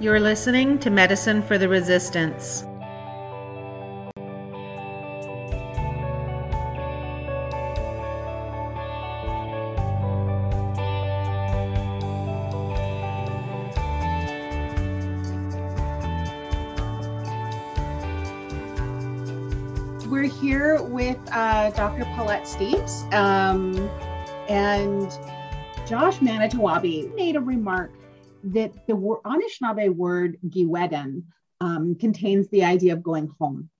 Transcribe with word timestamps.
You're 0.00 0.18
listening 0.18 0.78
to 0.78 0.88
Medicine 0.88 1.42
for 1.42 1.58
the 1.58 1.68
Resistance. 1.68 2.64
We're 20.08 20.22
here 20.22 20.82
with 20.82 21.18
uh, 21.30 21.72
Dr. 21.72 22.06
Paulette 22.16 22.44
Steeves 22.44 23.12
um, 23.12 23.76
and 24.48 25.10
Josh 25.86 26.20
Manitowabi 26.20 27.14
made 27.14 27.36
a 27.36 27.40
remark 27.40 27.90
that 28.44 28.86
the 28.86 28.94
Anishinaabe 28.94 29.94
word 29.94 30.38
Giiwedin 30.46 31.24
um, 31.60 31.94
contains 31.94 32.48
the 32.48 32.64
idea 32.64 32.92
of 32.92 33.02
going 33.02 33.30
home. 33.38 33.70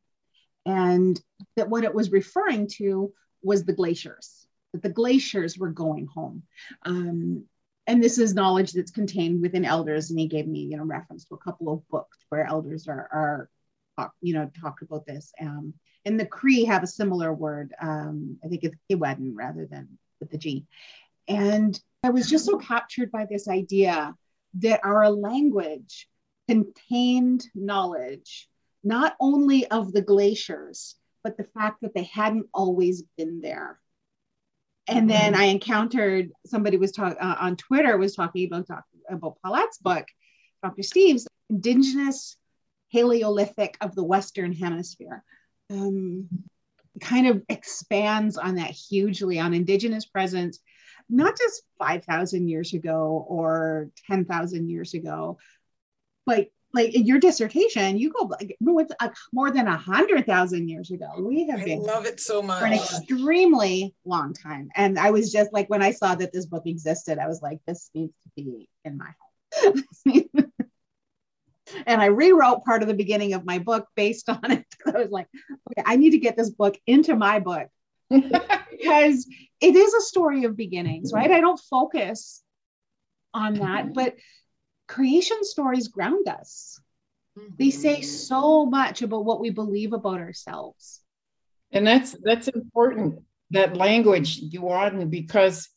And 0.66 1.20
that 1.56 1.70
what 1.70 1.84
it 1.84 1.95
was 1.95 2.12
referring 2.12 2.68
to 2.77 3.12
was 3.42 3.65
the 3.65 3.73
glaciers, 3.73 4.46
that 4.73 4.82
the 4.82 4.91
glaciers 4.91 5.56
were 5.56 5.70
going 5.70 6.06
home. 6.06 6.42
Um, 6.84 7.45
and 7.87 8.02
this 8.02 8.18
is 8.18 8.34
knowledge 8.34 8.73
that's 8.73 8.91
contained 8.91 9.41
within 9.41 9.65
elders. 9.65 10.10
And 10.10 10.20
he 10.20 10.27
gave 10.27 10.46
me, 10.46 10.60
you 10.60 10.77
know, 10.77 10.84
reference 10.84 11.24
to 11.27 11.34
a 11.34 11.38
couple 11.38 11.73
of 11.73 11.88
books 11.88 12.18
where 12.29 12.46
elders 12.46 12.87
are, 12.87 13.48
are 13.98 14.12
you 14.20 14.34
know, 14.34 14.51
talk 14.60 14.82
about 14.82 15.06
this. 15.06 15.32
Um, 15.40 15.74
and 16.04 16.18
the 16.18 16.27
Cree 16.27 16.65
have 16.65 16.82
a 16.82 16.87
similar 16.87 17.32
word. 17.32 17.74
Um, 17.80 18.38
I 18.45 18.48
think 18.48 18.65
it's 18.65 18.77
Giweden 18.90 19.32
rather 19.34 19.66
than 19.66 19.98
with 20.20 20.30
the 20.30 20.38
G. 20.38 20.66
And 21.29 21.79
I 22.02 22.10
was 22.10 22.29
just 22.29 22.46
so 22.46 22.56
captured 22.56 23.10
by 23.10 23.27
this 23.27 23.48
idea 23.48 24.15
that 24.54 24.80
our 24.84 25.10
language 25.10 26.09
contained 26.48 27.46
knowledge, 27.54 28.48
not 28.82 29.15
only 29.20 29.66
of 29.70 29.93
the 29.93 30.02
glaciers, 30.02 30.96
but 31.23 31.37
the 31.37 31.45
fact 31.45 31.82
that 31.82 31.95
they 31.95 32.04
hadn't 32.04 32.46
always 32.52 33.02
been 33.16 33.40
there. 33.40 33.78
And 34.88 35.09
then 35.09 35.37
I 35.37 35.45
encountered 35.45 36.32
somebody 36.46 36.76
was 36.76 36.90
talking 36.90 37.18
uh, 37.18 37.37
on 37.38 37.54
Twitter 37.56 37.96
was 37.96 38.16
talking 38.16 38.46
about 38.46 38.66
about 39.09 39.38
Paulette's 39.45 39.78
book, 39.78 40.06
Dr. 40.65 40.82
Steeves' 40.82 41.26
Indigenous 41.48 42.37
Paleolithic 42.93 43.76
of 43.80 43.95
the 43.95 44.02
Western 44.02 44.52
Hemisphere. 44.52 45.23
Um, 45.71 46.28
kind 47.01 47.28
of 47.28 47.43
expands 47.48 48.37
on 48.37 48.56
that 48.56 48.71
hugely 48.71 49.38
on 49.38 49.54
Indigenous 49.54 50.06
presence 50.06 50.59
not 51.10 51.36
just 51.36 51.62
5,000 51.78 52.48
years 52.48 52.72
ago 52.72 53.24
or 53.28 53.90
10,000 54.06 54.68
years 54.68 54.94
ago, 54.94 55.38
but 56.26 56.48
like 56.72 56.94
in 56.94 57.04
your 57.04 57.18
dissertation, 57.18 57.98
you 57.98 58.12
go 58.12 58.26
like 58.26 58.56
it's 58.60 58.92
uh, 59.00 59.08
more 59.32 59.50
than 59.50 59.66
a 59.66 59.76
hundred 59.76 60.24
thousand 60.26 60.68
years 60.68 60.90
ago. 60.90 61.08
We 61.18 61.48
have 61.48 61.60
I 61.60 61.64
been 61.64 61.82
love 61.82 62.06
it 62.06 62.20
so 62.20 62.42
much 62.42 62.60
for 62.60 62.66
an 62.66 62.74
extremely 62.74 63.94
long 64.04 64.34
time. 64.34 64.70
And 64.76 64.98
I 64.98 65.10
was 65.10 65.32
just 65.32 65.53
like, 65.53 65.69
when 65.69 65.82
I 65.82 65.91
saw 65.91 66.14
that 66.14 66.32
this 66.32 66.47
book 66.47 66.62
existed, 66.66 67.19
I 67.19 67.26
was 67.26 67.42
like, 67.42 67.58
this 67.66 67.91
needs 67.94 68.14
to 68.22 68.31
be 68.36 68.69
in 68.84 68.98
my 68.98 69.12
home. 69.62 69.82
and 71.86 72.00
I 72.00 72.06
rewrote 72.06 72.64
part 72.64 72.82
of 72.82 72.88
the 72.88 72.94
beginning 72.94 73.34
of 73.34 73.44
my 73.44 73.58
book 73.58 73.86
based 73.97 74.28
on 74.28 74.50
it. 74.50 74.66
I 74.86 74.91
was 74.92 75.10
like, 75.10 75.26
okay, 75.70 75.82
I 75.84 75.97
need 75.97 76.10
to 76.10 76.19
get 76.19 76.36
this 76.36 76.50
book 76.50 76.78
into 76.86 77.16
my 77.16 77.41
book 77.41 77.69
because 78.10 79.26
it 79.60 79.76
is 79.76 79.94
a 79.94 80.00
story 80.00 80.44
of 80.44 80.56
beginnings, 80.56 81.12
right? 81.12 81.30
I 81.30 81.41
don't 81.41 81.60
focus 81.70 82.42
on 83.32 83.54
that, 83.54 83.84
mm-hmm. 83.84 83.92
but 83.92 84.16
creation 84.88 85.44
stories 85.44 85.88
ground 85.88 86.28
us. 86.28 86.81
They 87.58 87.69
mm-hmm. 87.69 87.81
say 87.81 88.00
so 88.03 88.66
much 88.66 89.03
about 89.03 89.25
what 89.25 89.41
we 89.41 89.50
believe 89.50 89.92
about 89.92 90.19
ourselves. 90.19 91.00
And 91.72 91.87
that's 91.87 92.16
that's 92.22 92.49
important, 92.49 93.20
that 93.53 93.76
language, 93.76 94.38
Yuan, 94.38 95.09
because 95.09 95.69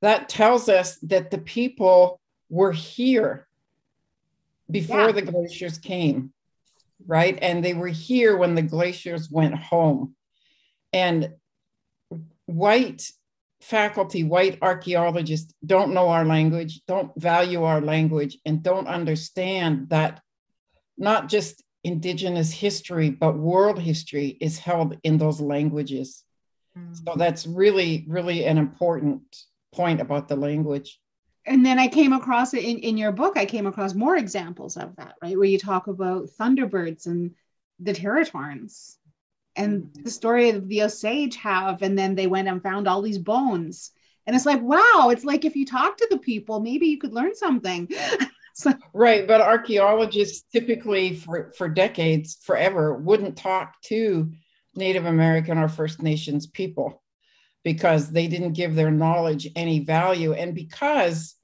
that 0.00 0.28
tells 0.28 0.68
us 0.68 0.96
that 1.00 1.30
the 1.30 1.38
people 1.38 2.20
were 2.48 2.72
here 2.72 3.48
before 4.70 5.06
yeah. 5.06 5.12
the 5.12 5.22
glaciers 5.22 5.78
came, 5.78 6.32
right? 7.06 7.36
And 7.42 7.64
they 7.64 7.74
were 7.74 7.88
here 7.88 8.36
when 8.36 8.54
the 8.54 8.62
glaciers 8.62 9.28
went 9.30 9.56
home. 9.56 10.14
And 10.92 11.30
white 12.50 13.10
faculty, 13.60 14.24
white 14.24 14.58
archaeologists 14.62 15.52
don't 15.64 15.92
know 15.92 16.08
our 16.08 16.24
language, 16.24 16.80
don't 16.86 17.12
value 17.20 17.62
our 17.62 17.80
language, 17.80 18.38
and 18.44 18.62
don't 18.62 18.88
understand 18.88 19.88
that 19.90 20.20
not 20.96 21.28
just 21.28 21.62
indigenous 21.84 22.52
history, 22.52 23.10
but 23.10 23.38
world 23.38 23.78
history 23.78 24.36
is 24.40 24.58
held 24.58 24.96
in 25.02 25.18
those 25.18 25.40
languages. 25.40 26.24
Mm. 26.76 26.96
So 27.04 27.14
that's 27.16 27.46
really, 27.46 28.04
really 28.08 28.44
an 28.44 28.58
important 28.58 29.22
point 29.72 30.00
about 30.00 30.28
the 30.28 30.36
language. 30.36 30.98
And 31.46 31.64
then 31.64 31.78
I 31.78 31.88
came 31.88 32.12
across 32.12 32.52
it 32.54 32.64
in, 32.64 32.78
in 32.78 32.98
your 32.98 33.12
book, 33.12 33.36
I 33.36 33.46
came 33.46 33.66
across 33.66 33.94
more 33.94 34.16
examples 34.16 34.76
of 34.76 34.94
that, 34.96 35.14
right? 35.22 35.36
Where 35.36 35.46
you 35.46 35.58
talk 35.58 35.86
about 35.86 36.28
thunderbirds 36.38 37.06
and 37.06 37.34
the 37.78 37.92
Teratorns 37.92 38.96
and 39.60 39.90
the 40.02 40.10
story 40.10 40.48
of 40.48 40.68
the 40.68 40.82
Osage 40.82 41.36
have, 41.36 41.82
and 41.82 41.98
then 41.98 42.14
they 42.14 42.26
went 42.26 42.48
and 42.48 42.62
found 42.62 42.88
all 42.88 43.02
these 43.02 43.18
bones. 43.18 43.90
And 44.26 44.34
it's 44.34 44.46
like, 44.46 44.62
wow, 44.62 45.10
it's 45.10 45.24
like 45.24 45.44
if 45.44 45.54
you 45.54 45.66
talk 45.66 45.98
to 45.98 46.06
the 46.10 46.18
people, 46.18 46.60
maybe 46.60 46.86
you 46.86 46.98
could 46.98 47.12
learn 47.12 47.34
something. 47.34 47.86
so, 48.54 48.72
right. 48.94 49.26
But 49.26 49.42
archaeologists 49.42 50.46
typically 50.50 51.14
for, 51.14 51.52
for 51.58 51.68
decades, 51.68 52.38
forever, 52.42 52.94
wouldn't 52.94 53.36
talk 53.36 53.74
to 53.82 54.32
Native 54.74 55.04
American 55.04 55.58
or 55.58 55.68
First 55.68 56.00
Nations 56.00 56.46
people 56.46 57.02
because 57.62 58.10
they 58.10 58.28
didn't 58.28 58.54
give 58.54 58.74
their 58.74 58.90
knowledge 58.90 59.46
any 59.56 59.80
value. 59.80 60.32
And 60.32 60.54
because 60.54 61.34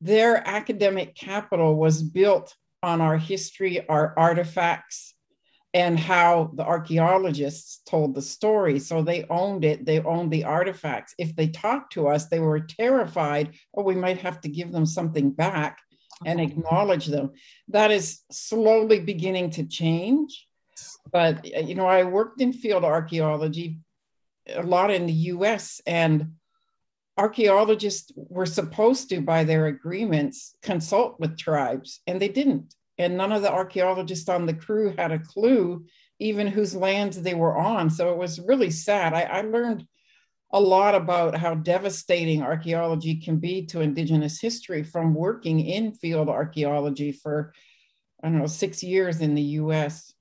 their 0.00 0.46
academic 0.48 1.14
capital 1.14 1.76
was 1.76 2.02
built 2.02 2.54
on 2.82 3.02
our 3.02 3.18
history, 3.18 3.86
our 3.88 4.14
artifacts, 4.16 5.15
and 5.76 6.00
how 6.00 6.50
the 6.54 6.64
archaeologists 6.64 7.82
told 7.84 8.14
the 8.14 8.22
story. 8.22 8.78
So 8.78 9.02
they 9.02 9.26
owned 9.28 9.62
it, 9.62 9.84
they 9.84 10.00
owned 10.00 10.30
the 10.30 10.44
artifacts. 10.44 11.14
If 11.18 11.36
they 11.36 11.48
talked 11.48 11.92
to 11.92 12.08
us, 12.08 12.28
they 12.28 12.38
were 12.38 12.60
terrified, 12.60 13.50
or 13.74 13.82
oh, 13.82 13.86
we 13.86 13.94
might 13.94 14.16
have 14.16 14.40
to 14.40 14.48
give 14.48 14.72
them 14.72 14.86
something 14.86 15.32
back 15.32 15.78
and 16.24 16.40
acknowledge 16.40 17.04
them. 17.04 17.32
That 17.68 17.90
is 17.90 18.22
slowly 18.32 19.00
beginning 19.00 19.50
to 19.50 19.64
change. 19.64 20.48
But, 21.12 21.46
uh, 21.54 21.60
you 21.60 21.74
know, 21.74 21.86
I 21.86 22.04
worked 22.04 22.40
in 22.40 22.54
field 22.54 22.82
archaeology 22.82 23.80
a 24.48 24.62
lot 24.62 24.90
in 24.90 25.04
the 25.04 25.20
US, 25.34 25.82
and 25.86 26.36
archaeologists 27.18 28.12
were 28.16 28.46
supposed 28.46 29.10
to, 29.10 29.20
by 29.20 29.44
their 29.44 29.66
agreements, 29.66 30.56
consult 30.62 31.20
with 31.20 31.36
tribes, 31.36 32.00
and 32.06 32.18
they 32.18 32.28
didn't 32.28 32.72
and 32.98 33.16
none 33.16 33.32
of 33.32 33.42
the 33.42 33.52
archaeologists 33.52 34.28
on 34.28 34.46
the 34.46 34.54
crew 34.54 34.94
had 34.96 35.12
a 35.12 35.18
clue 35.18 35.84
even 36.18 36.46
whose 36.46 36.74
lands 36.74 37.20
they 37.20 37.34
were 37.34 37.56
on. 37.56 37.90
So 37.90 38.10
it 38.10 38.16
was 38.16 38.40
really 38.40 38.70
sad. 38.70 39.12
I, 39.12 39.22
I, 39.22 39.40
learned 39.42 39.86
a 40.50 40.58
lot 40.58 40.94
about 40.94 41.36
how 41.36 41.54
devastating 41.54 42.42
archaeology 42.42 43.16
can 43.16 43.36
be 43.36 43.66
to 43.66 43.82
indigenous 43.82 44.40
history 44.40 44.82
from 44.82 45.14
working 45.14 45.60
in 45.60 45.92
field 45.92 46.28
archaeology 46.28 47.10
for 47.10 47.52
i 48.22 48.28
don't 48.28 48.38
know 48.38 48.46
six 48.46 48.80
years 48.80 49.20
in 49.20 49.34
the 49.34 49.42
us 49.42 50.14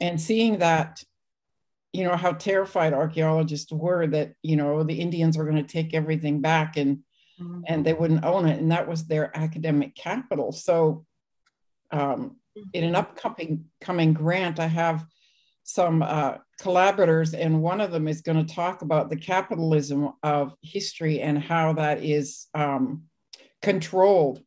and 0.00 0.20
seeing 0.20 0.58
that 0.58 1.02
you 1.92 2.04
know 2.04 2.16
how 2.16 2.32
terrified 2.32 2.94
archaeologists 2.94 3.72
were 3.72 4.06
that 4.06 4.34
you 4.40 4.54
know 4.54 4.84
the 4.84 5.00
indians 5.00 5.36
were 5.36 5.44
going 5.44 5.56
to 5.56 5.72
take 5.72 5.92
everything 5.92 6.40
back 6.40 6.76
and 6.76 7.02
mm-hmm. 7.40 7.60
and 7.66 7.84
they 7.84 7.94
wouldn't 7.94 8.24
own 8.24 8.46
it. 8.46 8.60
And 8.60 8.70
that 8.72 8.88
was 8.88 9.06
their 9.06 9.36
academic 9.36 9.94
capital. 9.94 10.52
So 10.52 11.04
um, 11.90 12.36
in 12.72 12.84
an 12.84 12.94
upcoming 12.94 13.66
coming 13.80 14.12
grant, 14.12 14.58
I 14.60 14.66
have 14.66 15.04
some 15.64 16.02
uh, 16.02 16.34
collaborators, 16.60 17.34
and 17.34 17.62
one 17.62 17.80
of 17.80 17.90
them 17.90 18.08
is 18.08 18.20
going 18.20 18.44
to 18.44 18.54
talk 18.54 18.82
about 18.82 19.10
the 19.10 19.16
capitalism 19.16 20.12
of 20.22 20.54
history 20.62 21.20
and 21.20 21.38
how 21.38 21.72
that 21.74 22.04
is 22.04 22.46
um, 22.54 23.02
controlled 23.62 24.42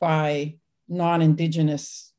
by 0.00 0.56
non-indigenous 0.88 2.12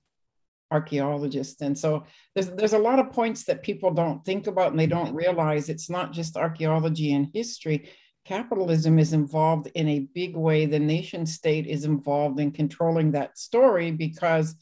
archaeologists. 0.72 1.62
And 1.62 1.78
so 1.78 2.06
there's 2.34 2.50
there's 2.52 2.74
a 2.74 2.80
lot 2.80 3.00
of 3.00 3.12
points 3.12 3.44
that 3.46 3.64
people 3.64 3.92
don't 3.92 4.24
think 4.24 4.48
about 4.48 4.72
and 4.72 4.80
they 4.80 4.88
don't 4.88 5.14
realize 5.14 5.70
it's 5.70 5.90
not 5.90 6.14
just 6.14 6.38
archaeology 6.38 7.14
and 7.14 7.28
history. 7.34 7.90
Capitalism 8.26 9.00
is 9.00 9.14
involved 9.14 9.68
in 9.74 9.88
a 9.88 10.08
big 10.14 10.36
way. 10.36 10.66
The 10.66 10.80
nation 10.80 11.26
state 11.26 11.68
is 11.68 11.86
involved 11.86 12.40
in 12.40 12.52
controlling 12.52 13.12
that 13.12 13.38
story 13.38 13.92
because 13.92 14.56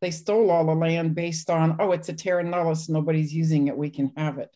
they 0.00 0.10
stole 0.10 0.50
all 0.50 0.66
the 0.66 0.74
land 0.74 1.14
based 1.14 1.50
on, 1.50 1.76
oh, 1.80 1.92
it's 1.92 2.08
a 2.08 2.12
terra 2.12 2.44
nullius, 2.44 2.88
nobody's 2.88 3.32
using 3.32 3.68
it, 3.68 3.76
we 3.76 3.90
can 3.90 4.12
have 4.16 4.38
it. 4.38 4.54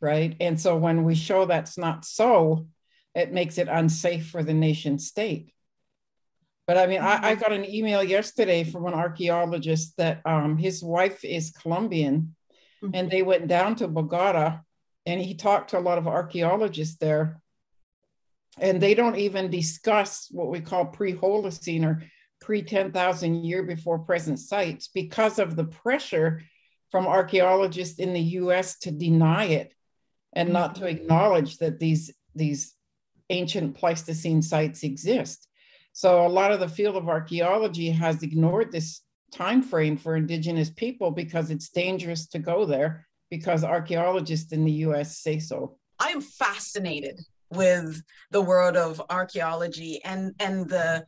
Right. 0.00 0.36
And 0.38 0.60
so 0.60 0.76
when 0.76 1.04
we 1.04 1.14
show 1.14 1.46
that's 1.46 1.76
not 1.76 2.04
so, 2.04 2.68
it 3.14 3.32
makes 3.32 3.58
it 3.58 3.68
unsafe 3.68 4.28
for 4.30 4.44
the 4.44 4.54
nation 4.54 4.98
state. 4.98 5.52
But 6.68 6.76
I 6.76 6.86
mean, 6.86 7.00
I, 7.00 7.30
I 7.30 7.34
got 7.34 7.52
an 7.52 7.64
email 7.64 8.04
yesterday 8.04 8.62
from 8.62 8.86
an 8.86 8.94
archaeologist 8.94 9.96
that 9.96 10.20
um, 10.26 10.58
his 10.58 10.82
wife 10.82 11.24
is 11.24 11.50
Colombian 11.50 12.36
mm-hmm. 12.84 12.90
and 12.94 13.10
they 13.10 13.22
went 13.22 13.48
down 13.48 13.74
to 13.76 13.88
Bogota 13.88 14.60
and 15.06 15.20
he 15.20 15.34
talked 15.34 15.70
to 15.70 15.78
a 15.78 15.80
lot 15.80 15.98
of 15.98 16.06
archaeologists 16.06 16.96
there. 16.98 17.40
And 18.60 18.80
they 18.80 18.94
don't 18.94 19.16
even 19.16 19.50
discuss 19.50 20.28
what 20.30 20.48
we 20.48 20.60
call 20.60 20.86
pre 20.86 21.14
Holocene 21.14 21.84
or 21.84 22.02
pre 22.40 22.62
10,000 22.62 23.44
year 23.44 23.62
before 23.62 23.98
present 23.98 24.38
sites 24.38 24.88
because 24.88 25.38
of 25.38 25.56
the 25.56 25.64
pressure 25.64 26.42
from 26.90 27.06
archaeologists 27.06 27.98
in 27.98 28.12
the 28.12 28.20
US 28.20 28.78
to 28.80 28.90
deny 28.90 29.44
it 29.44 29.72
and 30.32 30.52
not 30.52 30.76
to 30.76 30.82
mm-hmm. 30.82 30.96
acknowledge 30.96 31.58
that 31.58 31.78
these, 31.78 32.12
these 32.34 32.74
ancient 33.30 33.76
Pleistocene 33.76 34.42
sites 34.42 34.82
exist. 34.82 35.46
So 35.92 36.26
a 36.26 36.28
lot 36.28 36.52
of 36.52 36.60
the 36.60 36.68
field 36.68 36.96
of 36.96 37.08
archaeology 37.08 37.90
has 37.90 38.22
ignored 38.22 38.72
this 38.72 39.00
time 39.32 39.62
frame 39.62 39.96
for 39.96 40.16
indigenous 40.16 40.70
people 40.70 41.10
because 41.10 41.50
it's 41.50 41.68
dangerous 41.68 42.28
to 42.28 42.38
go 42.38 42.64
there 42.64 43.06
because 43.30 43.64
archaeologists 43.64 44.52
in 44.52 44.64
the 44.64 44.72
US 44.72 45.18
say 45.18 45.38
so. 45.38 45.76
I 45.98 46.10
am 46.10 46.20
fascinated 46.20 47.20
with 47.50 48.02
the 48.30 48.40
world 48.40 48.76
of 48.76 49.02
archaeology 49.10 50.00
and 50.04 50.34
and 50.38 50.68
the 50.68 51.06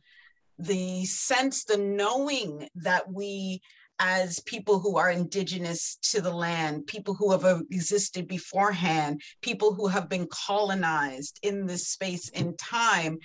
the 0.59 1.05
sense 1.05 1.63
the 1.63 1.77
knowing 1.77 2.67
that 2.75 3.11
we 3.11 3.61
as 3.99 4.39
people 4.39 4.79
who 4.79 4.97
are 4.97 5.11
indigenous 5.11 5.97
to 6.01 6.21
the 6.21 6.33
land, 6.33 6.87
people 6.87 7.13
who 7.13 7.31
have 7.31 7.45
existed 7.69 8.27
beforehand, 8.27 9.21
people 9.41 9.75
who 9.75 9.87
have 9.87 10.09
been 10.09 10.27
colonized 10.31 11.39
in 11.43 11.67
this 11.67 11.87
space 11.87 12.27
in 12.29 12.57
time, 12.57 13.19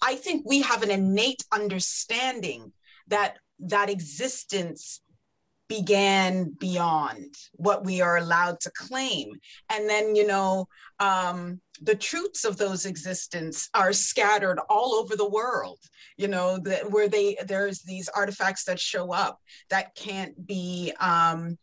I 0.00 0.14
think 0.14 0.44
we 0.46 0.62
have 0.62 0.84
an 0.84 0.90
innate 0.92 1.44
understanding 1.52 2.72
that 3.08 3.38
that 3.58 3.90
existence 3.90 5.00
began 5.70 6.50
beyond 6.58 7.32
what 7.52 7.84
we 7.84 8.00
are 8.00 8.16
allowed 8.16 8.58
to 8.58 8.72
claim 8.72 9.32
and 9.72 9.88
then 9.88 10.16
you 10.16 10.26
know 10.26 10.66
um, 10.98 11.60
the 11.80 11.94
truths 11.94 12.44
of 12.44 12.56
those 12.56 12.84
existence 12.84 13.70
are 13.72 13.92
scattered 13.92 14.58
all 14.68 14.94
over 14.94 15.14
the 15.14 15.28
world 15.28 15.78
you 16.16 16.26
know 16.26 16.58
that 16.58 16.90
where 16.90 17.08
they 17.08 17.36
there's 17.46 17.82
these 17.82 18.08
artifacts 18.08 18.64
that 18.64 18.80
show 18.80 19.12
up 19.12 19.38
that 19.70 19.94
can't 19.94 20.44
be 20.44 20.92
um, 20.98 21.56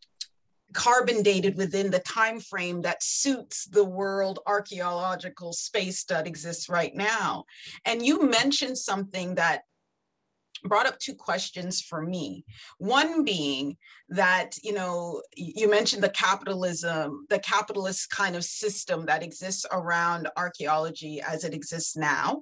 carbon 0.71 1.21
dated 1.21 1.57
within 1.57 1.92
the 1.92 2.00
time 2.00 2.39
frame 2.39 2.81
that 2.81 3.03
suits 3.03 3.65
the 3.65 3.83
world 3.83 4.39
archaeological 4.45 5.51
space 5.51 6.03
that 6.06 6.27
exists 6.27 6.69
right 6.69 6.94
now. 6.94 7.45
And 7.86 8.06
you 8.06 8.30
mentioned 8.30 8.77
something 8.77 9.36
that 9.36 9.63
brought 10.63 10.88
up 10.88 11.00
two 11.00 11.15
questions 11.15 11.81
for 11.81 12.01
me. 12.01 12.45
One 12.77 13.24
being 13.24 13.77
that, 14.09 14.56
you 14.63 14.74
know, 14.74 15.21
you 15.36 15.69
mentioned 15.69 16.04
the 16.04 16.09
capitalism, 16.09 17.25
the 17.30 17.39
capitalist 17.39 18.09
kind 18.09 18.36
of 18.36 18.44
system 18.44 19.06
that 19.06 19.24
exists 19.24 19.65
around 19.71 20.30
archaeology 20.38 21.21
as 21.21 21.44
it 21.44 21.54
exists 21.54 21.95
now. 21.95 22.42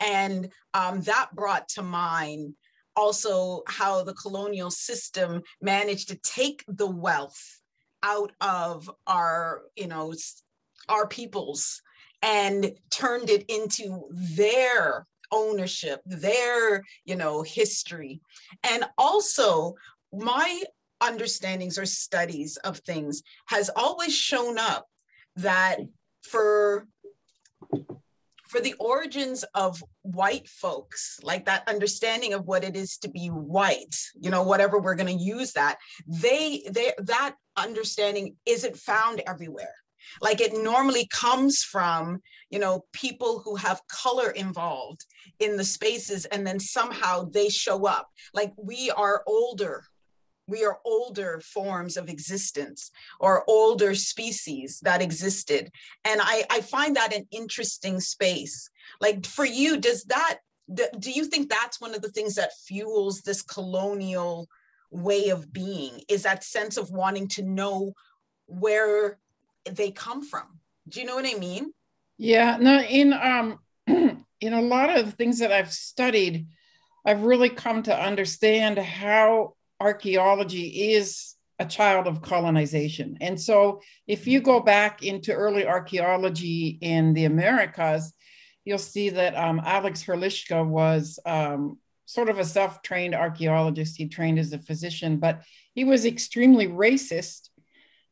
And 0.00 0.50
um, 0.74 1.00
that 1.02 1.30
brought 1.34 1.68
to 1.70 1.82
mind 1.82 2.54
also 2.96 3.62
how 3.66 4.02
the 4.02 4.14
colonial 4.14 4.70
system 4.70 5.42
managed 5.60 6.08
to 6.08 6.16
take 6.16 6.64
the 6.68 6.90
wealth 6.90 7.60
out 8.02 8.32
of 8.40 8.90
our, 9.06 9.62
you 9.76 9.86
know, 9.86 10.14
our 10.88 11.06
peoples 11.06 11.82
and 12.22 12.72
turned 12.90 13.30
it 13.30 13.44
into 13.48 14.08
their 14.10 15.06
ownership, 15.32 16.00
their, 16.06 16.82
you 17.04 17.16
know, 17.16 17.42
history. 17.42 18.20
And 18.68 18.84
also 18.98 19.74
my 20.12 20.62
understandings 21.00 21.78
or 21.78 21.86
studies 21.86 22.56
of 22.58 22.78
things 22.78 23.22
has 23.46 23.70
always 23.74 24.14
shown 24.14 24.58
up 24.58 24.86
that 25.36 25.78
for 26.22 26.86
for 28.50 28.60
the 28.60 28.74
origins 28.80 29.44
of 29.54 29.82
white 30.02 30.48
folks, 30.48 31.20
like 31.22 31.44
that 31.44 31.68
understanding 31.68 32.32
of 32.32 32.46
what 32.46 32.64
it 32.64 32.74
is 32.74 32.96
to 32.98 33.08
be 33.08 33.28
white, 33.28 33.94
you 34.20 34.28
know, 34.28 34.42
whatever 34.42 34.80
we're 34.80 34.96
going 34.96 35.16
to 35.16 35.24
use 35.24 35.52
that, 35.52 35.78
they, 36.08 36.66
they, 36.68 36.92
that 36.98 37.36
understanding 37.56 38.34
isn't 38.44 38.76
found 38.76 39.22
everywhere. 39.24 39.72
Like 40.20 40.40
it 40.40 40.52
normally 40.54 41.06
comes 41.08 41.62
from, 41.62 42.20
you 42.50 42.58
know, 42.58 42.84
people 42.92 43.40
who 43.40 43.56
have 43.56 43.86
color 43.88 44.30
involved 44.30 45.04
in 45.38 45.56
the 45.56 45.64
spaces 45.64 46.24
and 46.26 46.46
then 46.46 46.60
somehow 46.60 47.24
they 47.30 47.48
show 47.48 47.86
up. 47.86 48.08
Like 48.34 48.52
we 48.56 48.90
are 48.90 49.22
older. 49.26 49.84
We 50.46 50.64
are 50.64 50.80
older 50.84 51.40
forms 51.44 51.96
of 51.96 52.08
existence 52.08 52.90
or 53.20 53.44
older 53.48 53.94
species 53.94 54.80
that 54.82 55.00
existed. 55.02 55.70
And 56.04 56.20
i 56.22 56.44
i 56.50 56.60
find 56.60 56.96
that 56.96 57.14
an 57.14 57.26
interesting 57.30 58.00
space. 58.00 58.68
Like 59.00 59.24
for 59.26 59.44
you 59.44 59.76
does 59.76 60.04
that 60.04 60.38
do 60.98 61.10
you 61.10 61.24
think 61.24 61.48
that's 61.48 61.80
one 61.80 61.94
of 61.94 62.02
the 62.02 62.10
things 62.10 62.34
that 62.36 62.52
fuels 62.66 63.22
this 63.22 63.42
colonial 63.42 64.48
way 64.90 65.28
of 65.28 65.52
being? 65.52 66.00
Is 66.08 66.22
that 66.22 66.44
sense 66.44 66.76
of 66.76 66.90
wanting 66.90 67.28
to 67.28 67.42
know 67.42 67.92
where 68.46 69.18
they 69.70 69.90
come 69.90 70.24
from 70.24 70.46
do 70.88 71.00
you 71.00 71.06
know 71.06 71.14
what 71.14 71.26
i 71.26 71.38
mean 71.38 71.72
yeah 72.18 72.56
no 72.60 72.80
in 72.80 73.12
um 73.12 73.58
in 73.86 74.52
a 74.52 74.62
lot 74.62 74.96
of 74.96 75.14
things 75.14 75.38
that 75.38 75.52
i've 75.52 75.72
studied 75.72 76.46
i've 77.04 77.22
really 77.22 77.50
come 77.50 77.82
to 77.82 77.96
understand 77.96 78.78
how 78.78 79.54
archaeology 79.80 80.92
is 80.92 81.36
a 81.60 81.66
child 81.66 82.06
of 82.06 82.22
colonization. 82.22 83.18
And 83.20 83.38
so 83.38 83.82
if 84.06 84.26
you 84.26 84.40
go 84.40 84.60
back 84.60 85.02
into 85.02 85.32
early 85.32 85.66
archaeology 85.66 86.78
in 86.80 87.12
the 87.12 87.26
Americas, 87.26 88.14
you'll 88.64 88.78
see 88.78 89.10
that 89.10 89.36
um, 89.36 89.60
Alex 89.62 90.02
Hrdlicka 90.02 90.66
was 90.66 91.18
um, 91.26 91.78
sort 92.06 92.30
of 92.30 92.38
a 92.38 92.46
self-trained 92.46 93.14
archaeologist. 93.14 93.98
He 93.98 94.08
trained 94.08 94.38
as 94.38 94.54
a 94.54 94.58
physician, 94.58 95.18
but 95.18 95.42
he 95.74 95.84
was 95.84 96.06
extremely 96.06 96.66
racist. 96.66 97.49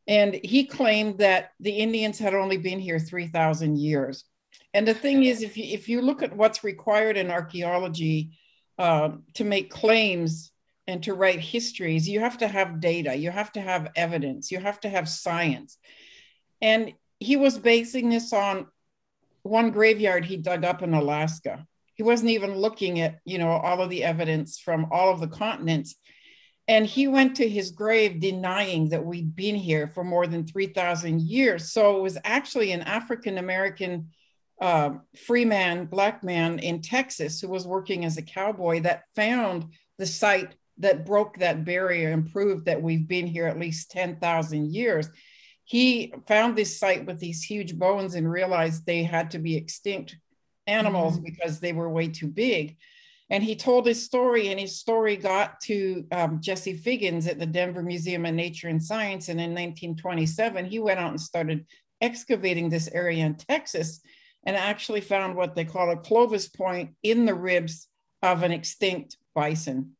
And 0.08 0.40
he 0.42 0.64
claimed 0.64 1.18
that 1.18 1.52
the 1.60 1.70
Indians 1.70 2.18
had 2.18 2.34
only 2.34 2.56
been 2.56 2.80
here 2.80 2.98
3,000 2.98 3.78
years. 3.78 4.24
And 4.72 4.88
the 4.88 4.94
thing 4.94 5.24
is, 5.24 5.42
if 5.42 5.56
you, 5.58 5.64
if 5.64 5.88
you 5.88 6.00
look 6.00 6.22
at 6.22 6.34
what's 6.34 6.64
required 6.64 7.18
in 7.18 7.30
archaeology 7.30 8.30
uh, 8.78 9.10
to 9.34 9.44
make 9.44 9.70
claims 9.70 10.50
and 10.86 11.02
to 11.02 11.12
write 11.12 11.40
histories, 11.40 12.08
you 12.08 12.20
have 12.20 12.38
to 12.38 12.48
have 12.48 12.80
data, 12.80 13.14
you 13.14 13.30
have 13.30 13.52
to 13.52 13.60
have 13.60 13.90
evidence, 13.94 14.50
you 14.50 14.58
have 14.58 14.80
to 14.80 14.88
have 14.88 15.08
science. 15.08 15.76
And 16.62 16.94
he 17.20 17.36
was 17.36 17.58
basing 17.58 18.08
this 18.08 18.32
on 18.32 18.66
one 19.42 19.70
graveyard 19.70 20.24
he 20.24 20.38
dug 20.38 20.64
up 20.64 20.82
in 20.82 20.94
Alaska. 20.94 21.66
He 21.94 22.02
wasn't 22.02 22.30
even 22.30 22.56
looking 22.56 23.00
at, 23.00 23.18
you 23.24 23.38
know, 23.38 23.50
all 23.50 23.82
of 23.82 23.90
the 23.90 24.04
evidence 24.04 24.58
from 24.58 24.86
all 24.90 25.12
of 25.12 25.20
the 25.20 25.28
continents. 25.28 25.96
And 26.68 26.86
he 26.86 27.08
went 27.08 27.36
to 27.36 27.48
his 27.48 27.70
grave 27.70 28.20
denying 28.20 28.90
that 28.90 29.04
we'd 29.04 29.34
been 29.34 29.56
here 29.56 29.88
for 29.88 30.04
more 30.04 30.26
than 30.26 30.46
3,000 30.46 31.22
years. 31.22 31.72
So 31.72 31.96
it 31.96 32.02
was 32.02 32.18
actually 32.24 32.72
an 32.72 32.82
African 32.82 33.38
American 33.38 34.10
uh, 34.60 34.90
free 35.26 35.46
man, 35.46 35.86
black 35.86 36.22
man 36.22 36.58
in 36.58 36.82
Texas 36.82 37.40
who 37.40 37.48
was 37.48 37.66
working 37.66 38.04
as 38.04 38.18
a 38.18 38.22
cowboy 38.22 38.80
that 38.82 39.04
found 39.16 39.72
the 39.96 40.06
site 40.06 40.54
that 40.78 41.06
broke 41.06 41.38
that 41.38 41.64
barrier 41.64 42.10
and 42.10 42.30
proved 42.30 42.66
that 42.66 42.82
we've 42.82 43.08
been 43.08 43.26
here 43.26 43.46
at 43.46 43.58
least 43.58 43.90
10,000 43.90 44.72
years. 44.72 45.08
He 45.64 46.12
found 46.26 46.56
this 46.56 46.78
site 46.78 47.06
with 47.06 47.18
these 47.18 47.42
huge 47.42 47.76
bones 47.76 48.14
and 48.14 48.30
realized 48.30 48.84
they 48.84 49.02
had 49.02 49.32
to 49.32 49.38
be 49.38 49.56
extinct 49.56 50.16
animals 50.66 51.14
mm-hmm. 51.14 51.24
because 51.24 51.60
they 51.60 51.72
were 51.72 51.90
way 51.90 52.08
too 52.08 52.28
big. 52.28 52.76
And 53.30 53.44
he 53.44 53.56
told 53.56 53.86
his 53.86 54.02
story, 54.02 54.48
and 54.48 54.58
his 54.58 54.78
story 54.78 55.16
got 55.16 55.60
to 55.62 56.06
um, 56.12 56.40
Jesse 56.40 56.76
Figgins 56.76 57.26
at 57.26 57.38
the 57.38 57.46
Denver 57.46 57.82
Museum 57.82 58.24
of 58.24 58.34
Nature 58.34 58.68
and 58.68 58.82
Science. 58.82 59.28
And 59.28 59.38
in 59.38 59.50
1927, 59.50 60.64
he 60.64 60.78
went 60.78 60.98
out 60.98 61.10
and 61.10 61.20
started 61.20 61.66
excavating 62.00 62.70
this 62.70 62.88
area 62.88 63.24
in 63.26 63.34
Texas 63.34 64.00
and 64.44 64.56
actually 64.56 65.02
found 65.02 65.36
what 65.36 65.54
they 65.54 65.64
call 65.64 65.90
a 65.90 65.96
Clovis 65.96 66.48
point 66.48 66.94
in 67.02 67.26
the 67.26 67.34
ribs 67.34 67.88
of 68.22 68.42
an 68.42 68.52
extinct 68.52 69.16
bison 69.34 69.96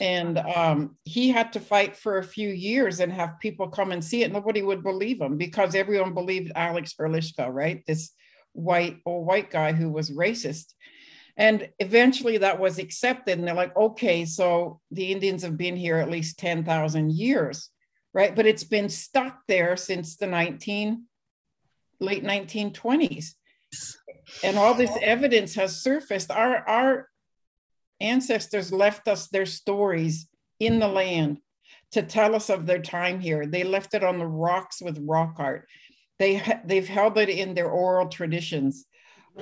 and 0.00 0.38
um, 0.38 0.96
he 1.04 1.28
had 1.28 1.52
to 1.52 1.60
fight 1.60 1.96
for 1.96 2.18
a 2.18 2.24
few 2.24 2.48
years 2.48 3.00
and 3.00 3.12
have 3.12 3.38
people 3.40 3.68
come 3.68 3.92
and 3.92 4.02
see 4.02 4.22
it. 4.22 4.32
Nobody 4.32 4.62
would 4.62 4.82
believe 4.82 5.20
him 5.20 5.36
because 5.36 5.74
everyone 5.74 6.14
believed 6.14 6.52
Alex 6.54 6.94
Hrdlicka, 6.98 7.52
right? 7.52 7.84
This 7.86 8.12
white 8.52 8.98
old 9.04 9.26
white 9.26 9.50
guy 9.50 9.72
who 9.72 9.90
was 9.90 10.10
racist. 10.10 10.72
And 11.40 11.70
eventually 11.78 12.36
that 12.36 12.60
was 12.60 12.78
accepted. 12.78 13.38
And 13.38 13.48
they're 13.48 13.54
like, 13.54 13.74
okay, 13.74 14.26
so 14.26 14.78
the 14.90 15.10
Indians 15.10 15.42
have 15.42 15.56
been 15.56 15.74
here 15.74 15.96
at 15.96 16.10
least 16.10 16.38
10,000 16.38 17.12
years, 17.12 17.70
right? 18.12 18.36
But 18.36 18.44
it's 18.44 18.62
been 18.62 18.90
stuck 18.90 19.40
there 19.48 19.74
since 19.78 20.16
the 20.16 20.26
19, 20.26 21.04
late 21.98 22.22
1920s. 22.22 23.30
And 24.44 24.58
all 24.58 24.74
this 24.74 24.92
evidence 25.00 25.54
has 25.54 25.82
surfaced. 25.82 26.30
Our, 26.30 26.56
our 26.68 27.08
ancestors 28.02 28.70
left 28.70 29.08
us 29.08 29.28
their 29.28 29.46
stories 29.46 30.28
in 30.58 30.78
the 30.78 30.88
land 30.88 31.38
to 31.92 32.02
tell 32.02 32.34
us 32.34 32.50
of 32.50 32.66
their 32.66 32.82
time 32.82 33.18
here. 33.18 33.46
They 33.46 33.64
left 33.64 33.94
it 33.94 34.04
on 34.04 34.18
the 34.18 34.26
rocks 34.26 34.82
with 34.82 35.02
rock 35.08 35.36
art. 35.38 35.66
They, 36.18 36.42
they've 36.66 36.86
held 36.86 37.16
it 37.16 37.30
in 37.30 37.54
their 37.54 37.70
oral 37.70 38.08
traditions. 38.08 38.84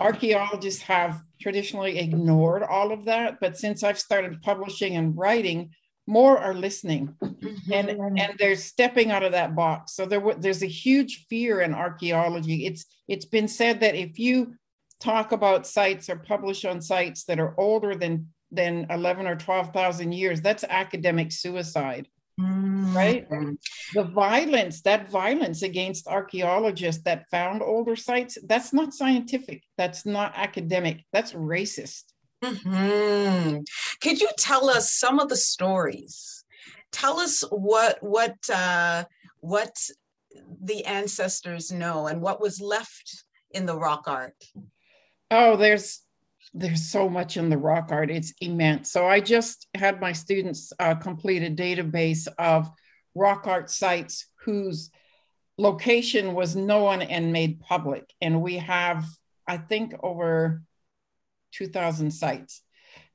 Archaeologists 0.01 0.83
have 0.83 1.21
traditionally 1.41 1.99
ignored 1.99 2.63
all 2.63 2.93
of 2.93 3.05
that, 3.05 3.39
but 3.41 3.57
since 3.57 3.83
I've 3.83 3.99
started 3.99 4.43
publishing 4.43 4.97
and 4.97 5.17
writing, 5.17 5.71
more 6.07 6.39
are 6.39 6.55
listening. 6.55 7.15
Mm-hmm. 7.23 7.73
and 7.73 7.89
and 8.19 8.33
they're 8.39 8.57
stepping 8.57 9.11
out 9.11 9.23
of 9.23 9.33
that 9.33 9.55
box. 9.55 9.95
So 9.95 10.07
there 10.07 10.35
there's 10.35 10.63
a 10.63 10.67
huge 10.67 11.27
fear 11.29 11.61
in 11.61 11.75
archaeology. 11.75 12.67
It's 12.67 12.87
it's 13.07 13.27
been 13.27 13.49
said 13.49 13.81
that 13.81 13.95
if 13.95 14.19
you 14.19 14.55
talk 15.01 15.33
about 15.33 15.67
sites 15.67 16.09
or 16.09 16.17
publish 16.17 16.65
on 16.65 16.81
sites 16.81 17.25
that 17.25 17.39
are 17.39 17.55
older 17.59 17.95
than 17.95 18.29
than 18.51 18.87
11 18.89 19.27
or 19.27 19.37
12,000 19.37 20.13
years 20.13 20.41
that's 20.41 20.65
academic 20.65 21.31
suicide 21.31 22.09
mm-hmm. 22.39 22.97
right 22.97 23.29
the 23.95 24.05
violence 24.05 24.83
that 24.83 25.11
violence 25.11 25.63
against 25.63 26.07
archaeologists 26.07 27.03
that 27.03 27.29
found 27.31 27.63
older 27.63 27.97
sites 27.97 28.39
that's 28.47 28.73
not 28.73 28.95
scientific 28.95 29.63
that's 29.77 30.07
not 30.07 30.33
academic 30.37 31.05
that's 31.13 31.33
racist 31.33 32.05
Mm-hmm. 32.43 33.61
Could 34.01 34.21
you 34.21 34.29
tell 34.39 34.71
us 34.71 34.95
some 34.95 35.19
of 35.19 35.29
the 35.29 35.37
stories? 35.37 36.45
Tell 36.93 37.19
us 37.19 37.43
what 37.51 37.99
what 38.01 38.37
uh, 38.53 39.05
what 39.41 39.77
the 40.63 40.85
ancestors 40.85 41.73
know 41.73 42.07
and 42.07 42.23
what 42.23 42.41
was 42.41 42.61
left 42.61 43.25
in 43.51 43.67
the 43.67 43.77
rock 43.77 44.05
art. 44.07 44.37
Oh, 45.31 45.57
there's 45.57 46.01
there's 46.59 46.91
so 46.91 47.09
much 47.09 47.37
in 47.37 47.49
the 47.49 47.59
rock 47.59 47.89
art; 47.91 48.11
it's 48.11 48.33
immense. 48.41 48.91
So 48.91 49.07
I 49.07 49.21
just 49.21 49.67
had 49.75 50.01
my 50.01 50.13
students 50.13 50.73
uh, 50.79 50.95
complete 50.95 51.43
a 51.43 51.51
database 51.51 52.29
of 52.39 52.69
rock 53.15 53.47
art 53.47 53.71
sites 53.71 54.27
whose 54.45 54.91
location 55.57 56.35
was 56.35 56.57
known 56.57 57.03
and 57.03 57.33
made 57.33 57.61
public, 57.61 58.13
and 58.21 58.43
we 58.43 58.59
have, 58.59 59.05
I 59.47 59.59
think, 59.59 59.95
over 60.03 60.63
2,000 61.53 62.11
sites. 62.11 62.63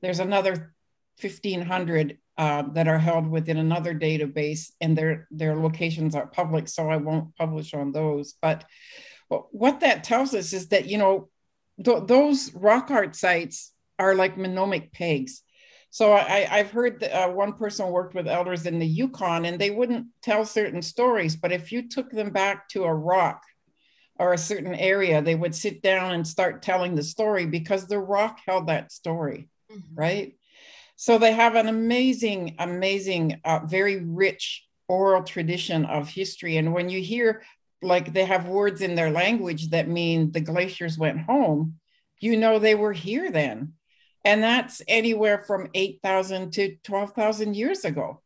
There's 0.02 0.20
another 0.20 0.74
1,500 1.20 2.18
uh, 2.36 2.62
that 2.72 2.88
are 2.88 2.98
held 2.98 3.28
within 3.28 3.58
another 3.58 3.94
database, 3.94 4.72
and 4.80 4.98
their 4.98 5.28
their 5.30 5.54
locations 5.54 6.14
are 6.14 6.26
public, 6.26 6.68
so 6.68 6.90
I 6.90 6.96
won't 6.96 7.36
publish 7.36 7.74
on 7.74 7.92
those. 7.92 8.34
But 8.42 8.64
what 9.28 9.80
that 9.80 10.04
tells 10.04 10.34
us 10.34 10.52
is 10.52 10.68
that 10.68 10.86
you 10.86 10.98
know 10.98 11.28
th- 11.82 12.06
those 12.06 12.52
rock 12.54 12.90
art 12.90 13.16
sites 13.16 13.72
are 13.98 14.14
like 14.14 14.36
mnemonic 14.36 14.92
pegs. 14.92 15.42
So 15.90 16.12
I, 16.12 16.40
have 16.40 16.72
heard 16.72 16.98
that 17.00 17.14
uh, 17.16 17.30
one 17.30 17.52
person 17.52 17.88
worked 17.88 18.16
with 18.16 18.26
elders 18.26 18.66
in 18.66 18.80
the 18.80 18.86
Yukon, 18.86 19.44
and 19.44 19.60
they 19.60 19.70
wouldn't 19.70 20.08
tell 20.22 20.44
certain 20.44 20.82
stories, 20.82 21.36
but 21.36 21.52
if 21.52 21.70
you 21.70 21.88
took 21.88 22.10
them 22.10 22.30
back 22.30 22.68
to 22.70 22.82
a 22.82 22.92
rock 22.92 23.40
or 24.18 24.32
a 24.32 24.38
certain 24.38 24.74
area, 24.74 25.22
they 25.22 25.36
would 25.36 25.54
sit 25.54 25.82
down 25.82 26.12
and 26.14 26.26
start 26.26 26.62
telling 26.62 26.96
the 26.96 27.02
story 27.04 27.46
because 27.46 27.86
the 27.86 28.00
rock 28.00 28.40
held 28.44 28.66
that 28.66 28.90
story, 28.90 29.48
mm-hmm. 29.70 29.94
right? 29.94 30.36
So 30.96 31.18
they 31.18 31.32
have 31.32 31.54
an 31.54 31.68
amazing, 31.68 32.56
amazing, 32.58 33.40
uh, 33.44 33.60
very 33.64 34.04
rich 34.04 34.66
oral 34.88 35.22
tradition 35.22 35.84
of 35.84 36.08
history. 36.08 36.56
And 36.56 36.72
when 36.72 36.88
you 36.88 37.00
hear, 37.00 37.42
like, 37.84 38.12
they 38.12 38.24
have 38.24 38.48
words 38.48 38.80
in 38.80 38.94
their 38.94 39.10
language 39.10 39.70
that 39.70 39.88
mean 39.88 40.32
the 40.32 40.40
glaciers 40.40 40.98
went 40.98 41.20
home, 41.20 41.78
you 42.20 42.36
know 42.36 42.58
they 42.58 42.74
were 42.74 42.92
here 42.92 43.30
then. 43.30 43.74
And 44.24 44.42
that's 44.42 44.80
anywhere 44.88 45.44
from 45.46 45.68
8,000 45.74 46.52
to 46.54 46.76
12,000 46.82 47.54
years 47.54 47.84
ago. 47.84 48.22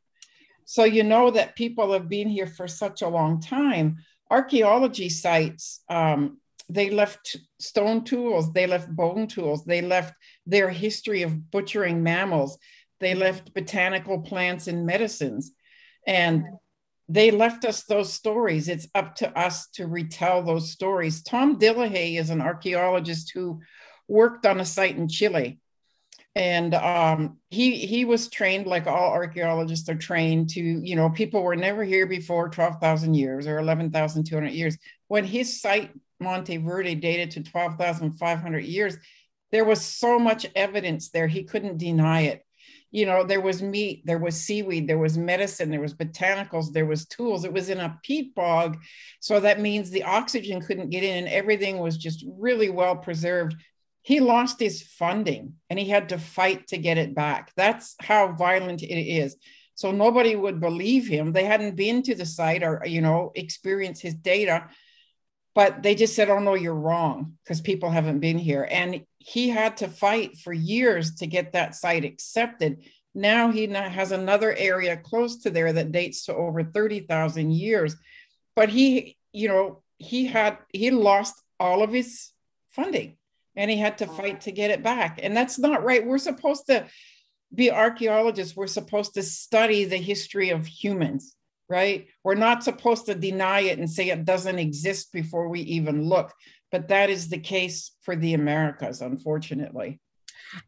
So 0.64 0.84
you 0.84 1.02
know 1.02 1.30
that 1.30 1.56
people 1.56 1.92
have 1.92 2.08
been 2.08 2.28
here 2.28 2.46
for 2.46 2.68
such 2.68 3.02
a 3.02 3.08
long 3.08 3.40
time 3.40 3.98
archaeology 4.30 5.08
sites, 5.08 5.82
um, 5.88 6.38
they 6.68 6.90
left 6.90 7.36
stone 7.58 8.04
tools, 8.04 8.52
they 8.52 8.66
left 8.66 8.94
bone 8.94 9.26
tools, 9.26 9.64
they 9.64 9.80
left 9.80 10.14
their 10.46 10.68
history 10.68 11.22
of 11.22 11.50
butchering 11.50 12.02
mammals, 12.02 12.58
they 13.00 13.14
left 13.14 13.54
botanical 13.54 14.20
plants 14.20 14.66
and 14.66 14.84
medicines. 14.84 15.52
And 16.06 16.44
they 17.08 17.30
left 17.30 17.64
us 17.64 17.84
those 17.84 18.12
stories. 18.12 18.68
It's 18.68 18.86
up 18.94 19.14
to 19.16 19.38
us 19.38 19.68
to 19.74 19.86
retell 19.86 20.42
those 20.42 20.70
stories. 20.70 21.22
Tom 21.22 21.58
Dillehay 21.58 22.18
is 22.18 22.30
an 22.30 22.40
archaeologist 22.40 23.32
who 23.34 23.60
worked 24.08 24.46
on 24.46 24.60
a 24.60 24.64
site 24.64 24.96
in 24.96 25.08
Chile 25.08 25.58
and 26.38 26.72
um, 26.74 27.38
he 27.50 27.76
he 27.84 28.04
was 28.04 28.28
trained 28.28 28.66
like 28.66 28.86
all 28.86 29.10
archaeologists 29.10 29.88
are 29.88 29.96
trained 29.96 30.50
to 30.50 30.60
you 30.60 30.94
know 30.94 31.10
people 31.10 31.42
were 31.42 31.56
never 31.56 31.82
here 31.82 32.06
before 32.06 32.48
12,000 32.48 33.14
years 33.14 33.48
or 33.48 33.58
11,200 33.58 34.48
years 34.50 34.78
when 35.08 35.24
his 35.24 35.60
site 35.60 35.90
Monte 36.20 36.56
Verde 36.58 36.94
dated 36.94 37.32
to 37.32 37.42
12,500 37.42 38.64
years 38.64 38.96
there 39.50 39.64
was 39.64 39.80
so 39.80 40.18
much 40.18 40.46
evidence 40.54 41.10
there 41.10 41.26
he 41.26 41.42
couldn't 41.42 41.78
deny 41.78 42.22
it 42.22 42.46
you 42.90 43.04
know 43.04 43.22
there 43.22 43.40
was 43.40 43.62
meat 43.62 44.02
there 44.06 44.18
was 44.18 44.40
seaweed 44.40 44.88
there 44.88 44.98
was 44.98 45.18
medicine 45.18 45.70
there 45.70 45.80
was 45.80 45.94
botanicals 45.94 46.72
there 46.72 46.86
was 46.86 47.06
tools 47.06 47.44
it 47.44 47.52
was 47.52 47.68
in 47.68 47.80
a 47.80 47.98
peat 48.02 48.34
bog 48.34 48.78
so 49.20 49.40
that 49.40 49.60
means 49.60 49.90
the 49.90 50.04
oxygen 50.04 50.60
couldn't 50.60 50.90
get 50.90 51.04
in 51.04 51.18
and 51.18 51.28
everything 51.28 51.78
was 51.78 51.98
just 51.98 52.24
really 52.38 52.70
well 52.70 52.96
preserved 52.96 53.54
he 54.08 54.20
lost 54.20 54.58
his 54.58 54.80
funding 54.80 55.56
and 55.68 55.78
he 55.78 55.86
had 55.86 56.08
to 56.08 56.18
fight 56.18 56.68
to 56.68 56.78
get 56.78 56.96
it 56.96 57.14
back. 57.14 57.52
That's 57.56 57.94
how 58.00 58.32
violent 58.32 58.82
it 58.82 58.86
is. 58.86 59.36
So 59.74 59.92
nobody 59.92 60.34
would 60.34 60.60
believe 60.60 61.06
him. 61.06 61.32
They 61.32 61.44
hadn't 61.44 61.76
been 61.76 62.02
to 62.04 62.14
the 62.14 62.24
site 62.24 62.62
or, 62.62 62.82
you 62.86 63.02
know, 63.02 63.32
experienced 63.34 64.00
his 64.00 64.14
data, 64.14 64.68
but 65.58 65.82
they 65.82 65.96
just 65.96 66.14
said, 66.14 66.30
oh, 66.30 66.38
no, 66.38 66.54
you're 66.54 66.72
wrong 66.72 67.32
because 67.42 67.60
people 67.60 67.90
haven't 67.90 68.20
been 68.20 68.38
here. 68.38 68.68
And 68.70 69.04
he 69.18 69.48
had 69.48 69.78
to 69.78 69.88
fight 69.88 70.38
for 70.38 70.52
years 70.52 71.16
to 71.16 71.26
get 71.26 71.54
that 71.54 71.74
site 71.74 72.04
accepted. 72.04 72.84
Now 73.12 73.50
he 73.50 73.66
has 73.66 74.12
another 74.12 74.54
area 74.54 74.96
close 74.96 75.38
to 75.38 75.50
there 75.50 75.72
that 75.72 75.90
dates 75.90 76.26
to 76.26 76.34
over 76.36 76.62
30,000 76.62 77.50
years. 77.50 77.96
But 78.54 78.68
he, 78.68 79.16
you 79.32 79.48
know, 79.48 79.82
he 79.96 80.26
had, 80.26 80.58
he 80.72 80.92
lost 80.92 81.34
all 81.58 81.82
of 81.82 81.92
his 81.92 82.30
funding 82.70 83.16
and 83.56 83.68
he 83.68 83.78
had 83.78 83.98
to 83.98 84.06
fight 84.06 84.42
to 84.42 84.52
get 84.52 84.70
it 84.70 84.84
back. 84.84 85.18
And 85.20 85.36
that's 85.36 85.58
not 85.58 85.82
right. 85.82 86.06
We're 86.06 86.18
supposed 86.18 86.66
to 86.66 86.86
be 87.52 87.72
archaeologists, 87.72 88.54
we're 88.54 88.68
supposed 88.68 89.14
to 89.14 89.24
study 89.24 89.86
the 89.86 89.96
history 89.96 90.50
of 90.50 90.66
humans, 90.68 91.34
right? 91.68 92.06
We're 92.24 92.34
not 92.34 92.64
supposed 92.64 93.06
to 93.06 93.14
deny 93.14 93.60
it 93.60 93.78
and 93.78 93.90
say 93.90 94.08
it 94.08 94.24
doesn't 94.24 94.58
exist 94.58 95.12
before 95.12 95.48
we 95.48 95.60
even 95.60 96.02
look. 96.02 96.32
But 96.70 96.88
that 96.88 97.10
is 97.10 97.28
the 97.28 97.38
case 97.38 97.92
for 98.02 98.16
the 98.16 98.34
Americas, 98.34 99.00
unfortunately. 99.00 100.00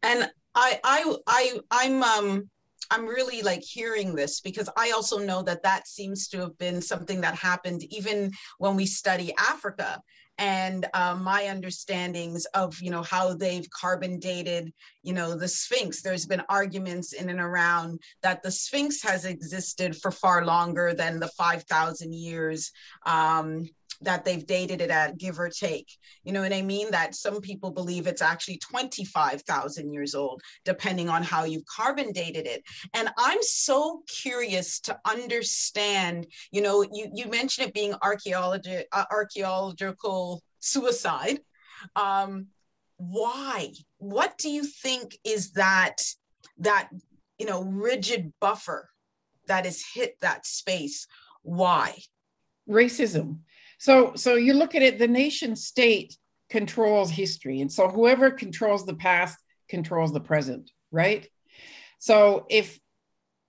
And 0.02 0.30
I, 0.54 0.80
I, 0.84 1.16
I, 1.26 1.60
I'm, 1.70 2.02
um, 2.02 2.50
I'm 2.90 3.06
really 3.06 3.42
like 3.42 3.62
hearing 3.62 4.14
this 4.14 4.40
because 4.40 4.68
I 4.76 4.90
also 4.90 5.18
know 5.18 5.42
that 5.42 5.62
that 5.62 5.86
seems 5.86 6.28
to 6.28 6.38
have 6.38 6.58
been 6.58 6.82
something 6.82 7.20
that 7.20 7.34
happened 7.34 7.84
even 7.90 8.32
when 8.58 8.76
we 8.76 8.86
study 8.86 9.32
Africa 9.38 10.00
and 10.40 10.86
um, 10.94 11.22
my 11.22 11.48
understandings 11.48 12.46
of 12.54 12.80
you 12.80 12.90
know 12.90 13.02
how 13.02 13.34
they've 13.34 13.68
carbon 13.70 14.18
dated 14.18 14.72
you 15.02 15.12
know 15.12 15.36
the 15.36 15.46
sphinx. 15.46 16.02
There's 16.02 16.26
been 16.26 16.42
arguments 16.48 17.12
in 17.12 17.28
and 17.28 17.40
around 17.40 18.00
that 18.22 18.42
the 18.42 18.50
sphinx 18.50 19.02
has 19.02 19.26
existed 19.26 19.96
for 19.96 20.10
far 20.10 20.44
longer 20.44 20.94
than 20.94 21.20
the 21.20 21.28
5000 21.28 22.14
years 22.14 22.72
um, 23.06 23.68
that 24.02 24.24
they've 24.24 24.46
dated 24.46 24.80
it 24.80 24.90
at, 24.90 25.18
give 25.18 25.38
or 25.38 25.48
take. 25.48 25.88
You 26.24 26.32
know 26.32 26.40
what 26.40 26.52
I 26.52 26.62
mean? 26.62 26.90
That 26.90 27.14
some 27.14 27.40
people 27.40 27.70
believe 27.70 28.06
it's 28.06 28.22
actually 28.22 28.58
25,000 28.58 29.92
years 29.92 30.14
old, 30.14 30.42
depending 30.64 31.08
on 31.08 31.22
how 31.22 31.44
you've 31.44 31.66
carbon 31.66 32.12
dated 32.12 32.46
it. 32.46 32.62
And 32.94 33.10
I'm 33.18 33.42
so 33.42 34.02
curious 34.08 34.80
to 34.80 34.98
understand, 35.06 36.26
you 36.50 36.62
know, 36.62 36.82
you, 36.82 37.10
you 37.14 37.26
mentioned 37.26 37.68
it 37.68 37.74
being 37.74 37.94
archaeology, 38.02 38.84
uh, 38.92 39.04
archaeological 39.10 40.42
suicide. 40.60 41.40
Um, 41.94 42.46
why? 42.96 43.72
What 43.98 44.36
do 44.38 44.50
you 44.50 44.64
think 44.64 45.16
is 45.24 45.52
that, 45.52 45.96
that, 46.58 46.88
you 47.38 47.46
know, 47.46 47.62
rigid 47.64 48.32
buffer 48.40 48.88
that 49.46 49.64
has 49.64 49.82
hit 49.94 50.16
that 50.20 50.46
space? 50.46 51.06
Why? 51.42 51.98
Racism 52.68 53.40
so, 53.80 54.12
so 54.14 54.34
you 54.34 54.52
look 54.52 54.74
at 54.74 54.82
it, 54.82 54.98
the 54.98 55.08
nation 55.08 55.56
state 55.56 56.14
controls 56.50 57.10
history. 57.10 57.62
And 57.62 57.72
so 57.72 57.88
whoever 57.88 58.30
controls 58.30 58.84
the 58.84 58.94
past 58.94 59.38
controls 59.70 60.12
the 60.12 60.20
present, 60.20 60.70
right? 60.92 61.26
So 61.98 62.44
if 62.50 62.78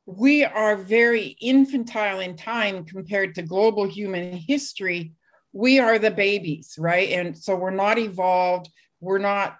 we 0.05 0.45
are 0.45 0.77
very 0.77 1.35
infantile 1.41 2.21
in 2.21 2.37
time 2.37 2.85
compared 2.85 3.35
to 3.35 3.41
global 3.41 3.85
human 3.85 4.37
history, 4.37 5.11
we 5.51 5.79
are 5.79 5.99
the 5.99 6.11
babies, 6.11 6.75
right? 6.77 7.09
And 7.09 7.37
so 7.37 7.57
we're 7.57 7.71
not 7.71 7.99
evolved, 7.99 8.69
we're 9.01 9.17
not 9.17 9.57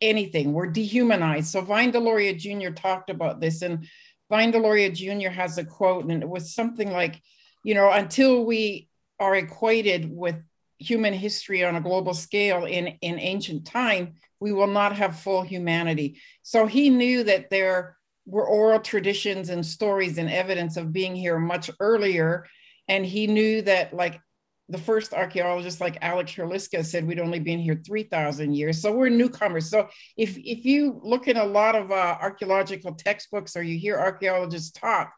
anything. 0.00 0.52
We're 0.52 0.68
dehumanized. 0.68 1.48
So 1.48 1.60
Vine 1.60 1.90
Deloria 1.92 2.38
Jr. 2.38 2.72
talked 2.72 3.10
about 3.10 3.40
this, 3.40 3.62
and 3.62 3.88
Vine 4.30 4.52
Deloria 4.52 4.94
Jr. 4.94 5.30
has 5.30 5.58
a 5.58 5.64
quote, 5.64 6.04
and 6.04 6.22
it 6.22 6.28
was 6.28 6.54
something 6.54 6.90
like, 6.90 7.20
you 7.64 7.74
know, 7.74 7.90
until 7.90 8.44
we 8.44 8.88
are 9.22 9.36
equated 9.36 10.10
with 10.10 10.36
human 10.78 11.14
history 11.14 11.64
on 11.64 11.76
a 11.76 11.80
global 11.80 12.12
scale 12.12 12.64
in, 12.64 12.88
in 13.00 13.18
ancient 13.18 13.64
time, 13.64 14.14
we 14.40 14.52
will 14.52 14.66
not 14.66 14.96
have 14.96 15.20
full 15.20 15.42
humanity. 15.42 16.20
So 16.42 16.66
he 16.66 16.90
knew 16.90 17.22
that 17.24 17.48
there 17.48 17.96
were 18.26 18.46
oral 18.46 18.80
traditions 18.80 19.48
and 19.48 19.64
stories 19.64 20.18
and 20.18 20.28
evidence 20.28 20.76
of 20.76 20.92
being 20.92 21.14
here 21.14 21.38
much 21.38 21.70
earlier. 21.78 22.46
And 22.88 23.06
he 23.06 23.26
knew 23.28 23.62
that, 23.62 23.94
like, 23.94 24.20
the 24.68 24.78
first 24.78 25.12
archaeologist 25.12 25.80
like 25.80 25.98
Alex 26.00 26.32
Hrdlicka 26.32 26.84
said 26.84 27.06
we'd 27.06 27.20
only 27.20 27.40
been 27.40 27.58
here 27.58 27.80
3,000 27.84 28.54
years. 28.54 28.80
So 28.80 28.92
we're 28.92 29.08
newcomers. 29.08 29.68
So 29.68 29.88
if, 30.16 30.36
if 30.38 30.64
you 30.64 31.00
look 31.02 31.28
in 31.28 31.36
a 31.36 31.44
lot 31.44 31.74
of 31.74 31.90
uh, 31.90 32.16
archaeological 32.20 32.94
textbooks 32.94 33.54
or 33.54 33.62
you 33.62 33.78
hear 33.78 33.98
archaeologists 33.98 34.70
talk, 34.70 35.12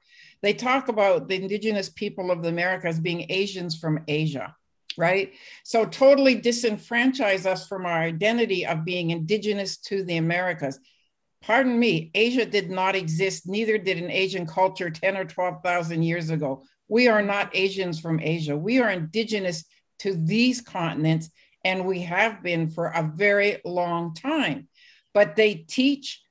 they 0.44 0.52
talk 0.52 0.88
about 0.88 1.28
the 1.28 1.36
indigenous 1.36 1.88
people 1.88 2.30
of 2.30 2.42
the 2.42 2.50
Americas 2.50 3.00
being 3.00 3.26
Asians 3.30 3.78
from 3.78 4.04
Asia, 4.06 4.54
right? 4.98 5.32
So 5.64 5.86
totally 5.86 6.40
disenfranchise 6.40 7.46
us 7.46 7.66
from 7.66 7.86
our 7.86 8.02
identity 8.02 8.66
of 8.66 8.84
being 8.84 9.10
indigenous 9.10 9.78
to 9.78 10.04
the 10.04 10.18
Americas. 10.18 10.78
Pardon 11.40 11.78
me, 11.78 12.10
Asia 12.14 12.44
did 12.44 12.70
not 12.70 12.94
exist, 12.94 13.46
neither 13.46 13.78
did 13.78 13.98
an 13.98 14.10
Asian 14.10 14.46
culture 14.46 14.90
10 14.90 15.16
or 15.16 15.24
12,000 15.24 16.02
years 16.02 16.30
ago. 16.30 16.64
We 16.88 17.08
are 17.08 17.22
not 17.22 17.54
Asians 17.54 17.98
from 17.98 18.20
Asia. 18.20 18.56
We 18.56 18.80
are 18.80 18.90
indigenous 18.90 19.64
to 20.00 20.14
these 20.14 20.60
continents, 20.60 21.30
and 21.64 21.86
we 21.86 22.02
have 22.02 22.42
been 22.42 22.68
for 22.68 22.88
a 22.88 23.02
very 23.02 23.60
long 23.64 24.14
time. 24.14 24.68
But 25.14 25.36
they 25.36 25.54
teach, 25.54 26.22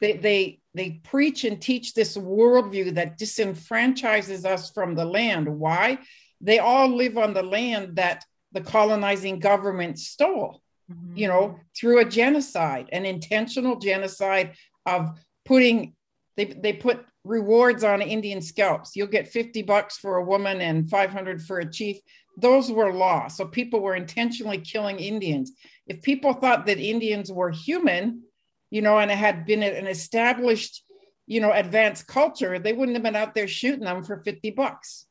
they, 0.00 0.12
they, 0.12 0.60
they 0.76 1.00
preach 1.02 1.44
and 1.44 1.60
teach 1.60 1.94
this 1.94 2.18
worldview 2.18 2.94
that 2.94 3.18
disenfranchises 3.18 4.44
us 4.44 4.70
from 4.70 4.94
the 4.94 5.06
land. 5.06 5.48
Why? 5.48 5.98
They 6.42 6.58
all 6.58 6.94
live 6.94 7.16
on 7.16 7.32
the 7.32 7.42
land 7.42 7.96
that 7.96 8.24
the 8.52 8.60
colonizing 8.60 9.38
government 9.38 9.98
stole, 9.98 10.60
mm-hmm. 10.92 11.16
you 11.16 11.28
know, 11.28 11.58
through 11.74 12.00
a 12.00 12.04
genocide, 12.04 12.90
an 12.92 13.06
intentional 13.06 13.78
genocide 13.78 14.52
of 14.84 15.18
putting, 15.46 15.94
they, 16.36 16.44
they 16.44 16.74
put 16.74 17.06
rewards 17.24 17.82
on 17.82 18.02
Indian 18.02 18.42
scalps. 18.42 18.94
You'll 18.94 19.06
get 19.06 19.28
50 19.28 19.62
bucks 19.62 19.96
for 19.96 20.16
a 20.16 20.24
woman 20.24 20.60
and 20.60 20.90
500 20.90 21.42
for 21.42 21.60
a 21.60 21.70
chief. 21.70 21.96
Those 22.36 22.70
were 22.70 22.92
law. 22.92 23.28
So 23.28 23.46
people 23.46 23.80
were 23.80 23.96
intentionally 23.96 24.58
killing 24.58 24.98
Indians. 24.98 25.52
If 25.86 26.02
people 26.02 26.34
thought 26.34 26.66
that 26.66 26.78
Indians 26.78 27.32
were 27.32 27.50
human, 27.50 28.24
you 28.70 28.82
know, 28.82 28.98
and 28.98 29.10
it 29.10 29.18
had 29.18 29.46
been 29.46 29.62
an 29.62 29.86
established, 29.86 30.84
you 31.26 31.40
know, 31.40 31.52
advanced 31.52 32.06
culture, 32.06 32.58
they 32.58 32.72
wouldn't 32.72 32.96
have 32.96 33.02
been 33.02 33.16
out 33.16 33.34
there 33.34 33.48
shooting 33.48 33.84
them 33.84 34.02
for 34.02 34.22
50 34.22 34.50
bucks. 34.50 35.06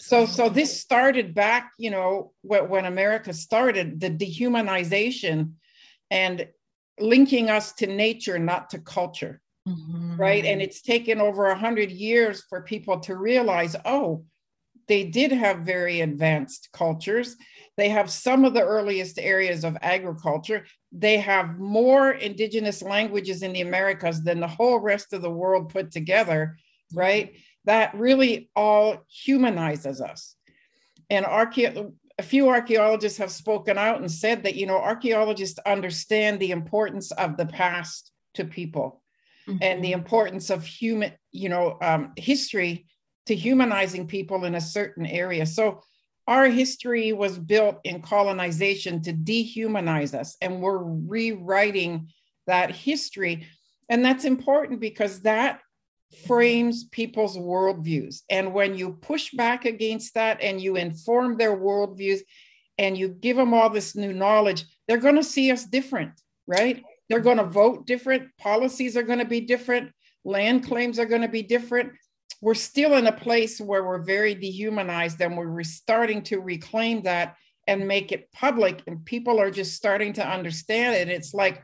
So, 0.00 0.26
so 0.26 0.48
this 0.48 0.80
started 0.80 1.34
back, 1.34 1.72
you 1.78 1.90
know, 1.90 2.32
when 2.42 2.84
America 2.84 3.32
started 3.32 4.00
the 4.00 4.10
dehumanization 4.10 5.52
and 6.10 6.48
linking 7.00 7.50
us 7.50 7.72
to 7.74 7.86
nature, 7.86 8.38
not 8.38 8.70
to 8.70 8.78
culture 8.78 9.40
mm-hmm. 9.68 10.16
right? 10.16 10.44
And 10.44 10.62
it's 10.62 10.82
taken 10.82 11.20
over 11.20 11.46
a 11.46 11.58
hundred 11.58 11.90
years 11.90 12.42
for 12.48 12.62
people 12.62 13.00
to 13.00 13.16
realize, 13.16 13.76
oh, 13.84 14.24
they 14.88 15.04
did 15.04 15.30
have 15.32 15.58
very 15.58 16.00
advanced 16.00 16.70
cultures. 16.72 17.36
They 17.76 17.90
have 17.90 18.10
some 18.10 18.44
of 18.44 18.54
the 18.54 18.64
earliest 18.64 19.18
areas 19.18 19.62
of 19.62 19.76
agriculture. 19.82 20.64
They 20.90 21.18
have 21.18 21.58
more 21.58 22.10
indigenous 22.10 22.82
languages 22.82 23.42
in 23.42 23.52
the 23.52 23.60
Americas 23.60 24.22
than 24.22 24.40
the 24.40 24.48
whole 24.48 24.80
rest 24.80 25.12
of 25.12 25.22
the 25.22 25.30
world 25.30 25.68
put 25.68 25.92
together, 25.92 26.56
right? 26.92 27.36
That 27.66 27.94
really 27.94 28.50
all 28.56 29.04
humanizes 29.08 30.00
us. 30.00 30.34
And 31.10 31.24
archae- 31.24 31.92
a 32.18 32.22
few 32.22 32.48
archaeologists 32.48 33.18
have 33.18 33.30
spoken 33.30 33.78
out 33.78 34.00
and 34.00 34.10
said 34.10 34.42
that, 34.42 34.56
you 34.56 34.66
know, 34.66 34.78
archaeologists 34.78 35.58
understand 35.64 36.40
the 36.40 36.50
importance 36.50 37.12
of 37.12 37.36
the 37.36 37.46
past 37.46 38.10
to 38.34 38.44
people 38.44 39.02
mm-hmm. 39.46 39.58
and 39.62 39.84
the 39.84 39.92
importance 39.92 40.50
of 40.50 40.64
human, 40.64 41.12
you 41.30 41.48
know, 41.48 41.78
um, 41.80 42.12
history 42.16 42.86
to 43.28 43.36
humanizing 43.36 44.06
people 44.06 44.44
in 44.44 44.54
a 44.54 44.60
certain 44.60 45.06
area. 45.06 45.46
So 45.46 45.82
our 46.26 46.46
history 46.46 47.12
was 47.12 47.38
built 47.38 47.78
in 47.84 48.02
colonization 48.02 49.00
to 49.02 49.12
dehumanize 49.12 50.12
us, 50.12 50.36
and 50.42 50.60
we're 50.60 50.82
rewriting 50.82 52.08
that 52.46 52.70
history. 52.70 53.46
And 53.88 54.04
that's 54.04 54.24
important 54.24 54.80
because 54.80 55.20
that 55.20 55.60
frames 56.26 56.84
people's 56.84 57.36
worldviews. 57.36 58.22
And 58.30 58.52
when 58.52 58.76
you 58.76 58.92
push 58.92 59.30
back 59.32 59.64
against 59.64 60.14
that 60.14 60.42
and 60.42 60.60
you 60.60 60.76
inform 60.76 61.36
their 61.36 61.56
worldviews 61.56 62.20
and 62.78 62.96
you 62.96 63.08
give 63.08 63.36
them 63.36 63.54
all 63.54 63.70
this 63.70 63.94
new 63.94 64.12
knowledge, 64.12 64.64
they're 64.86 64.98
going 64.98 65.16
to 65.16 65.24
see 65.24 65.50
us 65.50 65.64
different, 65.64 66.12
right? 66.46 66.82
They're 67.08 67.20
going 67.20 67.38
to 67.38 67.44
vote 67.44 67.86
different. 67.86 68.28
Policies 68.38 68.96
are 68.96 69.02
going 69.02 69.18
to 69.18 69.24
be 69.24 69.40
different. 69.40 69.92
Land 70.24 70.64
claims 70.64 70.98
are 70.98 71.06
going 71.06 71.22
to 71.22 71.28
be 71.28 71.42
different. 71.42 71.92
We're 72.40 72.54
still 72.54 72.94
in 72.94 73.06
a 73.06 73.12
place 73.12 73.60
where 73.60 73.84
we're 73.84 74.02
very 74.02 74.34
dehumanized 74.34 75.20
and 75.20 75.36
we're 75.36 75.62
starting 75.64 76.22
to 76.24 76.40
reclaim 76.40 77.02
that 77.02 77.36
and 77.66 77.88
make 77.88 78.12
it 78.12 78.30
public. 78.32 78.82
And 78.86 79.04
people 79.04 79.40
are 79.40 79.50
just 79.50 79.74
starting 79.74 80.12
to 80.14 80.26
understand 80.26 80.94
it. 80.94 81.08
It's 81.08 81.34
like 81.34 81.62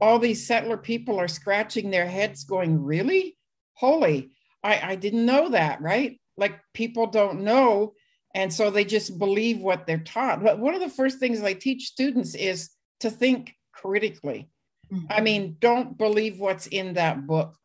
all 0.00 0.18
these 0.18 0.46
settler 0.46 0.76
people 0.76 1.18
are 1.18 1.28
scratching 1.28 1.90
their 1.90 2.06
heads, 2.06 2.44
going, 2.44 2.82
Really? 2.82 3.36
Holy, 3.74 4.30
I, 4.62 4.92
I 4.92 4.94
didn't 4.96 5.26
know 5.26 5.50
that, 5.50 5.82
right? 5.82 6.18
Like 6.38 6.58
people 6.72 7.08
don't 7.08 7.42
know. 7.42 7.92
And 8.34 8.52
so 8.52 8.70
they 8.70 8.84
just 8.84 9.18
believe 9.18 9.60
what 9.60 9.86
they're 9.86 9.98
taught. 9.98 10.42
But 10.42 10.58
one 10.58 10.74
of 10.74 10.80
the 10.80 10.88
first 10.88 11.18
things 11.18 11.42
I 11.42 11.52
teach 11.52 11.86
students 11.86 12.34
is 12.34 12.70
to 13.00 13.10
think 13.10 13.54
critically 13.72 14.50
Mm-hmm. 14.92 15.06
I 15.10 15.20
mean, 15.20 15.56
don't 15.58 15.98
believe 15.98 16.38
what's 16.38 16.66
in 16.66 16.94
that 16.94 17.26
book. 17.26 17.56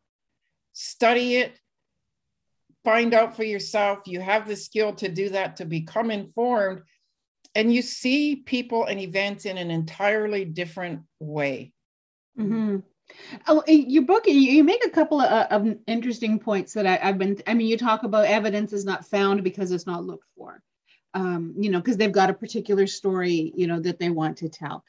Study 0.72 1.36
it, 1.36 1.58
find 2.84 3.14
out 3.14 3.36
for 3.36 3.44
yourself. 3.44 4.00
You 4.06 4.20
have 4.20 4.46
the 4.46 4.56
skill 4.56 4.94
to 4.94 5.08
do 5.08 5.28
that, 5.30 5.56
to 5.56 5.64
become 5.64 6.10
informed, 6.10 6.82
and 7.54 7.72
you 7.72 7.82
see 7.82 8.36
people 8.36 8.86
and 8.86 9.00
events 9.00 9.44
in 9.44 9.58
an 9.58 9.70
entirely 9.70 10.44
different 10.44 11.02
way. 11.20 11.72
Mm-hmm. 12.38 12.78
Oh, 13.46 13.62
eh, 13.68 13.84
your 13.86 14.04
book, 14.04 14.26
you 14.26 14.64
make 14.64 14.84
a 14.86 14.90
couple 14.90 15.20
of, 15.20 15.30
uh, 15.30 15.46
of 15.50 15.76
interesting 15.86 16.38
points 16.38 16.72
that 16.72 16.86
I, 16.86 16.96
have 16.96 17.18
been, 17.18 17.40
I 17.46 17.54
mean, 17.54 17.66
you 17.66 17.76
talk 17.76 18.04
about 18.04 18.24
evidence 18.24 18.72
is 18.72 18.84
not 18.84 19.06
found 19.06 19.44
because 19.44 19.70
it's 19.70 19.86
not 19.86 20.04
looked 20.04 20.28
for, 20.36 20.62
um, 21.12 21.54
you 21.58 21.70
know, 21.70 21.78
because 21.78 21.98
they've 21.98 22.10
got 22.10 22.30
a 22.30 22.34
particular 22.34 22.86
story, 22.86 23.52
you 23.54 23.66
know, 23.66 23.80
that 23.80 23.98
they 23.98 24.08
want 24.08 24.38
to 24.38 24.48
tell 24.48 24.82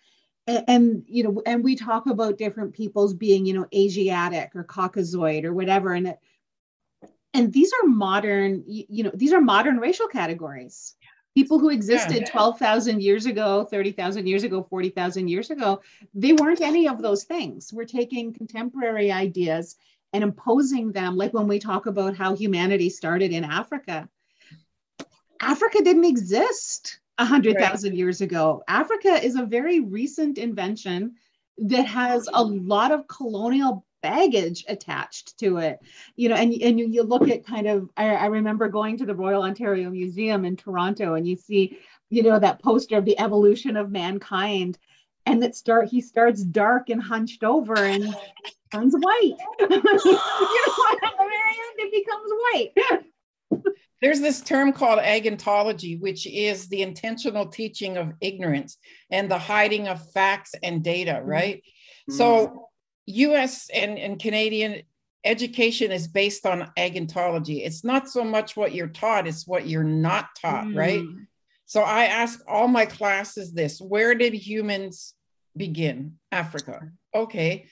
and, 0.47 0.63
and, 0.67 1.03
you 1.07 1.23
know 1.23 1.41
and 1.45 1.63
we 1.63 1.75
talk 1.75 2.07
about 2.07 2.37
different 2.37 2.73
peoples 2.73 3.13
being 3.13 3.45
you 3.45 3.53
know 3.53 3.65
asiatic 3.73 4.51
or 4.55 4.63
caucasoid 4.63 5.43
or 5.43 5.53
whatever 5.53 5.93
and 5.93 6.07
it, 6.07 6.19
and 7.33 7.51
these 7.51 7.71
are 7.73 7.87
modern 7.87 8.63
you 8.67 9.03
know 9.03 9.11
these 9.13 9.33
are 9.33 9.41
modern 9.41 9.77
racial 9.77 10.07
categories 10.07 10.95
people 11.35 11.57
who 11.57 11.69
existed 11.69 12.21
yeah. 12.21 12.29
12,000 12.29 13.01
years 13.01 13.25
ago 13.25 13.65
30,000 13.65 14.27
years 14.27 14.43
ago 14.43 14.65
40,000 14.69 15.27
years 15.27 15.49
ago 15.49 15.81
they 16.13 16.33
weren't 16.33 16.61
any 16.61 16.87
of 16.87 17.01
those 17.01 17.23
things 17.23 17.73
we're 17.73 17.85
taking 17.85 18.33
contemporary 18.33 19.11
ideas 19.11 19.75
and 20.13 20.23
imposing 20.23 20.91
them 20.91 21.17
like 21.17 21.33
when 21.33 21.47
we 21.47 21.59
talk 21.59 21.85
about 21.85 22.15
how 22.15 22.35
humanity 22.35 22.89
started 22.89 23.31
in 23.31 23.43
africa 23.43 24.07
africa 25.41 25.83
didn't 25.83 26.05
exist 26.05 26.99
100,000 27.19 27.89
right. 27.89 27.97
years 27.97 28.21
ago. 28.21 28.63
Africa 28.67 29.23
is 29.23 29.35
a 29.35 29.45
very 29.45 29.79
recent 29.79 30.37
invention 30.37 31.15
that 31.57 31.85
has 31.85 32.27
a 32.33 32.43
lot 32.43 32.91
of 32.91 33.07
colonial 33.07 33.85
baggage 34.03 34.63
attached 34.67 35.37
to 35.39 35.57
it 35.57 35.79
you 36.15 36.29
know 36.29 36.35
and, 36.35 36.53
and 36.61 36.77
you, 36.79 36.87
you 36.87 37.01
look 37.01 37.27
at 37.29 37.45
kind 37.45 37.65
of 37.65 37.89
I, 37.97 38.09
I 38.13 38.25
remember 38.27 38.67
going 38.67 38.97
to 38.97 39.05
the 39.05 39.15
royal 39.15 39.41
ontario 39.41 39.89
museum 39.89 40.45
in 40.45 40.55
toronto 40.55 41.15
and 41.15 41.27
you 41.27 41.35
see 41.35 41.79
you 42.09 42.21
know 42.21 42.37
that 42.37 42.61
poster 42.61 42.97
of 42.97 43.05
the 43.05 43.19
evolution 43.19 43.77
of 43.77 43.89
mankind 43.89 44.77
and 45.25 45.41
that 45.41 45.55
start 45.55 45.87
he 45.87 46.01
starts 46.01 46.43
dark 46.43 46.89
and 46.89 47.01
hunched 47.01 47.43
over 47.43 47.75
and 47.77 48.15
turns 48.71 48.93
white 48.93 49.23
you 49.59 49.67
know 49.67 49.69
at 49.69 51.01
the 51.01 51.13
very 51.17 51.55
end 51.55 51.77
it 51.77 52.05
becomes 52.05 52.31
white 52.43 53.03
there's 54.03 54.19
this 54.19 54.41
term 54.41 54.73
called 54.73 54.99
agnotology, 54.99 55.97
which 55.97 56.27
is 56.27 56.67
the 56.67 56.81
intentional 56.81 57.45
teaching 57.45 57.95
of 57.95 58.11
ignorance 58.19 58.77
and 59.09 59.31
the 59.31 59.37
hiding 59.37 59.87
of 59.87 60.11
facts 60.11 60.53
and 60.61 60.83
data, 60.83 61.13
mm-hmm. 61.13 61.29
right? 61.29 61.57
Mm-hmm. 61.57 62.17
So, 62.17 62.69
US 63.05 63.69
and, 63.73 63.97
and 63.97 64.19
Canadian 64.19 64.83
education 65.23 65.91
is 65.91 66.07
based 66.07 66.45
on 66.45 66.71
agnotology. 66.77 67.65
It's 67.65 67.83
not 67.83 68.09
so 68.09 68.23
much 68.23 68.55
what 68.57 68.73
you're 68.73 68.87
taught, 68.87 69.27
it's 69.27 69.47
what 69.47 69.67
you're 69.67 69.83
not 69.83 70.29
taught, 70.41 70.65
mm-hmm. 70.65 70.77
right? 70.77 71.03
So, 71.65 71.81
I 71.81 72.05
ask 72.05 72.41
all 72.47 72.67
my 72.67 72.85
classes 72.85 73.53
this 73.53 73.79
where 73.79 74.15
did 74.15 74.33
humans 74.33 75.13
begin? 75.55 76.17
Africa. 76.31 76.89
Okay. 77.15 77.67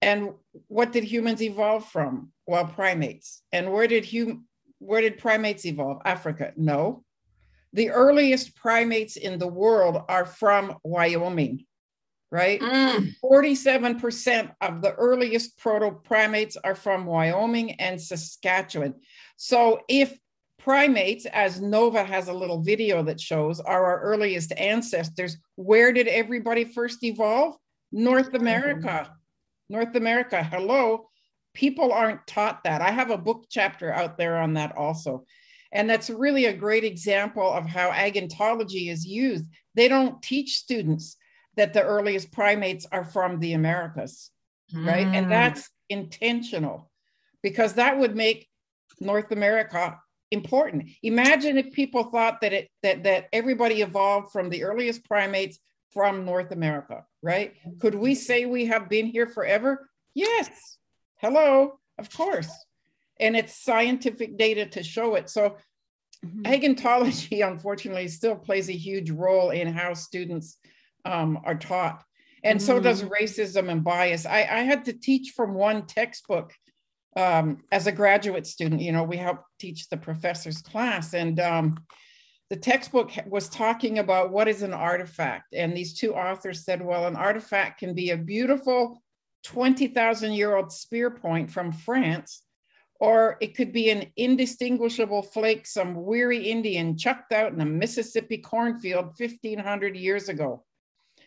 And 0.00 0.30
what 0.68 0.92
did 0.92 1.04
humans 1.04 1.42
evolve 1.42 1.88
from? 1.88 2.30
Well, 2.46 2.66
primates. 2.66 3.42
And 3.52 3.72
where 3.72 3.86
did 3.86 4.06
hum- 4.06 4.46
where 4.78 5.00
did 5.00 5.18
primates 5.18 5.64
evolve? 5.64 6.02
Africa. 6.04 6.52
No. 6.56 7.04
The 7.72 7.90
earliest 7.90 8.54
primates 8.54 9.16
in 9.16 9.38
the 9.38 9.48
world 9.48 10.02
are 10.08 10.26
from 10.26 10.76
Wyoming, 10.84 11.64
right? 12.34 12.60
Mm. 12.60 13.14
47% 13.22 14.50
of 14.60 14.82
the 14.82 14.92
earliest 14.94 15.56
proto 15.56 15.92
primates 15.92 16.56
are 16.56 16.74
from 16.74 17.06
Wyoming 17.06 17.80
and 17.80 18.00
Saskatchewan. 18.00 18.94
So 19.36 19.82
if 19.88 20.18
primates, 20.58 21.26
as 21.26 21.60
Nova 21.60 22.02
has 22.02 22.26
a 22.26 22.32
little 22.32 22.60
video 22.60 23.04
that 23.04 23.20
shows, 23.20 23.60
are 23.60 23.84
our 23.84 24.00
earliest 24.00 24.52
ancestors, 24.56 25.36
where 25.54 25.92
did 25.92 26.08
everybody 26.08 26.64
first 26.64 27.04
evolve? 27.04 27.54
North 27.92 28.34
America. 28.34 29.14
North 29.68 29.94
America. 29.94 30.42
Hello. 30.42 31.10
People 31.54 31.92
aren't 31.92 32.26
taught 32.26 32.64
that. 32.64 32.80
I 32.80 32.90
have 32.90 33.10
a 33.10 33.16
book 33.16 33.46
chapter 33.48 33.92
out 33.92 34.18
there 34.18 34.38
on 34.38 34.54
that 34.54 34.76
also. 34.76 35.24
And 35.70 35.88
that's 35.88 36.10
really 36.10 36.46
a 36.46 36.52
great 36.52 36.82
example 36.82 37.48
of 37.48 37.64
how 37.64 37.92
agnotology 37.92 38.90
is 38.90 39.06
used. 39.06 39.44
They 39.76 39.86
don't 39.86 40.20
teach 40.20 40.56
students 40.56 41.16
that 41.56 41.72
the 41.72 41.82
earliest 41.82 42.32
primates 42.32 42.86
are 42.90 43.04
from 43.04 43.40
the 43.40 43.52
Americas, 43.52 44.30
mm. 44.74 44.86
right? 44.86 45.06
And 45.06 45.26
hmm. 45.26 45.30
that's 45.30 45.68
intentional 45.88 46.90
because 47.42 47.74
that 47.74 47.98
would 47.98 48.16
make 48.16 48.48
North 49.00 49.30
America 49.32 49.98
important. 50.30 50.90
Imagine 51.02 51.58
if 51.58 51.72
people 51.72 52.04
thought 52.04 52.40
that 52.40 52.52
it 52.52 52.68
that 52.82 53.04
that 53.04 53.28
everybody 53.32 53.82
evolved 53.82 54.32
from 54.32 54.48
the 54.48 54.64
earliest 54.64 55.04
primates 55.04 55.58
from 55.92 56.24
North 56.24 56.50
America, 56.50 57.04
right? 57.22 57.54
Could 57.80 57.94
we 57.94 58.14
say 58.14 58.46
we 58.46 58.66
have 58.66 58.88
been 58.88 59.06
here 59.06 59.26
forever? 59.26 59.88
Yes. 60.14 60.50
Hello, 61.20 61.78
of 61.98 62.10
course 62.10 62.50
and 63.20 63.36
it's 63.36 63.62
scientific 63.62 64.36
data 64.36 64.66
to 64.66 64.82
show 64.82 65.14
it. 65.14 65.30
So 65.30 65.56
mm-hmm. 66.24 66.44
unfortunately, 67.42 68.08
still 68.08 68.36
plays 68.36 68.68
a 68.68 68.72
huge 68.72 69.10
role 69.10 69.50
in 69.50 69.68
how 69.68 69.94
students 69.94 70.58
um, 71.04 71.40
are 71.44 71.54
taught. 71.54 72.04
And 72.42 72.58
mm-hmm. 72.58 72.66
so 72.66 72.80
does 72.80 73.02
mm-hmm. 73.02 73.12
racism 73.12 73.70
and 73.70 73.84
bias. 73.84 74.26
I, 74.26 74.40
I, 74.40 74.60
had 74.60 74.84
to 74.86 74.92
teach 74.92 75.32
from 75.34 75.54
one 75.54 75.86
textbook 75.86 76.52
um, 77.16 77.62
as 77.72 77.86
a 77.86 77.92
graduate 77.92 78.46
student. 78.46 78.80
You 78.80 78.92
know, 78.92 79.04
we 79.04 79.16
help 79.16 79.40
teach 79.58 79.88
the 79.88 79.96
professor's 79.96 80.60
class. 80.60 81.14
And 81.14 81.40
um, 81.40 81.78
the 82.50 82.56
textbook 82.56 83.12
was 83.26 83.48
talking 83.48 83.98
about 83.98 84.30
what 84.30 84.48
is 84.48 84.62
an 84.62 84.74
artifact. 84.74 85.54
And 85.54 85.76
these 85.76 85.94
two 85.94 86.14
authors 86.14 86.64
said, 86.64 86.84
well, 86.84 87.06
an 87.06 87.16
artifact 87.16 87.80
can 87.80 87.94
be 87.94 88.10
a 88.10 88.16
beautiful 88.16 89.02
20,000 89.44 90.32
year 90.32 90.56
old 90.56 90.72
spear 90.72 91.10
point 91.10 91.50
from 91.50 91.72
France 91.72 92.44
or 93.00 93.36
it 93.40 93.56
could 93.56 93.72
be 93.72 93.90
an 93.90 94.06
indistinguishable 94.16 95.22
flake 95.22 95.66
some 95.66 95.94
weary 95.94 96.48
Indian 96.48 96.96
chucked 96.96 97.32
out 97.32 97.52
in 97.52 97.60
a 97.60 97.66
Mississippi 97.66 98.38
cornfield 98.38 99.06
1500 99.18 99.96
years 99.96 100.28
ago. 100.28 100.64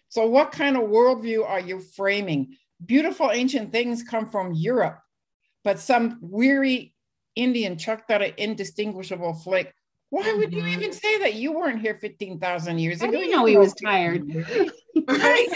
So, 0.09 0.27
what 0.27 0.51
kind 0.51 0.77
of 0.77 0.83
worldview 0.83 1.47
are 1.47 1.59
you 1.59 1.79
framing? 1.79 2.55
Beautiful 2.85 3.31
ancient 3.31 3.71
things 3.71 4.03
come 4.03 4.29
from 4.29 4.53
Europe, 4.53 4.99
but 5.63 5.79
some 5.79 6.19
weary 6.21 6.93
Indian 7.35 7.77
chucked 7.77 8.11
out 8.11 8.21
an 8.21 8.33
indistinguishable 8.37 9.33
flake. 9.33 9.71
Why 10.09 10.33
would 10.33 10.53
you 10.53 10.63
mm-hmm. 10.63 10.69
even 10.69 10.93
say 10.93 11.19
that? 11.19 11.33
You 11.33 11.51
weren't 11.51 11.81
here 11.81 11.95
15,000 11.95 12.79
years 12.79 13.01
ago. 13.01 13.09
I 13.09 13.11
didn't 13.11 13.31
know 13.31 13.45
he 13.45 13.57
was 13.57 13.73
tired. 13.73 14.23
right. 15.07 15.47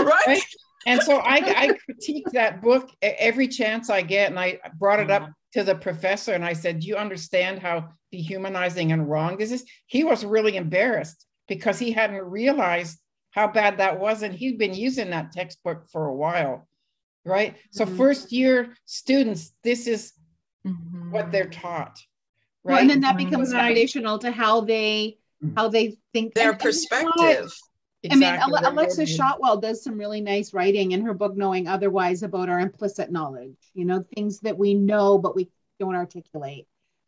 right. 0.00 0.42
And 0.86 1.02
so 1.02 1.18
I, 1.18 1.36
I 1.36 1.78
critique 1.84 2.26
that 2.32 2.62
book 2.62 2.90
every 3.02 3.48
chance 3.48 3.90
I 3.90 4.02
get. 4.02 4.30
And 4.30 4.38
I 4.38 4.58
brought 4.78 5.00
it 5.00 5.10
up 5.10 5.30
to 5.52 5.62
the 5.62 5.74
professor 5.74 6.32
and 6.32 6.44
I 6.44 6.54
said, 6.54 6.80
Do 6.80 6.86
you 6.86 6.96
understand 6.96 7.58
how 7.58 7.90
dehumanizing 8.10 8.92
and 8.92 9.08
wrong 9.08 9.36
this 9.36 9.52
is? 9.52 9.64
He 9.86 10.04
was 10.04 10.24
really 10.24 10.56
embarrassed 10.56 11.24
because 11.46 11.78
he 11.78 11.92
hadn't 11.92 12.22
realized 12.22 12.98
how 13.34 13.48
bad 13.48 13.78
that 13.78 13.98
was. 13.98 14.22
And 14.22 14.32
he'd 14.32 14.58
been 14.58 14.74
using 14.74 15.10
that 15.10 15.32
textbook 15.32 15.88
for 15.90 16.06
a 16.06 16.14
while. 16.14 16.68
Right. 17.24 17.56
So, 17.70 17.84
mm-hmm. 17.84 17.96
first 17.96 18.32
year 18.32 18.76
students, 18.84 19.52
this 19.64 19.86
is 19.86 20.12
mm-hmm. 20.66 21.10
what 21.10 21.32
they're 21.32 21.48
taught. 21.48 21.98
Right. 22.62 22.74
Well, 22.74 22.80
and 22.80 22.90
then 22.90 23.00
that 23.00 23.16
becomes 23.16 23.52
foundational 23.52 24.18
to 24.20 24.30
how 24.30 24.62
they 24.62 25.18
how 25.56 25.68
they 25.68 25.96
think 26.12 26.34
their 26.34 26.52
and, 26.52 26.60
perspective. 26.60 27.52
Exactly. 28.02 28.38
I 28.38 28.46
mean, 28.46 28.64
Alexis 28.64 29.14
Shotwell 29.14 29.58
does 29.58 29.82
some 29.82 29.98
really 29.98 30.20
nice 30.20 30.52
writing 30.52 30.92
in 30.92 31.02
her 31.02 31.14
book, 31.14 31.36
Knowing 31.36 31.66
Otherwise, 31.66 32.22
about 32.22 32.50
our 32.50 32.60
implicit 32.60 33.10
knowledge, 33.10 33.56
you 33.72 33.86
know, 33.86 34.04
things 34.14 34.40
that 34.40 34.58
we 34.58 34.74
know, 34.74 35.16
but 35.16 35.34
we 35.34 35.48
don't 35.80 35.94
articulate, 35.94 36.66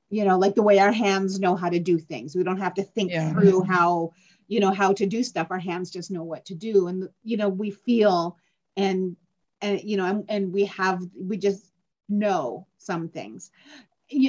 you 0.08 0.24
know, 0.24 0.38
like 0.38 0.54
the 0.54 0.62
way 0.62 0.78
our 0.78 0.92
hands 0.92 1.38
know 1.38 1.54
how 1.54 1.68
to 1.68 1.78
do 1.78 1.98
things. 1.98 2.34
We 2.34 2.44
don't 2.44 2.60
have 2.60 2.74
to 2.74 2.82
think 2.82 3.10
yeah. 3.10 3.30
through 3.30 3.64
how, 3.64 4.12
you 4.48 4.60
know, 4.60 4.72
how 4.72 4.92
to 4.92 5.06
do 5.06 5.22
stuff. 5.22 5.48
Our 5.50 5.58
hands 5.58 5.90
just 5.90 6.10
know 6.10 6.24
what 6.24 6.44
to 6.46 6.54
do. 6.54 6.88
And, 6.88 7.08
you 7.22 7.36
know, 7.36 7.48
we 7.48 7.70
feel 7.70 8.36
and, 8.76 9.16
and, 9.60 9.82
you 9.82 9.96
know, 9.96 10.06
and, 10.06 10.24
and 10.28 10.52
we 10.52 10.66
have, 10.66 11.02
we 11.18 11.36
just 11.36 11.72
know 12.08 12.66
some 12.78 13.08
things 13.08 13.50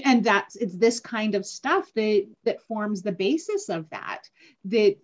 and 0.06 0.24
that's 0.24 0.56
it's 0.56 0.76
this 0.78 1.00
kind 1.00 1.36
of 1.36 1.46
stuff 1.46 1.92
that 1.94 2.28
that 2.44 2.62
forms 2.62 3.02
the 3.02 3.12
basis 3.12 3.70
of 3.70 3.90
that 3.90 4.24
that 4.66 4.96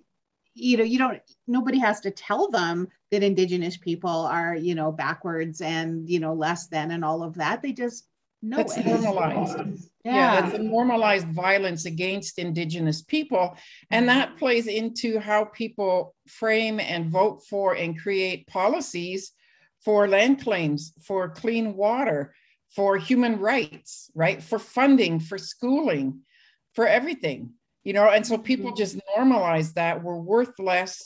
you 0.56 0.78
know 0.78 0.84
you 0.84 0.98
don't 0.98 1.22
nobody 1.48 1.78
has 1.78 2.00
to 2.00 2.12
tell 2.12 2.50
them 2.50 2.88
that 3.12 3.24
indigenous 3.24 3.78
people 3.78 4.10
are 4.10 4.56
you 4.56 4.76
know 4.76 4.92
backwards 4.92 5.62
and 5.62 6.10
you 6.10 6.20
know 6.20 6.34
less 6.34 6.68
than 6.68 6.92
and 6.92 7.06
all 7.06 7.24
of 7.24 7.36
that 7.36 7.62
they 7.62 7.72
just 7.72 8.08
know 8.42 8.60
it's 8.60 8.78
it. 8.78 8.86
normalized 8.86 9.90
yeah. 10.04 10.14
yeah 10.14 10.46
it's 10.46 10.56
a 10.56 10.62
normalized 10.62 11.28
violence 11.30 11.86
against 11.86 12.40
indigenous 12.40 13.02
people 13.02 13.56
and 13.90 14.10
that 14.10 14.38
plays 14.38 14.68
into 14.68 15.20
how 15.20 15.46
people 15.46 16.16
frame 16.28 16.80
and 16.80 17.10
vote 17.10 17.44
for 17.50 17.74
and 17.76 18.00
create 18.00 18.48
policies 18.48 19.32
for 19.84 20.08
land 20.08 20.42
claims 20.42 20.94
for 21.02 21.30
clean 21.30 21.76
water 21.76 22.34
for 22.76 22.98
human 22.98 23.40
rights 23.40 24.10
right 24.16 24.42
for 24.42 24.60
funding 24.60 25.20
for 25.20 25.38
schooling 25.38 26.20
for 26.74 26.88
everything 26.88 27.52
you 27.84 27.94
know 27.94 28.10
and 28.10 28.26
so 28.26 28.38
people 28.38 28.68
mm-hmm. 28.68 28.78
just 28.78 29.00
normalize 29.18 29.74
that 29.74 30.04
we're 30.04 30.18
worth 30.18 30.58
less 30.60 31.02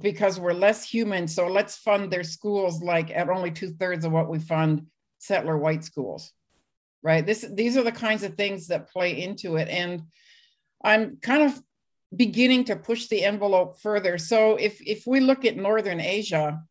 because 0.00 0.40
we're 0.40 0.52
less 0.52 0.88
human 0.88 1.28
so 1.28 1.46
let's 1.46 1.76
fund 1.76 2.10
their 2.10 2.24
schools 2.24 2.82
like 2.82 3.10
at 3.10 3.28
only 3.28 3.50
two-thirds 3.50 4.04
of 4.04 4.12
what 4.12 4.28
we 4.28 4.38
fund 4.38 4.86
settler 5.18 5.56
white 5.56 5.84
schools 5.84 6.32
right? 7.02 7.24
This 7.24 7.44
these 7.52 7.76
are 7.76 7.84
the 7.84 7.92
kinds 7.92 8.22
of 8.22 8.34
things 8.34 8.68
that 8.68 8.90
play 8.90 9.22
into 9.22 9.56
it. 9.56 9.68
And 9.68 10.02
i'm 10.84 11.18
kind 11.20 11.42
of 11.42 11.60
beginning 12.14 12.64
to 12.64 12.76
push 12.76 13.08
the 13.08 13.24
envelope 13.24 13.80
further. 13.80 14.18
So 14.18 14.56
if 14.56 14.80
if 14.86 15.06
we 15.06 15.20
look 15.20 15.44
at 15.44 15.56
northern 15.56 16.00
asia 16.00 16.62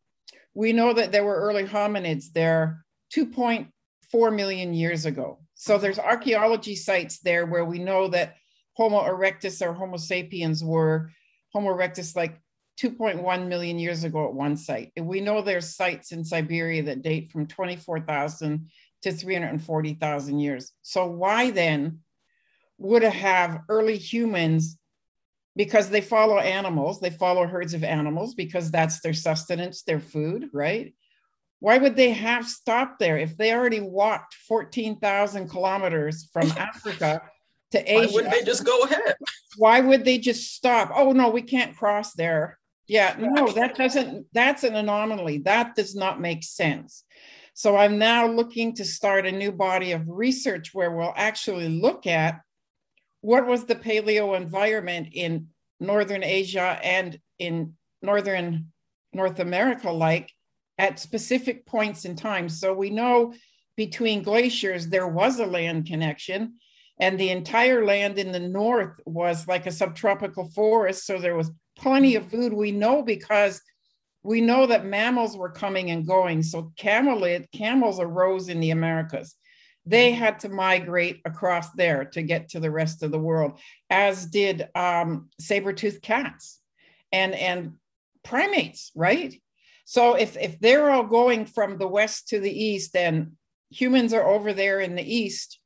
we 0.54 0.72
know 0.72 0.92
that 0.92 1.12
there 1.12 1.24
were 1.24 1.36
early 1.36 1.62
hominids 1.62 2.32
there 2.32 2.84
2.4 3.14 4.34
million 4.34 4.74
years 4.74 5.06
ago. 5.06 5.38
So 5.54 5.78
there's 5.78 6.00
archaeology 6.00 6.74
sites 6.74 7.20
there 7.20 7.46
where 7.46 7.64
we 7.64 7.78
know 7.78 8.08
that 8.08 8.34
Homo 8.72 9.00
erectus 9.02 9.64
or 9.64 9.72
Homo 9.72 9.96
sapiens 9.96 10.64
were 10.64 11.12
Homo 11.52 11.68
erectus 11.68 12.16
like 12.16 12.40
2.1 12.80 13.46
million 13.46 13.78
years 13.78 14.02
ago 14.02 14.26
at 14.26 14.34
one 14.34 14.56
site. 14.56 14.90
And 14.96 15.06
we 15.06 15.20
know 15.20 15.42
there's 15.42 15.76
sites 15.76 16.10
in 16.10 16.24
Siberia 16.24 16.82
that 16.84 17.02
date 17.02 17.30
from 17.30 17.46
24,000 17.46 18.68
to 19.02 19.12
340,000 19.12 20.38
years. 20.38 20.72
So 20.82 21.06
why 21.06 21.50
then 21.50 22.00
would 22.78 23.02
it 23.02 23.12
have 23.12 23.60
early 23.68 23.98
humans 23.98 24.78
because 25.56 25.90
they 25.90 26.00
follow 26.00 26.38
animals, 26.38 27.00
they 27.00 27.10
follow 27.10 27.46
herds 27.46 27.74
of 27.74 27.82
animals 27.82 28.34
because 28.34 28.70
that's 28.70 29.00
their 29.00 29.14
sustenance, 29.14 29.82
their 29.82 29.98
food, 29.98 30.48
right? 30.52 30.94
Why 31.60 31.78
would 31.78 31.96
they 31.96 32.10
have 32.10 32.46
stopped 32.46 33.00
there 33.00 33.18
if 33.18 33.36
they 33.36 33.52
already 33.52 33.80
walked 33.80 34.34
14,000 34.46 35.48
kilometers 35.48 36.28
from 36.32 36.50
Africa 36.56 37.22
to 37.72 37.92
Asia. 37.92 38.06
Why 38.08 38.14
wouldn't 38.14 38.32
they 38.32 38.42
just 38.42 38.64
go 38.64 38.82
ahead? 38.82 39.16
Why 39.56 39.80
would 39.80 40.04
they 40.04 40.18
just 40.18 40.54
stop? 40.54 40.90
Oh 40.94 41.12
no, 41.12 41.30
we 41.30 41.42
can't 41.42 41.76
cross 41.76 42.12
there. 42.12 42.58
Yeah, 42.86 43.16
no, 43.18 43.48
that 43.52 43.76
doesn't, 43.76 44.26
that's 44.32 44.64
an 44.64 44.74
anomaly. 44.74 45.38
That 45.38 45.76
does 45.76 45.94
not 45.94 46.20
make 46.20 46.42
sense. 46.42 47.04
So 47.58 47.76
I'm 47.76 47.98
now 47.98 48.28
looking 48.28 48.76
to 48.76 48.84
start 48.84 49.26
a 49.26 49.32
new 49.32 49.50
body 49.50 49.90
of 49.90 50.08
research 50.08 50.72
where 50.72 50.92
we'll 50.92 51.12
actually 51.16 51.68
look 51.68 52.06
at 52.06 52.38
what 53.20 53.48
was 53.48 53.64
the 53.64 53.74
paleo 53.74 54.36
environment 54.36 55.08
in 55.12 55.48
Northern 55.80 56.22
Asia 56.22 56.78
and 56.84 57.18
in 57.40 57.74
Northern 58.00 58.70
North 59.12 59.40
America 59.40 59.90
like 59.90 60.30
at 60.78 61.00
specific 61.00 61.66
points 61.66 62.04
in 62.04 62.14
time. 62.14 62.48
So 62.48 62.72
we 62.72 62.90
know 62.90 63.34
between 63.76 64.22
glaciers, 64.22 64.86
there 64.86 65.08
was 65.08 65.40
a 65.40 65.46
land 65.46 65.86
connection 65.86 66.60
and 67.00 67.18
the 67.18 67.30
entire 67.30 67.84
land 67.84 68.20
in 68.20 68.30
the 68.30 68.38
north 68.38 69.00
was 69.04 69.48
like 69.48 69.66
a 69.66 69.72
subtropical 69.72 70.48
forest 70.50 71.04
so 71.04 71.18
there 71.18 71.34
was 71.34 71.50
plenty 71.76 72.14
of 72.14 72.30
food 72.30 72.52
we 72.52 72.70
know 72.70 73.02
because 73.02 73.60
we 74.22 74.40
know 74.40 74.66
that 74.66 74.84
mammals 74.84 75.36
were 75.36 75.50
coming 75.50 75.90
and 75.90 76.06
going. 76.06 76.42
So 76.42 76.72
camelid, 76.78 77.50
camels 77.52 78.00
arose 78.00 78.48
in 78.48 78.60
the 78.60 78.70
Americas. 78.70 79.34
They 79.86 80.12
had 80.12 80.40
to 80.40 80.48
migrate 80.48 81.20
across 81.24 81.70
there 81.72 82.04
to 82.06 82.22
get 82.22 82.50
to 82.50 82.60
the 82.60 82.70
rest 82.70 83.02
of 83.02 83.10
the 83.10 83.18
world, 83.18 83.58
as 83.88 84.26
did 84.26 84.68
um, 84.74 85.30
saber-toothed 85.40 86.02
cats 86.02 86.60
and, 87.10 87.34
and 87.34 87.74
primates, 88.22 88.90
right? 88.94 89.40
So 89.86 90.14
if, 90.14 90.36
if 90.36 90.60
they're 90.60 90.90
all 90.90 91.04
going 91.04 91.46
from 91.46 91.78
the 91.78 91.88
west 91.88 92.28
to 92.28 92.40
the 92.40 92.52
east 92.52 92.94
and 92.94 93.32
humans 93.70 94.12
are 94.12 94.26
over 94.26 94.52
there 94.52 94.80
in 94.80 94.94
the 94.94 95.14
east, 95.14 95.58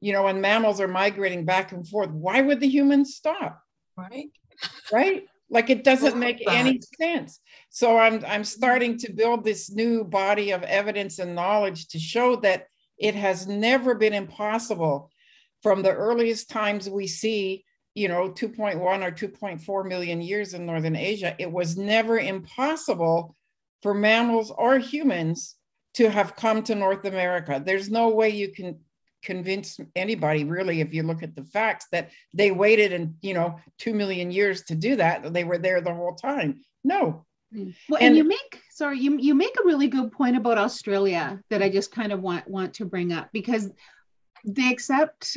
you 0.00 0.12
know, 0.12 0.26
and 0.26 0.42
mammals 0.42 0.80
are 0.80 0.88
migrating 0.88 1.44
back 1.44 1.70
and 1.70 1.86
forth, 1.86 2.10
why 2.10 2.40
would 2.40 2.58
the 2.58 2.68
humans 2.68 3.14
stop? 3.14 3.62
Right. 3.96 4.30
Right. 4.90 5.24
Like 5.50 5.68
it 5.68 5.82
doesn't 5.82 6.16
make 6.18 6.42
any 6.48 6.80
sense. 7.00 7.40
So 7.70 7.98
I'm 7.98 8.24
I'm 8.24 8.44
starting 8.44 8.96
to 8.98 9.12
build 9.12 9.44
this 9.44 9.70
new 9.70 10.04
body 10.04 10.52
of 10.52 10.62
evidence 10.62 11.18
and 11.18 11.34
knowledge 11.34 11.88
to 11.88 11.98
show 11.98 12.36
that 12.36 12.66
it 12.98 13.14
has 13.14 13.48
never 13.48 13.94
been 13.94 14.14
impossible 14.14 15.10
from 15.62 15.82
the 15.82 15.92
earliest 15.92 16.50
times 16.50 16.88
we 16.88 17.06
see, 17.06 17.64
you 17.94 18.08
know, 18.08 18.30
2.1 18.30 18.76
or 18.76 19.10
2.4 19.10 19.88
million 19.88 20.22
years 20.22 20.54
in 20.54 20.66
northern 20.66 20.96
Asia, 20.96 21.34
it 21.38 21.50
was 21.50 21.76
never 21.76 22.18
impossible 22.18 23.36
for 23.82 23.94
mammals 23.94 24.50
or 24.50 24.78
humans 24.78 25.56
to 25.94 26.08
have 26.08 26.36
come 26.36 26.62
to 26.62 26.74
North 26.74 27.04
America. 27.04 27.62
There's 27.64 27.90
no 27.90 28.10
way 28.10 28.30
you 28.30 28.52
can 28.52 28.78
convince 29.22 29.78
anybody 29.94 30.44
really 30.44 30.80
if 30.80 30.94
you 30.94 31.02
look 31.02 31.22
at 31.22 31.34
the 31.36 31.44
facts 31.44 31.86
that 31.92 32.10
they 32.32 32.50
waited 32.50 32.92
and 32.92 33.14
you 33.20 33.34
know 33.34 33.58
2 33.78 33.92
million 33.94 34.30
years 34.30 34.62
to 34.62 34.74
do 34.74 34.96
that 34.96 35.32
they 35.32 35.44
were 35.44 35.58
there 35.58 35.80
the 35.80 35.94
whole 35.94 36.14
time. 36.14 36.60
No. 36.84 37.26
Well 37.52 37.98
and, 38.00 38.08
and, 38.08 38.16
you 38.16 38.24
make 38.24 38.60
sorry 38.70 38.98
you, 38.98 39.18
you 39.18 39.34
make 39.34 39.54
a 39.60 39.66
really 39.66 39.88
good 39.88 40.12
point 40.12 40.36
about 40.36 40.56
australia 40.56 41.40
that 41.50 41.62
i 41.62 41.68
just 41.68 41.90
kind 41.90 42.12
of 42.12 42.20
want 42.22 42.46
want 42.46 42.74
to 42.74 42.84
bring 42.84 43.12
up 43.12 43.28
because 43.32 43.68
they 44.44 44.70
accept 44.70 45.36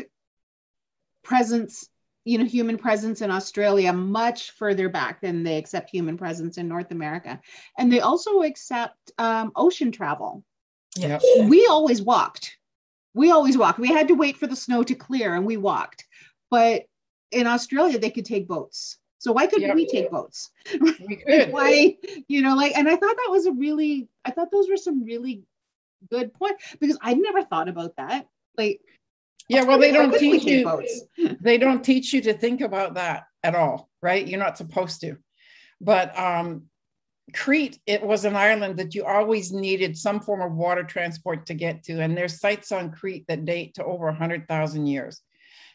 presence 1.24 1.90
you 2.24 2.38
know 2.38 2.46
human 2.46 2.78
presence 2.78 3.22
in 3.22 3.32
australia 3.32 3.92
much 3.92 4.52
further 4.52 4.90
back 4.90 5.22
than 5.22 5.44
they 5.44 5.58
accept 5.58 5.90
human 5.90 6.16
presence 6.16 6.60
in 6.60 6.68
north 6.68 6.92
america. 6.92 7.42
And 7.80 7.92
they 7.92 8.02
also 8.02 8.44
accept 8.44 9.12
um, 9.18 9.52
ocean 9.56 9.92
travel. 9.92 10.44
Yeah. 10.96 11.20
We 11.46 11.66
always 11.66 12.02
walked 12.02 12.58
we 13.14 13.32
always 13.32 13.58
walked. 13.58 13.80
We 13.80 13.90
had 13.90 14.08
to 14.08 14.16
wait 14.16 14.38
for 14.38 14.48
the 14.48 14.56
snow 14.56 14.84
to 14.84 14.96
clear 14.96 15.36
and 15.36 15.46
we 15.46 15.58
walked. 15.58 16.06
But 16.50 16.86
in 17.32 17.48
Australia, 17.48 18.00
they 18.00 18.10
could 18.10 18.26
take 18.26 18.48
boats. 18.48 18.98
So 19.20 19.32
why 19.32 19.48
couldn't 19.48 19.68
yep. 19.68 19.76
we 19.76 19.88
take 19.88 20.12
boats? 20.12 20.52
We 20.82 21.16
could. 21.16 21.52
why, 21.52 21.98
you 22.28 22.42
know, 22.42 22.56
like, 22.56 22.76
and 22.76 22.88
I 22.88 22.96
thought 22.96 23.16
that 23.16 23.32
was 23.32 23.46
a 23.46 23.52
really, 23.52 24.10
I 24.26 24.32
thought 24.32 24.52
those 24.52 24.70
were 24.70 24.78
some 24.78 25.04
really 25.04 25.44
good 26.10 26.34
points 26.34 26.76
because 26.80 26.98
I 27.02 27.14
never 27.14 27.44
thought 27.44 27.70
about 27.70 27.96
that. 27.98 28.28
Like, 28.58 28.82
yeah, 29.50 29.64
well, 29.64 29.80
they 29.80 29.92
don't 29.92 30.18
teach 30.18 30.44
you. 30.44 30.86
they 31.42 31.58
don't 31.58 31.84
teach 31.84 32.14
you 32.14 32.22
to 32.22 32.34
think 32.34 32.62
about 32.62 32.96
that 32.96 33.24
at 33.44 33.56
all, 33.56 33.90
right? 34.02 34.28
You're 34.28 34.40
not 34.40 34.58
supposed 34.58 35.02
to. 35.02 35.18
But 35.82 36.18
um, 36.18 36.64
Crete, 37.32 37.80
it 37.86 38.04
was 38.04 38.26
an 38.26 38.36
island 38.36 38.78
that 38.78 38.94
you 38.94 39.06
always 39.06 39.54
needed 39.54 39.98
some 39.98 40.20
form 40.20 40.42
of 40.42 40.58
water 40.58 40.84
transport 40.84 41.46
to 41.46 41.54
get 41.54 41.84
to. 41.84 42.02
And 42.02 42.18
there's 42.18 42.40
sites 42.40 42.72
on 42.72 42.92
Crete 42.92 43.26
that 43.28 43.46
date 43.46 43.76
to 43.76 43.86
over 43.86 44.06
100,000 44.06 44.88
years. 44.88 45.22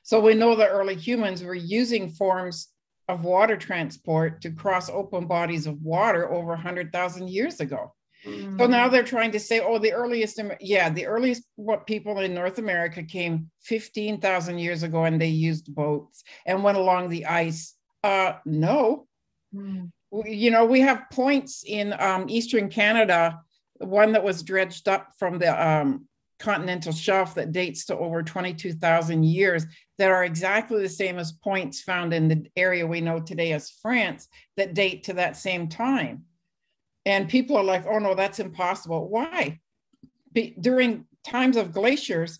So 0.03 0.21
we 0.21 0.35
know 0.35 0.55
that 0.57 0.69
early 0.69 0.95
humans 0.95 1.43
were 1.43 1.55
using 1.55 2.11
forms 2.11 2.69
of 3.09 3.25
water 3.25 3.57
transport 3.57 4.43
to 4.43 4.51
cross 4.51 4.91
open 4.91 5.27
bodies 5.27 5.67
of 5.67 5.81
water 5.81 6.31
over 6.31 6.49
100,000 6.49 7.31
years 7.31 7.61
ago. 7.61 7.95
Mm-hmm. 8.27 8.59
So 8.59 8.67
now 8.67 8.89
they're 8.89 9.03
trying 9.03 9.31
to 9.33 9.41
say, 9.41 9.61
oh, 9.61 9.79
the 9.79 9.93
earliest, 9.93 10.41
yeah, 10.61 10.91
the 10.91 11.07
earliest 11.07 11.45
what 11.57 11.87
people 11.87 12.19
in 12.19 12.35
North 12.35 12.59
America 12.59 13.03
came 13.03 13.51
15,000 13.63 14.59
years 14.59 14.83
ago 14.83 15.05
and 15.05 15.21
they 15.21 15.29
used 15.29 15.75
boats 15.75 16.25
and 16.45 16.63
went 16.63 16.77
along 16.77 17.09
the 17.09 17.27
ice. 17.27 17.75
Uh, 18.05 18.35
no. 18.45 19.07
Mm-hmm 19.55 19.87
you 20.25 20.51
know, 20.51 20.65
we 20.65 20.81
have 20.81 21.11
points 21.11 21.65
in 21.67 21.95
um, 21.99 22.27
Eastern 22.29 22.69
Canada, 22.69 23.41
one 23.79 24.13
that 24.13 24.25
was 24.25 24.43
dredged 24.43 24.89
up 24.89 25.13
from 25.19 25.39
the 25.39 25.69
um, 25.69 26.07
continental 26.39 26.93
shelf 26.93 27.35
that 27.35 27.53
dates 27.53 27.85
to 27.87 27.99
over 27.99 28.23
22,000 28.23 29.25
years 29.25 29.67
that 29.99 30.11
are 30.11 30.25
exactly 30.25 30.83
the 30.83 30.89
same 30.89 31.19
as 31.19 31.33
points 31.33 31.83
found 31.83 32.15
in 32.15 32.29
the 32.29 32.47
area 32.57 32.87
we 32.87 33.01
know 33.01 33.21
today 33.21 33.53
as 33.53 33.71
France 33.83 34.29
that 34.57 34.75
date 34.75 35.05
to 35.05 35.15
that 35.15 35.37
same 35.37 35.69
time. 35.69 36.25
And 37.05 37.29
people 37.29 37.57
are 37.57 37.65
like, 37.65 37.87
oh 37.87 37.99
no, 37.99 38.15
that's 38.15 38.39
impossible. 38.39 39.09
Why? 39.09 39.61
Be- 40.33 40.55
during 40.61 41.07
times 41.25 41.57
of 41.57 41.73
glaciers, 41.73 42.39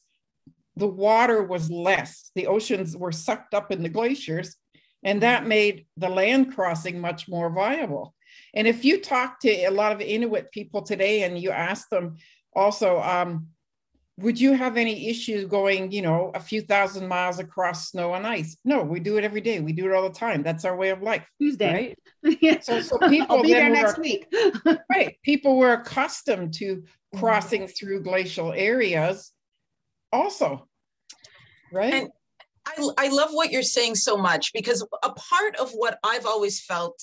the 0.77 0.87
water 0.87 1.43
was 1.43 1.71
less. 1.71 2.31
The 2.35 2.47
oceans 2.47 2.97
were 2.97 3.11
sucked 3.11 3.55
up 3.55 3.73
in 3.73 3.83
the 3.83 3.89
glaciers 3.89 4.57
and 5.03 5.23
that 5.23 5.47
made 5.47 5.87
the 5.97 6.09
land 6.09 6.55
crossing 6.55 7.01
much 7.01 7.29
more 7.29 7.51
viable. 7.51 8.15
And 8.55 8.67
if 8.67 8.85
you 8.85 9.01
talk 9.01 9.41
to 9.41 9.51
a 9.51 9.71
lot 9.71 9.93
of 9.93 10.01
Inuit 10.01 10.51
people 10.53 10.83
today 10.83 11.23
and 11.23 11.39
you 11.39 11.51
ask 11.51 11.89
them 11.89 12.17
also, 12.55 13.01
um, 13.01 13.49
would 14.19 14.41
you 14.41 14.53
have 14.53 14.77
any 14.77 15.09
issues 15.09 15.45
going, 15.45 15.93
you 15.93 16.03
know, 16.03 16.33
a 16.35 16.41
few 16.41 16.61
thousand 16.61 17.07
miles 17.07 17.39
across 17.39 17.91
snow 17.91 18.15
and 18.15 18.27
ice? 18.27 18.57
No, 18.65 18.83
we 18.83 18.99
do 18.99 19.17
it 19.17 19.23
every 19.23 19.41
day. 19.41 19.61
We 19.61 19.73
do 19.73 19.87
it 19.87 19.95
all 19.95 20.09
the 20.09 20.15
time. 20.15 20.43
That's 20.43 20.65
our 20.65 20.77
way 20.77 20.89
of 20.89 21.03
life. 21.03 21.25
Tuesday. 21.41 21.95
Right? 22.25 22.39
yeah. 22.43 22.59
So, 22.61 22.81
so 22.81 22.99
people 23.09 23.37
I'll 23.37 23.43
be 23.43 23.53
there 23.53 23.71
next 23.71 23.97
were, 23.97 24.03
week. 24.03 24.27
right. 24.91 25.17
People 25.23 25.57
were 25.57 25.75
accustomed 25.75 26.55
to 26.55 26.83
crossing 27.15 27.69
through 27.69 28.03
glacial 28.03 28.53
areas 28.53 29.31
also. 30.13 30.67
Right. 31.73 31.95
And 31.95 32.11
I, 32.69 33.07
I 33.07 33.09
love 33.09 33.31
what 33.33 33.51
you're 33.51 33.63
saying 33.63 33.95
so 33.95 34.17
much 34.17 34.53
because 34.53 34.87
a 35.03 35.11
part 35.11 35.57
of 35.57 35.71
what 35.73 35.99
I've 36.05 36.27
always 36.27 36.61
felt 36.61 37.01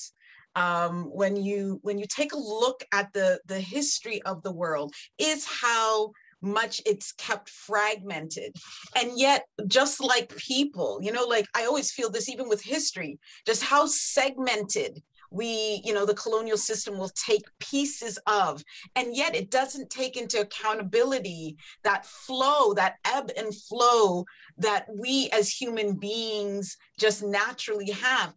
um, 0.56 1.06
when 1.06 1.36
you 1.36 1.80
when 1.82 1.98
you 1.98 2.06
take 2.08 2.34
a 2.34 2.38
look 2.38 2.84
at 2.94 3.12
the 3.14 3.40
the 3.46 3.60
history 3.60 4.22
of 4.24 4.42
the 4.44 4.52
world 4.52 4.94
is 5.18 5.46
how 5.46 6.12
much 6.42 6.82
it's 6.86 7.12
kept 7.14 7.50
fragmented. 7.50 8.56
And 8.96 9.18
yet 9.18 9.46
just 9.68 10.04
like 10.04 10.36
people 10.36 11.00
you 11.02 11.12
know 11.12 11.26
like 11.26 11.48
i 11.56 11.66
always 11.66 11.92
feel 11.92 12.10
this 12.10 12.30
even 12.30 12.48
with 12.48 12.62
history 12.62 13.18
just 13.46 13.64
how 13.64 13.86
segmented 13.86 15.02
we 15.36 15.82
you 15.84 15.94
know 15.94 16.06
the 16.06 16.14
colonial 16.14 16.58
system 16.58 16.98
will 16.98 17.12
take 17.28 17.44
pieces 17.60 18.18
of 18.26 18.64
and 18.96 19.16
yet 19.16 19.36
it 19.36 19.52
doesn't 19.52 19.90
take 19.90 20.16
into 20.18 20.40
accountability 20.40 21.58
that 21.84 22.06
flow 22.06 22.74
that 22.74 22.96
ebb 23.06 23.30
and 23.38 23.54
flow 23.54 24.26
that 24.58 24.86
we 24.98 25.30
as 25.34 25.50
human 25.50 25.94
beings 25.96 26.78
just 27.00 27.24
naturally 27.24 27.92
have. 27.92 28.34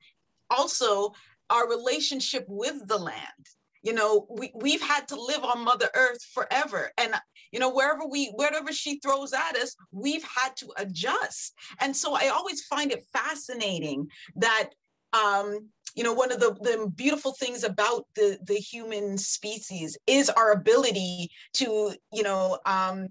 Also 0.50 1.12
our 1.50 1.68
relationship 1.68 2.44
with 2.48 2.86
the 2.88 2.98
land. 2.98 3.46
You 3.82 3.92
know 3.92 4.26
we, 4.28 4.50
we've 4.54 4.82
had 4.82 5.06
to 5.08 5.20
live 5.20 5.44
on 5.44 5.64
mother 5.64 5.88
earth 5.94 6.22
forever. 6.34 6.90
And 6.98 7.14
you 7.52 7.60
know 7.60 7.72
wherever 7.72 8.06
we 8.06 8.26
wherever 8.34 8.72
she 8.72 8.98
throws 8.98 9.32
at 9.32 9.56
us 9.56 9.76
we've 9.92 10.24
had 10.24 10.56
to 10.56 10.72
adjust. 10.76 11.54
And 11.80 11.96
so 11.96 12.14
i 12.14 12.28
always 12.28 12.64
find 12.64 12.90
it 12.92 13.04
fascinating 13.12 14.08
that 14.36 14.70
um 15.12 15.68
you 15.94 16.04
know 16.04 16.12
one 16.12 16.32
of 16.32 16.40
the, 16.40 16.54
the 16.60 16.90
beautiful 16.94 17.32
things 17.32 17.64
about 17.64 18.04
the 18.14 18.38
the 18.46 18.54
human 18.54 19.18
species 19.18 19.96
is 20.06 20.30
our 20.30 20.52
ability 20.52 21.30
to 21.54 21.94
you 22.12 22.22
know 22.22 22.58
um, 22.66 23.08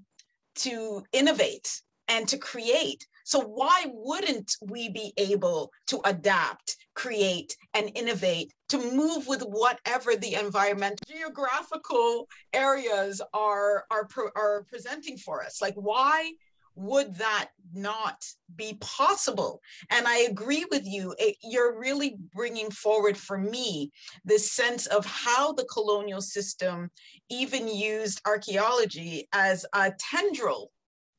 to 0.56 1.04
innovate 1.14 1.82
and 2.08 2.28
to 2.28 2.38
create. 2.38 3.06
So 3.26 3.42
why 3.42 3.86
wouldn't 3.88 4.56
we 4.62 4.90
be 4.90 5.14
able 5.18 5.72
to 5.88 6.00
adapt 6.06 6.78
create 6.96 7.56
and 7.74 7.92
innovate 7.96 8.54
to 8.70 8.78
move 8.78 9.28
with 9.28 9.42
whatever 9.42 10.16
the 10.16 10.36
environment 10.36 11.00
geographical 11.08 12.28
areas 12.54 13.22
are 13.34 13.86
are 13.92 14.08
are 14.36 14.64
presenting 14.70 15.18
for 15.18 15.44
us? 15.44 15.62
Like 15.62 15.76
why 15.76 16.32
would 16.78 17.16
that 17.16 17.50
not 17.74 18.24
be 18.56 18.78
possible? 18.80 19.62
And 19.90 20.08
I 20.08 20.20
agree 20.20 20.66
with 20.72 20.86
you. 20.86 21.14
It, 21.18 21.36
you're 21.42 21.78
really 21.78 22.18
bringing 22.34 22.70
forward 22.70 23.18
for 23.18 23.38
me 23.38 23.92
this 24.24 24.52
sense 24.52 24.86
of 24.86 25.06
how 25.06 25.54
the 25.54 25.66
colonial 25.66 26.22
system 26.22 26.90
even 27.30 27.68
used 27.68 28.22
archaeology 28.26 29.28
as 29.34 29.66
a 29.74 29.92
tendril 30.00 30.72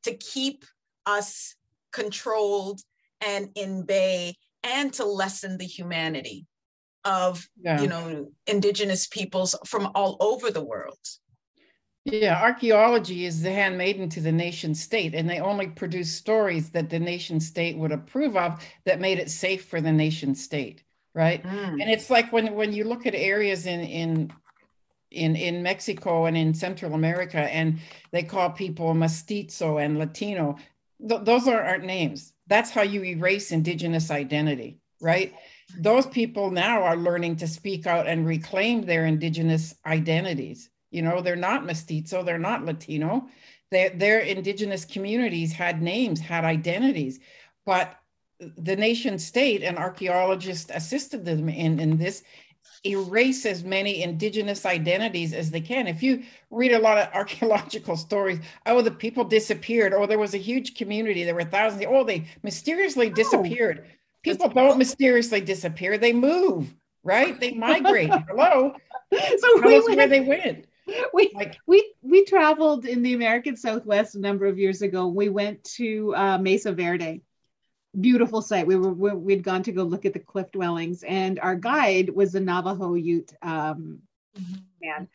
to 0.04 0.14
keep 0.14 0.64
us 1.06 1.54
controlled 1.92 2.80
and 3.20 3.48
in 3.56 3.84
bay 3.84 4.36
and 4.62 4.92
to 4.94 5.04
lessen 5.04 5.58
the 5.58 5.66
humanity 5.66 6.46
of 7.04 7.48
yeah. 7.60 7.80
you 7.80 7.88
know 7.88 8.28
indigenous 8.46 9.06
peoples 9.06 9.56
from 9.66 9.90
all 9.94 10.16
over 10.20 10.50
the 10.50 10.64
world 10.64 10.98
yeah, 12.04 12.40
archaeology 12.42 13.26
is 13.26 13.42
the 13.42 13.50
handmaiden 13.50 14.08
to 14.10 14.20
the 14.20 14.32
nation 14.32 14.74
state, 14.74 15.14
and 15.14 15.28
they 15.28 15.40
only 15.40 15.66
produce 15.66 16.12
stories 16.12 16.70
that 16.70 16.88
the 16.88 16.98
nation 16.98 17.40
state 17.40 17.76
would 17.76 17.92
approve 17.92 18.36
of 18.36 18.62
that 18.84 19.00
made 19.00 19.18
it 19.18 19.30
safe 19.30 19.66
for 19.66 19.80
the 19.80 19.92
nation 19.92 20.34
state, 20.34 20.82
right? 21.14 21.42
Mm. 21.42 21.82
And 21.82 21.90
it's 21.90 22.08
like 22.08 22.32
when 22.32 22.54
when 22.54 22.72
you 22.72 22.84
look 22.84 23.06
at 23.06 23.14
areas 23.14 23.66
in 23.66 23.80
in 23.80 24.32
in, 25.10 25.36
in 25.36 25.62
Mexico 25.62 26.26
and 26.26 26.36
in 26.36 26.54
Central 26.54 26.94
America, 26.94 27.38
and 27.38 27.78
they 28.10 28.22
call 28.22 28.50
people 28.50 28.94
mestizo 28.94 29.78
and 29.78 29.98
Latino. 29.98 30.56
Th- 31.06 31.22
those 31.22 31.48
are, 31.48 31.62
aren't 31.62 31.84
names. 31.84 32.32
That's 32.46 32.70
how 32.70 32.82
you 32.82 33.04
erase 33.04 33.52
indigenous 33.52 34.10
identity, 34.10 34.78
right? 35.00 35.34
Those 35.78 36.06
people 36.06 36.50
now 36.50 36.82
are 36.82 36.96
learning 36.96 37.36
to 37.36 37.46
speak 37.46 37.86
out 37.86 38.06
and 38.06 38.26
reclaim 38.26 38.82
their 38.82 39.06
indigenous 39.06 39.74
identities. 39.84 40.70
You 40.90 41.02
know, 41.02 41.20
they're 41.20 41.36
not 41.36 41.66
mestizo, 41.66 42.22
they're 42.22 42.38
not 42.38 42.64
Latino. 42.64 43.28
Their, 43.70 43.90
their 43.90 44.20
indigenous 44.20 44.84
communities 44.84 45.52
had 45.52 45.82
names, 45.82 46.20
had 46.20 46.44
identities, 46.44 47.20
but 47.66 47.98
the 48.40 48.76
nation 48.76 49.18
state 49.18 49.62
and 49.62 49.76
archaeologists 49.76 50.70
assisted 50.72 51.24
them 51.24 51.48
in, 51.48 51.80
in 51.80 51.98
this 51.98 52.22
erase 52.86 53.44
as 53.44 53.64
many 53.64 54.02
indigenous 54.02 54.64
identities 54.64 55.32
as 55.32 55.50
they 55.50 55.60
can. 55.60 55.86
If 55.86 56.02
you 56.02 56.22
read 56.50 56.72
a 56.72 56.78
lot 56.78 56.98
of 56.98 57.08
archaeological 57.14 57.96
stories, 57.96 58.40
oh, 58.66 58.82
the 58.82 58.90
people 58.90 59.24
disappeared, 59.24 59.92
or 59.92 60.00
oh, 60.00 60.06
there 60.06 60.18
was 60.18 60.34
a 60.34 60.38
huge 60.38 60.76
community, 60.76 61.24
there 61.24 61.34
were 61.34 61.44
thousands, 61.44 61.84
oh, 61.88 62.04
they 62.04 62.26
mysteriously 62.42 63.10
disappeared. 63.10 63.84
Oh, 63.86 63.90
people 64.22 64.48
don't 64.48 64.78
mysteriously 64.78 65.40
disappear, 65.40 65.98
they 65.98 66.12
move, 66.12 66.74
right? 67.02 67.38
They 67.38 67.52
migrate. 67.52 68.10
Hello. 68.28 68.74
So 69.12 69.60
Tell 69.60 69.62
we 69.62 69.80
went, 69.80 69.96
where 69.96 70.08
they 70.08 70.20
went. 70.20 70.66
We, 71.12 71.30
like, 71.34 71.58
we 71.66 71.92
we 72.02 72.24
traveled 72.24 72.86
in 72.86 73.02
the 73.02 73.14
American 73.14 73.56
Southwest 73.56 74.14
a 74.14 74.20
number 74.20 74.46
of 74.46 74.58
years 74.58 74.82
ago. 74.82 75.06
We 75.08 75.28
went 75.28 75.62
to 75.64 76.14
uh, 76.14 76.38
Mesa 76.38 76.72
Verde 76.72 77.22
beautiful 78.00 78.42
site. 78.42 78.66
We 78.66 78.76
were 78.76 78.92
we'd 78.92 79.42
gone 79.42 79.62
to 79.64 79.72
go 79.72 79.82
look 79.82 80.04
at 80.04 80.12
the 80.12 80.18
cliff 80.18 80.50
dwellings, 80.52 81.02
and 81.02 81.38
our 81.40 81.54
guide 81.54 82.10
was 82.10 82.34
a 82.34 82.40
Navajo 82.40 82.94
Ute 82.94 83.32
um, 83.42 84.00
mm-hmm. 84.38 84.54
man. 84.82 85.08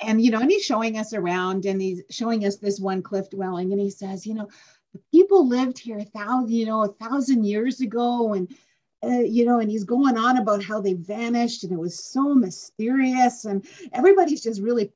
And 0.00 0.22
you 0.22 0.30
know, 0.30 0.40
and 0.40 0.50
he's 0.50 0.64
showing 0.64 0.98
us 0.98 1.14
around, 1.14 1.66
and 1.66 1.80
he's 1.80 2.02
showing 2.10 2.44
us 2.44 2.56
this 2.56 2.78
one 2.80 3.02
cliff 3.02 3.30
dwelling, 3.30 3.72
and 3.72 3.80
he 3.80 3.90
says, 3.90 4.26
you 4.26 4.34
know, 4.34 4.48
the 4.92 5.00
people 5.12 5.46
lived 5.46 5.78
here 5.78 5.98
a 5.98 6.04
thousand, 6.04 6.50
you 6.50 6.66
know, 6.66 6.84
a 6.84 6.92
thousand 6.92 7.44
years 7.44 7.80
ago, 7.80 8.34
and 8.34 8.54
uh, 9.02 9.20
you 9.20 9.44
know, 9.44 9.60
and 9.60 9.70
he's 9.70 9.84
going 9.84 10.18
on 10.18 10.38
about 10.38 10.62
how 10.62 10.80
they 10.80 10.94
vanished, 10.94 11.64
and 11.64 11.72
it 11.72 11.78
was 11.78 12.04
so 12.04 12.34
mysterious, 12.34 13.44
and 13.44 13.66
everybody's 13.92 14.42
just 14.42 14.60
really 14.60 14.92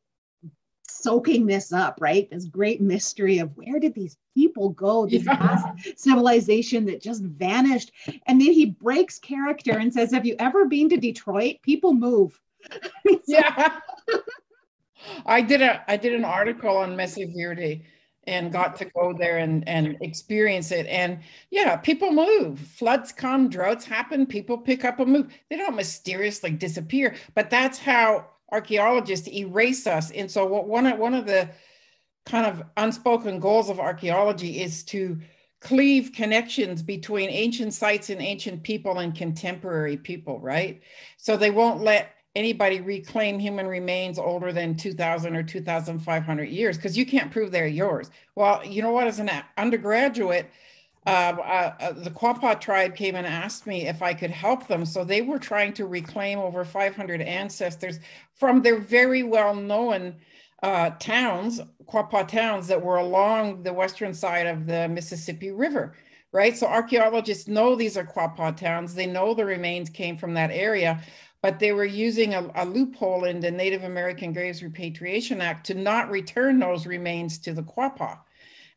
soaking 1.03 1.47
this 1.47 1.73
up, 1.73 1.99
right? 2.01 2.31
This 2.31 2.45
great 2.45 2.81
mystery 2.81 3.39
of 3.39 3.57
where 3.57 3.79
did 3.79 3.95
these 3.95 4.17
people 4.35 4.71
go, 4.71 5.07
this 5.07 5.25
yeah. 5.25 5.73
civilization 5.97 6.87
that 6.87 7.03
just 7.03 7.23
vanished. 7.23 7.93
And 8.27 8.41
then 8.41 8.53
he 8.53 8.67
breaks 8.67 9.19
character 9.19 9.73
and 9.73 9.93
says, 9.93 10.13
Have 10.13 10.27
you 10.27 10.37
ever 10.39 10.67
been 10.67 10.89
to 10.91 10.97
Detroit? 10.97 11.57
People 11.63 11.95
move. 11.95 12.41
yeah. 13.27 13.79
I 15.25 15.41
did 15.41 15.63
a 15.63 15.83
I 15.91 15.97
did 15.97 16.15
an 16.15 16.25
article 16.25 16.77
on 16.77 16.97
Mesa 16.97 17.27
Verde 17.27 17.83
and 18.25 18.53
got 18.53 18.77
to 18.77 18.85
go 18.85 19.13
there 19.13 19.39
and, 19.39 19.67
and 19.67 19.97
experience 20.01 20.73
it. 20.73 20.87
And 20.87 21.21
yeah, 21.51 21.77
people 21.77 22.13
move. 22.13 22.59
Floods 22.61 23.13
come, 23.13 23.49
droughts 23.49 23.85
happen, 23.85 24.27
people 24.27 24.59
pick 24.59 24.85
up 24.85 25.01
and 25.01 25.13
move. 25.13 25.33
They 25.49 25.57
don't 25.57 25.75
mysteriously 25.75 26.51
disappear, 26.51 27.15
but 27.35 27.51
that's 27.51 27.79
how 27.79 28.27
archaeologists 28.53 29.29
erase 29.29 29.87
us. 29.87 30.11
And 30.11 30.31
so 30.31 30.47
what 30.47 30.67
one 30.67 30.87
of 30.87 30.99
one 30.99 31.15
of 31.15 31.27
the 31.27 31.49
kind 32.27 32.47
of 32.47 32.63
unspoken 32.77 33.41
goals 33.41 33.71
of 33.71 33.81
archaeology 33.81 34.61
is 34.61 34.83
to 34.85 35.19
cleave 35.61 36.13
connections 36.15 36.83
between 36.83 37.29
ancient 37.29 37.75
sites 37.75 38.11
and 38.11 38.21
ancient 38.21 38.63
people 38.63 38.99
and 38.99 39.15
contemporary 39.15 39.97
people, 39.97 40.41
right? 40.41 40.83
So 41.19 41.37
they 41.37 41.51
won't 41.51 41.83
let 41.83 42.15
anybody 42.35 42.81
reclaim 42.81 43.39
human 43.39 43.67
remains 43.67 44.19
older 44.19 44.53
than 44.53 44.77
2000 44.77 45.35
or 45.37 45.43
2500 45.43 46.45
years 46.45 46.77
because 46.77 46.97
you 46.97 47.05
can't 47.05 47.31
prove 47.31 47.51
they're 47.51 47.67
yours. 47.67 48.11
Well, 48.37 48.65
you 48.65 48.83
know 48.83 48.93
what, 48.93 49.07
as 49.07 49.19
an 49.19 49.31
undergraduate, 49.59 50.51
uh, 51.07 51.11
uh, 51.11 51.75
uh, 51.81 51.93
the 51.93 52.11
Quapaw 52.11 52.61
tribe 52.61 52.95
came 52.95 53.15
and 53.15 53.27
asked 53.27 53.67
me 53.67 53.89
if 53.89 54.03
I 54.03 54.13
could 54.13 54.31
help 54.31 54.67
them. 54.67 54.85
So 54.85 55.03
they 55.03 55.23
were 55.23 55.39
trying 55.39 55.73
to 55.75 55.87
reclaim 55.87 56.39
over 56.39 56.65
500 56.65 57.23
ancestors 57.23 58.01
from 58.35 58.61
their 58.61 58.79
very 58.79 59.23
well 59.23 59.55
known 59.55 60.17
uh, 60.63 60.91
towns, 60.99 61.61
Quapaw 61.87 62.29
towns 62.29 62.67
that 62.67 62.83
were 62.83 62.99
along 62.99 63.63
the 63.63 63.73
western 63.73 64.13
side 64.13 64.47
of 64.47 64.67
the 64.67 64.89
Mississippi 64.89 65.51
River, 65.51 65.97
right? 66.33 66.55
So 66.55 66.67
archaeologists 66.67 67.49
know 67.49 67.75
these 67.75 67.97
are 67.97 68.05
Quapaw 68.05 68.59
towns. 68.59 68.95
They 68.95 69.07
know 69.07 69.33
the 69.33 69.47
remains 69.47 69.89
came 69.89 70.19
from 70.19 70.35
that 70.35 70.51
area, 70.51 71.01
but 71.41 71.59
they 71.59 71.73
were 71.73 71.87
using 71.87 72.35
a, 72.35 72.51
a 72.57 72.67
loophole 72.67 73.25
in 73.25 73.41
the 73.41 73.51
Native 73.51 73.85
American 73.85 74.35
Graves 74.35 74.63
Repatriation 74.63 75.41
Act 75.41 75.65
to 75.67 75.75
not 75.75 76.11
return 76.11 76.59
those 76.59 76.87
remains 76.87 77.39
to 77.39 77.55
the 77.55 77.63
Quapaw. 77.63 78.19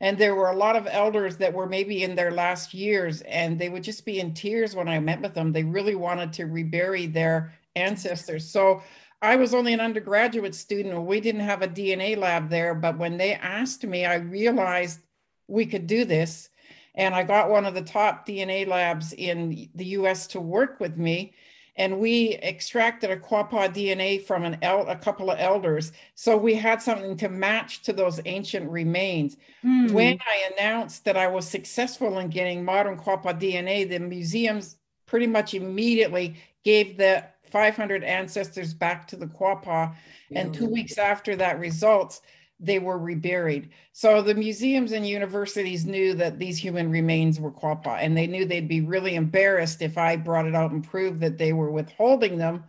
And 0.04 0.18
there 0.18 0.36
were 0.36 0.50
a 0.50 0.56
lot 0.58 0.76
of 0.76 0.86
elders 0.92 1.38
that 1.38 1.54
were 1.54 1.66
maybe 1.66 2.04
in 2.04 2.14
their 2.14 2.32
last 2.32 2.74
years, 2.74 3.22
and 3.22 3.58
they 3.58 3.70
would 3.70 3.84
just 3.84 4.06
be 4.06 4.20
in 4.20 4.34
tears 4.34 4.76
when 4.76 4.90
I 4.90 5.00
met 5.00 5.22
with 5.22 5.34
them. 5.34 5.54
They 5.54 5.64
really 5.64 5.96
wanted 5.96 6.34
to 6.34 6.46
rebury 6.46 7.06
their 7.06 7.54
ancestors. 7.78 8.52
So 8.52 8.84
I 9.22 9.38
was 9.38 9.54
only 9.54 9.72
an 9.72 9.80
undergraduate 9.80 10.56
student. 10.56 11.06
We 11.06 11.22
didn't 11.22 11.48
have 11.48 11.62
a 11.62 11.70
DNA 11.70 12.18
lab 12.18 12.50
there, 12.50 12.76
but 12.76 12.98
when 12.98 13.16
they 13.16 13.36
asked 13.36 13.86
me, 13.86 14.06
I 14.06 14.16
realized 14.16 15.00
we 15.48 15.66
could 15.66 15.88
do 15.88 16.04
this. 16.04 16.50
And 16.96 17.16
I 17.16 17.24
got 17.24 17.50
one 17.50 17.66
of 17.66 17.74
the 17.74 17.82
top 17.82 18.28
DNA 18.28 18.68
labs 18.68 19.14
in 19.14 19.70
the 19.74 19.86
US 19.86 20.28
to 20.28 20.42
work 20.42 20.82
with 20.82 20.98
me 20.98 21.34
and 21.76 22.00
we 22.00 22.36
extracted 22.44 23.10
a 23.10 23.18
quapaw 23.18 23.74
DNA 23.74 24.24
from 24.24 24.44
an 24.44 24.58
el- 24.62 24.88
a 24.88 24.96
couple 24.96 25.32
of 25.32 25.40
elders. 25.40 25.92
So 26.16 26.38
we 26.38 26.54
had 26.54 26.82
something 26.82 27.18
to 27.18 27.30
match 27.30 27.82
to 27.84 27.94
those 27.94 28.20
ancient 28.26 28.70
remains. 28.70 29.38
Mm. 29.64 29.92
When 29.92 30.20
I 30.22 30.52
announced 30.54 31.06
that 31.06 31.18
I 31.18 31.28
was 31.28 31.48
successful 31.48 32.20
in 32.20 32.30
getting 32.30 32.64
modern 32.64 32.98
quapaw 32.98 33.40
DNA, 33.40 33.90
the 33.90 34.00
museums 34.00 34.78
pretty 35.06 35.28
much 35.28 35.54
immediately 35.54 36.36
gave 36.64 36.98
the 36.98 37.26
500 37.44 38.04
ancestors 38.04 38.74
back 38.74 39.08
to 39.08 39.16
the 39.16 39.28
quapaw. 39.28 39.96
And 40.36 40.54
two 40.54 40.68
weeks 40.68 40.98
after 40.98 41.36
that 41.36 41.60
results, 41.60 42.22
they 42.66 42.80
were 42.80 42.98
reburied. 42.98 43.70
So 43.92 44.22
the 44.22 44.34
museums 44.34 44.92
and 44.92 45.08
universities 45.08 45.86
knew 45.86 46.14
that 46.16 46.40
these 46.40 46.58
human 46.58 46.90
remains 46.90 47.40
were 47.40 47.52
Quapaw, 47.52 47.98
and 48.00 48.18
they 48.18 48.28
knew 48.28 48.46
they'd 48.46 48.68
be 48.68 48.82
really 48.82 49.16
embarrassed 49.16 49.82
if 49.82 49.98
I 49.98 50.16
brought 50.16 50.48
it 50.48 50.56
out 50.56 50.72
and 50.72 50.88
proved 50.88 51.20
that 51.22 51.38
they 51.38 51.54
were 51.54 51.72
withholding 51.72 52.38
them, 52.38 52.64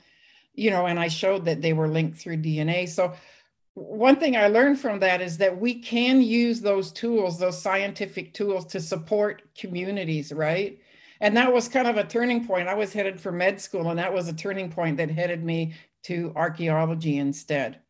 you 0.54 0.70
know, 0.70 0.86
and 0.86 0.98
I 0.98 1.08
showed 1.08 1.44
that 1.46 1.62
they 1.62 1.72
were 1.72 1.88
linked 1.88 2.18
through 2.18 2.38
DNA. 2.38 2.88
So 2.88 3.14
one 3.74 4.16
thing 4.16 4.36
I 4.36 4.48
learned 4.48 4.78
from 4.78 5.00
that 5.00 5.20
is 5.20 5.38
that 5.38 5.60
we 5.60 5.74
can 5.74 6.22
use 6.22 6.60
those 6.60 6.92
tools, 6.92 7.38
those 7.38 7.60
scientific 7.60 8.32
tools 8.32 8.66
to 8.66 8.80
support 8.80 9.42
communities, 9.56 10.32
right? 10.32 10.78
And 11.20 11.36
that 11.36 11.52
was 11.52 11.68
kind 11.68 11.88
of 11.88 11.96
a 11.96 12.04
turning 12.04 12.46
point. 12.46 12.68
I 12.68 12.74
was 12.74 12.92
headed 12.92 13.20
for 13.20 13.32
med 13.32 13.60
school, 13.60 13.90
and 13.90 13.98
that 13.98 14.12
was 14.12 14.28
a 14.28 14.32
turning 14.32 14.70
point 14.70 14.96
that 14.98 15.10
headed 15.10 15.42
me 15.42 15.74
to 16.04 16.32
archaeology 16.36 17.18
instead. 17.18 17.80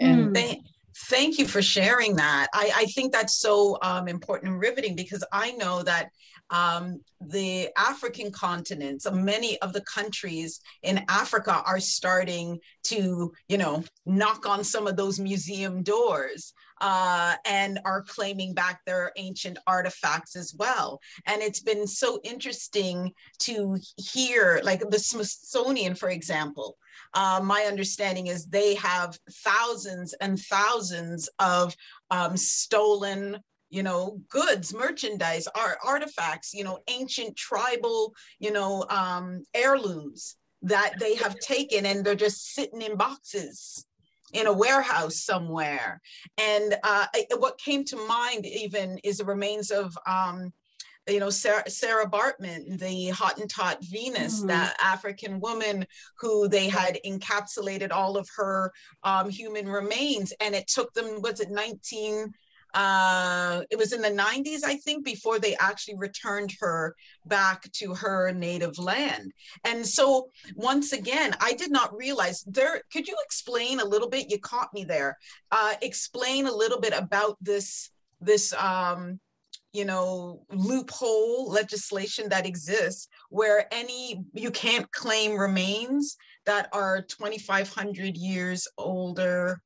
And 0.00 0.34
mm. 0.34 0.60
Thank 0.96 1.38
you 1.38 1.46
for 1.46 1.60
sharing 1.60 2.16
that. 2.16 2.48
I, 2.54 2.72
I 2.76 2.84
think 2.86 3.12
that's 3.12 3.40
so 3.40 3.78
um, 3.82 4.06
important 4.08 4.52
and 4.52 4.60
riveting 4.60 4.94
because 4.94 5.24
I 5.32 5.52
know 5.52 5.82
that 5.82 6.10
um, 6.50 7.00
the 7.20 7.68
African 7.76 8.30
continents, 8.30 9.10
many 9.10 9.60
of 9.60 9.72
the 9.72 9.80
countries 9.82 10.60
in 10.82 11.04
Africa 11.08 11.62
are 11.66 11.80
starting 11.80 12.58
to, 12.84 13.32
you 13.48 13.58
know, 13.58 13.82
knock 14.06 14.46
on 14.46 14.62
some 14.62 14.86
of 14.86 14.96
those 14.96 15.18
museum 15.18 15.82
doors 15.82 16.52
uh, 16.80 17.34
and 17.46 17.80
are 17.84 18.02
claiming 18.02 18.52
back 18.52 18.80
their 18.84 19.10
ancient 19.16 19.58
artifacts 19.66 20.36
as 20.36 20.54
well. 20.56 21.00
And 21.26 21.42
it's 21.42 21.60
been 21.60 21.86
so 21.86 22.20
interesting 22.22 23.12
to 23.40 23.78
hear, 23.96 24.60
like 24.62 24.88
the 24.90 24.98
Smithsonian, 24.98 25.94
for 25.94 26.10
example, 26.10 26.76
uh, 27.14 27.40
my 27.42 27.62
understanding 27.62 28.26
is 28.26 28.46
they 28.46 28.74
have 28.74 29.18
thousands 29.30 30.14
and 30.20 30.38
thousands 30.38 31.28
of 31.38 31.74
um, 32.10 32.36
stolen 32.36 33.38
you 33.70 33.82
know 33.82 34.20
goods 34.28 34.74
merchandise 34.74 35.48
art 35.56 35.78
artifacts 35.84 36.52
you 36.52 36.62
know 36.62 36.78
ancient 36.88 37.34
tribal 37.36 38.14
you 38.38 38.52
know 38.52 38.84
um, 38.90 39.42
heirlooms 39.54 40.36
that 40.62 40.94
they 40.98 41.14
have 41.14 41.38
taken 41.40 41.86
and 41.86 42.04
they're 42.04 42.14
just 42.14 42.54
sitting 42.54 42.82
in 42.82 42.96
boxes 42.96 43.86
in 44.32 44.46
a 44.46 44.52
warehouse 44.52 45.16
somewhere. 45.20 46.00
And 46.38 46.74
uh, 46.82 47.06
what 47.38 47.58
came 47.58 47.84
to 47.84 48.06
mind 48.06 48.46
even 48.46 48.98
is 49.04 49.18
the 49.18 49.24
remains 49.24 49.70
of 49.70 49.96
um, 50.06 50.52
you 51.08 51.20
know 51.20 51.30
Sarah, 51.30 51.68
Sarah 51.68 52.08
Baartman, 52.08 52.78
the 52.78 53.10
Hottentot 53.10 53.82
Venus, 53.82 54.38
mm-hmm. 54.38 54.48
that 54.48 54.76
African 54.82 55.40
woman 55.40 55.86
who 56.18 56.48
they 56.48 56.68
had 56.68 56.98
encapsulated 57.04 57.90
all 57.92 58.16
of 58.16 58.28
her 58.36 58.72
um, 59.02 59.28
human 59.28 59.68
remains, 59.68 60.32
and 60.40 60.54
it 60.54 60.66
took 60.66 60.92
them 60.94 61.20
was 61.22 61.40
it 61.40 61.50
19 61.50 62.32
uh, 62.74 63.62
it 63.70 63.78
was 63.78 63.92
in 63.92 64.02
the 64.02 64.10
90s, 64.10 64.64
I 64.64 64.76
think, 64.76 65.04
before 65.04 65.38
they 65.38 65.56
actually 65.56 65.96
returned 65.96 66.52
her 66.60 66.94
back 67.24 67.70
to 67.72 67.94
her 67.94 68.32
native 68.32 68.78
land. 68.78 69.32
And 69.64 69.86
so, 69.86 70.28
once 70.56 70.92
again, 70.92 71.34
I 71.40 71.52
did 71.52 71.70
not 71.70 71.96
realize 71.96 72.42
there. 72.42 72.82
Could 72.92 73.06
you 73.06 73.16
explain 73.24 73.78
a 73.78 73.84
little 73.84 74.08
bit? 74.08 74.28
You 74.28 74.40
caught 74.40 74.74
me 74.74 74.84
there. 74.84 75.16
Uh, 75.52 75.74
explain 75.82 76.46
a 76.46 76.54
little 76.54 76.80
bit 76.80 76.92
about 76.96 77.36
this 77.40 77.90
this 78.20 78.52
um, 78.54 79.20
you 79.74 79.84
know 79.84 80.42
loophole 80.50 81.50
legislation 81.50 82.28
that 82.30 82.46
exists 82.46 83.08
where 83.28 83.66
any 83.72 84.24
you 84.32 84.50
can't 84.50 84.90
claim 84.92 85.36
remains 85.36 86.16
that 86.46 86.68
are 86.72 87.02
2500 87.02 88.16
years 88.16 88.66
older 88.78 89.60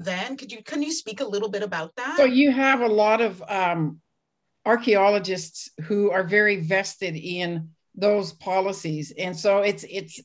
then 0.00 0.36
could 0.36 0.50
you 0.50 0.62
can 0.64 0.82
you 0.82 0.92
speak 0.92 1.20
a 1.20 1.24
little 1.24 1.50
bit 1.50 1.62
about 1.62 1.94
that? 1.96 2.16
So 2.16 2.24
you 2.24 2.50
have 2.50 2.80
a 2.80 2.88
lot 2.88 3.20
of 3.20 3.42
um, 3.48 4.00
archaeologists 4.64 5.70
who 5.82 6.10
are 6.10 6.24
very 6.24 6.60
vested 6.60 7.14
in 7.14 7.68
those 7.94 8.32
policies. 8.32 9.12
And 9.16 9.36
so 9.36 9.58
it's 9.58 9.84
it's 9.88 10.20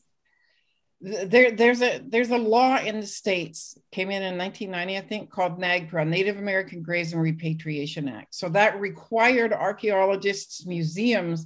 there 1.06 1.52
there's 1.52 1.84
a 1.84 2.02
there's 2.08 2.32
a 2.32 2.38
law 2.38 2.78
in 2.78 3.00
the 3.00 3.06
states 3.06 3.78
came 3.92 4.10
in 4.10 4.24
in 4.24 4.40
1990 4.40 4.98
i 4.98 5.08
think 5.08 5.30
called 5.30 5.60
nagpra 5.60 6.08
native 6.08 6.38
american 6.38 6.82
graves 6.82 7.14
and 7.14 7.22
repatriation 7.22 8.10
act. 8.10 8.34
So 8.34 8.50
that 8.50 8.80
required 8.80 9.54
archaeologists 9.54 10.66
museums 10.66 11.46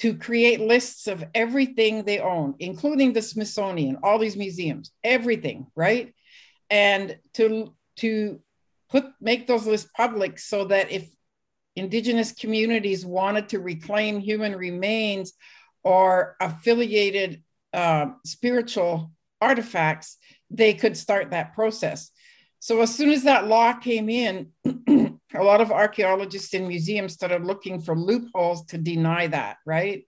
to 0.00 0.16
create 0.16 0.60
lists 0.60 1.06
of 1.06 1.24
everything 1.36 2.02
they 2.02 2.18
own 2.18 2.54
including 2.58 3.12
the 3.12 3.22
smithsonian 3.22 3.98
all 4.02 4.18
these 4.18 4.36
museums 4.36 4.90
everything 5.04 5.68
right? 5.76 6.12
And 6.68 7.16
to 7.34 7.72
to 7.96 8.40
put 8.90 9.04
make 9.20 9.46
those 9.46 9.66
lists 9.66 9.90
public 9.96 10.40
so 10.40 10.64
that 10.64 10.90
if 10.90 11.08
indigenous 11.76 12.32
communities 12.32 13.06
wanted 13.06 13.50
to 13.50 13.60
reclaim 13.60 14.18
human 14.18 14.56
remains 14.56 15.32
or 15.84 16.36
affiliated 16.40 17.42
uh, 17.72 18.06
spiritual 18.24 19.10
artifacts, 19.40 20.16
they 20.50 20.74
could 20.74 20.96
start 20.96 21.30
that 21.30 21.54
process. 21.54 22.10
So 22.58 22.80
as 22.82 22.94
soon 22.94 23.10
as 23.10 23.22
that 23.22 23.46
law 23.46 23.72
came 23.72 24.08
in, 24.08 24.48
a 25.34 25.42
lot 25.42 25.60
of 25.60 25.72
archaeologists 25.72 26.52
and 26.54 26.68
museums 26.68 27.14
started 27.14 27.44
looking 27.44 27.80
for 27.80 27.96
loopholes 27.96 28.66
to 28.66 28.78
deny 28.78 29.26
that, 29.28 29.56
right? 29.64 30.04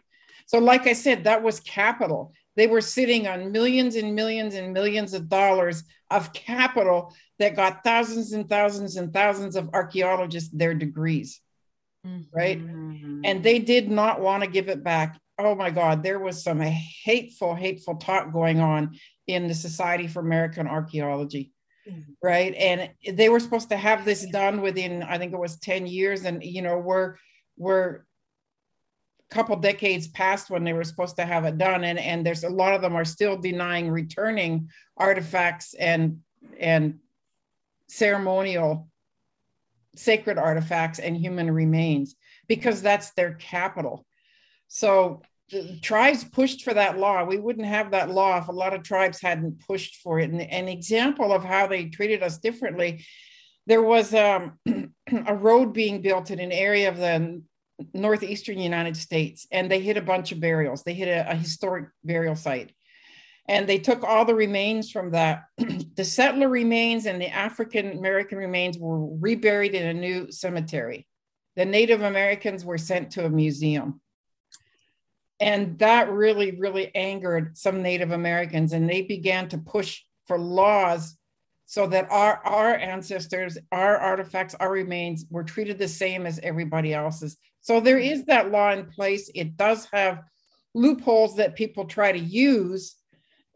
So, 0.47 0.59
like 0.59 0.87
I 0.87 0.93
said, 0.93 1.25
that 1.25 1.43
was 1.43 1.61
capital. 1.61 2.35
They 2.57 2.67
were 2.67 2.83
sitting 2.83 3.27
on 3.27 3.53
millions 3.53 3.97
and 3.97 4.15
millions 4.15 4.55
and 4.55 4.75
millions 4.75 5.15
of 5.15 5.29
dollars 5.29 5.85
of 6.11 6.33
capital 6.35 7.15
that 7.39 7.57
got 7.57 7.83
thousands 7.85 8.33
and 8.33 8.47
thousands 8.49 8.97
and 8.97 9.15
thousands 9.15 9.57
of 9.57 9.71
archaeologists 9.73 10.51
their 10.53 10.75
degrees, 10.75 11.41
mm-hmm. 12.07 12.23
right? 12.37 12.59
And 12.59 13.43
they 13.43 13.61
did 13.61 13.91
not 13.91 14.21
want 14.21 14.43
to 14.43 14.51
give 14.51 14.69
it 14.69 14.85
back 14.85 15.19
oh 15.39 15.55
my 15.55 15.71
God, 15.71 16.03
there 16.03 16.19
was 16.19 16.43
some 16.43 16.61
hateful, 16.61 17.55
hateful 17.55 17.97
talk 17.97 18.33
going 18.33 18.61
on 18.61 18.97
in 19.27 19.49
the 19.49 19.55
Society 19.55 20.07
for 20.07 20.21
American 20.21 20.67
Archaeology. 20.67 21.53
Mm-hmm. 21.89 22.13
Right. 22.23 22.55
And 22.55 22.91
they 23.17 23.29
were 23.29 23.41
supposed 23.41 23.71
to 23.71 23.77
have 23.77 24.05
this 24.05 24.25
done 24.27 24.61
within, 24.61 25.03
I 25.03 25.19
think 25.19 25.33
it 25.33 25.39
was 25.39 25.59
10 25.59 25.87
years. 25.87 26.25
And, 26.25 26.43
you 26.43 26.63
know, 26.63 26.79
we're, 26.79 27.17
we're, 27.57 28.03
a 29.31 29.35
couple 29.35 29.57
decades 29.57 30.09
past 30.09 30.51
when 30.51 30.63
they 30.63 30.75
were 30.75 30.85
supposed 30.85 31.17
to 31.17 31.25
have 31.25 31.47
it 31.47 31.57
done 31.57 31.85
and 31.85 31.99
and 31.99 32.27
there's 32.27 32.45
a 32.45 32.51
lot 32.51 32.75
of 32.75 32.83
them 32.83 32.95
are 32.95 33.03
still 33.03 33.35
denying 33.35 33.91
returning 33.91 34.69
artifacts 34.99 35.73
and 35.73 36.19
and 36.61 36.99
ceremonial 37.89 38.91
sacred 39.97 40.37
artifacts 40.37 40.99
and 40.99 41.17
human 41.17 41.51
remains 41.51 42.15
because 42.47 42.83
that's 42.83 43.13
their 43.13 43.33
capital 43.33 44.05
so 44.73 45.21
tribes 45.83 46.25
pushed 46.25 46.63
for 46.63 46.73
that 46.73 46.99
law. 46.99 47.25
We 47.25 47.39
wouldn't 47.39 47.67
have 47.67 47.91
that 47.91 48.11
law 48.11 48.39
if 48.39 48.49
a 48.49 48.53
lot 48.53 48.73
of 48.73 48.83
tribes 48.83 49.21
hadn't 49.21 49.61
pushed 49.67 49.97
for 49.97 50.19
it. 50.19 50.31
And 50.31 50.41
an 50.41 50.67
example 50.67 51.31
of 51.31 51.45
how 51.45 51.67
they 51.67 51.91
treated 51.91 52.23
us 52.23 52.39
differently, 52.39 53.05
there 53.67 53.83
was 53.83 54.15
um, 54.15 54.59
a 55.27 55.35
road 55.35 55.75
being 55.75 56.01
built 56.01 56.31
in 56.31 56.41
an 56.41 56.53
area 56.53 56.89
of 56.89 56.97
the 56.97 57.43
northeastern 57.93 58.59
United 58.59 58.97
States, 58.97 59.47
and 59.53 59.71
they 59.71 59.81
hit 59.81 59.99
a 59.99 60.03
bunch 60.03 60.33
of 60.33 60.41
burials. 60.41 60.83
They 60.83 60.95
hit 60.95 61.09
a, 61.09 61.31
a 61.31 61.35
historic 61.35 61.91
burial 62.03 62.35
site. 62.35 62.73
And 63.47 63.69
they 63.69 63.79
took 63.79 64.05
all 64.05 64.25
the 64.25 64.35
remains 64.35 64.91
from 64.91 65.11
that. 65.11 65.43
the 65.97 66.05
settler 66.05 66.49
remains 66.49 67.05
and 67.05 67.21
the 67.21 67.29
African 67.29 67.99
American 67.99 68.39
remains 68.39 68.79
were 68.79 69.05
reburied 69.19 69.75
in 69.75 69.87
a 69.87 70.01
new 70.01 70.33
cemetery. 70.33 71.07
The 71.57 71.67
Native 71.67 72.01
Americans 72.01 72.65
were 72.65 72.79
sent 72.79 73.11
to 73.13 73.27
a 73.27 73.29
museum 73.29 74.01
and 75.43 75.77
that 75.81 76.09
really, 76.09 76.53
really 76.53 76.95
angered 76.95 77.59
some 77.59 77.83
Native 77.83 78.13
Americans. 78.13 78.73
And 78.73 78.89
they 78.89 79.03
began 79.03 79.49
to 79.49 79.59
push 79.59 80.03
for 80.29 80.39
laws 80.39 81.17
so 81.67 81.89
that 81.89 82.07
our, 82.13 82.37
our 82.45 82.77
ancestors, 82.77 83.59
our 83.73 83.97
artifacts, 83.97 84.55
our 84.61 84.71
remains 84.71 85.27
were 85.31 85.43
treated 85.43 85.79
the 85.79 85.89
same 85.89 86.27
as 86.27 86.39
everybody 86.45 86.95
else's. 86.95 87.37
So 87.61 87.81
there 87.81 87.99
is 87.99 88.25
that 88.27 88.53
law 88.53 88.71
in 88.71 88.87
place. 88.87 89.33
It 89.35 89.57
does 89.57 89.89
have 89.93 90.23
loopholes 90.75 91.35
that 91.37 91.57
people 91.57 91.87
try 91.87 92.13
to 92.13 92.21
use. 92.21 92.95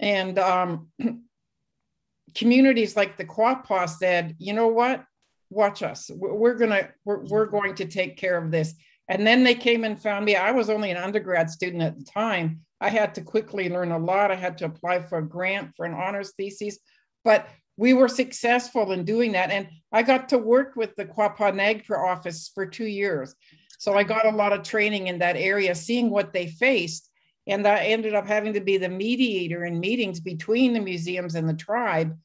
And 0.00 0.40
um, 0.40 0.88
communities 2.34 2.96
like 2.96 3.16
the 3.16 3.24
Quapaw 3.24 3.88
said, 3.90 4.34
you 4.40 4.54
know 4.54 4.68
what? 4.68 5.04
Watch 5.50 5.84
us. 5.84 6.10
We're 6.12 6.56
gonna 6.56 6.88
we're, 7.04 7.22
we're 7.26 7.46
going 7.46 7.76
to 7.76 7.84
take 7.84 8.16
care 8.16 8.36
of 8.36 8.50
this. 8.50 8.74
And 9.08 9.26
then 9.26 9.44
they 9.44 9.54
came 9.54 9.84
and 9.84 10.00
found 10.00 10.24
me. 10.24 10.36
I 10.36 10.50
was 10.50 10.68
only 10.68 10.90
an 10.90 10.96
undergrad 10.96 11.50
student 11.50 11.82
at 11.82 11.96
the 11.98 12.04
time. 12.04 12.60
I 12.80 12.88
had 12.90 13.14
to 13.14 13.22
quickly 13.22 13.68
learn 13.68 13.92
a 13.92 13.98
lot. 13.98 14.30
I 14.30 14.34
had 14.34 14.58
to 14.58 14.66
apply 14.66 15.02
for 15.02 15.18
a 15.18 15.26
grant 15.26 15.72
for 15.76 15.86
an 15.86 15.94
honors 15.94 16.32
thesis, 16.36 16.78
but 17.24 17.48
we 17.76 17.94
were 17.94 18.08
successful 18.08 18.92
in 18.92 19.04
doing 19.04 19.32
that. 19.32 19.50
And 19.50 19.68
I 19.92 20.02
got 20.02 20.28
to 20.30 20.38
work 20.38 20.76
with 20.76 20.94
the 20.96 21.04
Quapaw 21.04 21.52
Nagpra 21.52 21.98
office 21.98 22.50
for 22.54 22.66
two 22.66 22.86
years. 22.86 23.34
So 23.78 23.94
I 23.94 24.02
got 24.02 24.26
a 24.26 24.30
lot 24.30 24.52
of 24.52 24.62
training 24.62 25.06
in 25.06 25.18
that 25.18 25.36
area, 25.36 25.74
seeing 25.74 26.10
what 26.10 26.32
they 26.32 26.46
faced. 26.46 27.10
And 27.46 27.66
I 27.66 27.84
ended 27.84 28.14
up 28.14 28.26
having 28.26 28.54
to 28.54 28.60
be 28.60 28.76
the 28.78 28.88
mediator 28.88 29.64
in 29.64 29.78
meetings 29.78 30.20
between 30.20 30.72
the 30.72 30.80
museums 30.80 31.34
and 31.34 31.48
the 31.48 31.54
tribe 31.54 32.16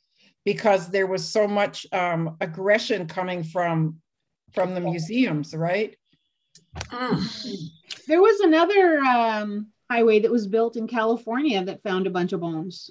because 0.45 0.89
there 0.89 1.05
was 1.05 1.27
so 1.27 1.47
much 1.47 1.85
um, 1.91 2.37
aggression 2.41 3.07
coming 3.07 3.43
from 3.43 3.97
from 4.53 4.73
the 4.73 4.81
museums, 4.81 5.55
right? 5.55 5.95
Mm. 6.75 7.69
There 8.07 8.21
was 8.21 8.39
another 8.39 8.99
um, 8.99 9.67
highway 9.89 10.19
that 10.19 10.31
was 10.31 10.47
built 10.47 10.75
in 10.75 10.87
California 10.87 11.63
that 11.63 11.83
found 11.83 12.07
a 12.07 12.09
bunch 12.09 12.33
of 12.33 12.41
bones. 12.41 12.89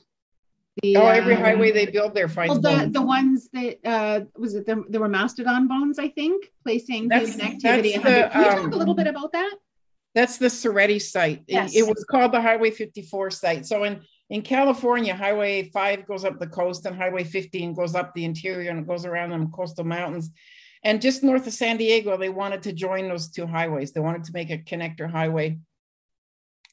The, 0.82 0.96
oh, 0.96 1.08
every 1.08 1.34
um, 1.34 1.42
highway 1.42 1.72
they 1.72 1.86
build 1.86 2.14
there 2.14 2.28
finds 2.28 2.52
well, 2.52 2.60
the, 2.60 2.78
bones. 2.78 2.92
The 2.92 3.02
ones 3.02 3.48
that 3.52 3.78
uh, 3.84 4.20
was 4.38 4.54
it? 4.54 4.66
The, 4.66 4.84
there 4.88 5.00
were 5.00 5.08
mastodon 5.08 5.68
bones, 5.68 5.98
I 5.98 6.08
think, 6.08 6.46
placing 6.62 7.08
that's, 7.08 7.30
human 7.30 7.46
activity. 7.46 7.96
The, 7.96 8.00
Can 8.00 8.44
you 8.44 8.50
um, 8.50 8.62
talk 8.64 8.72
a 8.72 8.76
little 8.76 8.94
bit 8.94 9.08
about 9.08 9.32
that? 9.32 9.54
That's 10.14 10.38
the 10.38 10.46
Cerutti 10.46 11.02
site. 11.02 11.42
Yes. 11.46 11.74
It, 11.74 11.80
it 11.80 11.86
was 11.86 12.04
called 12.04 12.32
the 12.32 12.40
Highway 12.40 12.70
54 12.70 13.30
site. 13.30 13.66
So 13.66 13.84
in 13.84 14.00
in 14.30 14.42
California, 14.42 15.14
Highway 15.14 15.70
5 15.70 16.06
goes 16.06 16.24
up 16.24 16.38
the 16.38 16.46
coast 16.46 16.86
and 16.86 16.94
Highway 16.94 17.24
15 17.24 17.74
goes 17.74 17.96
up 17.96 18.14
the 18.14 18.24
interior 18.24 18.70
and 18.70 18.80
it 18.80 18.86
goes 18.86 19.04
around 19.04 19.30
the 19.30 19.46
coastal 19.46 19.84
mountains. 19.84 20.30
And 20.82 21.02
just 21.02 21.22
north 21.22 21.46
of 21.46 21.52
San 21.52 21.76
Diego, 21.76 22.16
they 22.16 22.30
wanted 22.30 22.62
to 22.62 22.72
join 22.72 23.08
those 23.08 23.30
two 23.30 23.46
highways. 23.46 23.92
They 23.92 24.00
wanted 24.00 24.24
to 24.24 24.32
make 24.32 24.50
a 24.50 24.58
connector 24.58 25.10
highway. 25.10 25.58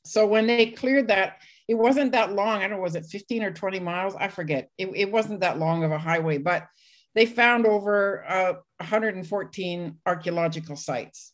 So 0.06 0.26
when 0.26 0.48
they 0.48 0.68
cleared 0.68 1.10
that, 1.10 1.42
it 1.68 1.76
wasn't 1.76 2.14
that 2.14 2.32
long. 2.32 2.60
I 2.60 2.68
don't 2.68 2.78
know, 2.78 2.84
was 2.84 2.96
it 2.96 3.06
15 3.06 3.44
or 3.44 3.52
20 3.52 3.80
miles? 3.82 4.16
I 4.18 4.30
forget. 4.30 4.70
It, 4.78 4.90
it 4.96 5.12
wasn't 5.12 5.42
that 5.42 5.60
long 5.60 5.84
of 5.84 5.92
a 5.92 5.98
highway, 5.98 6.38
but 6.38 6.66
they 7.14 7.26
found 7.26 7.66
over 7.66 8.24
uh, 8.26 8.54
114 8.78 9.98
archaeological 10.06 10.78
sites. 10.78 11.34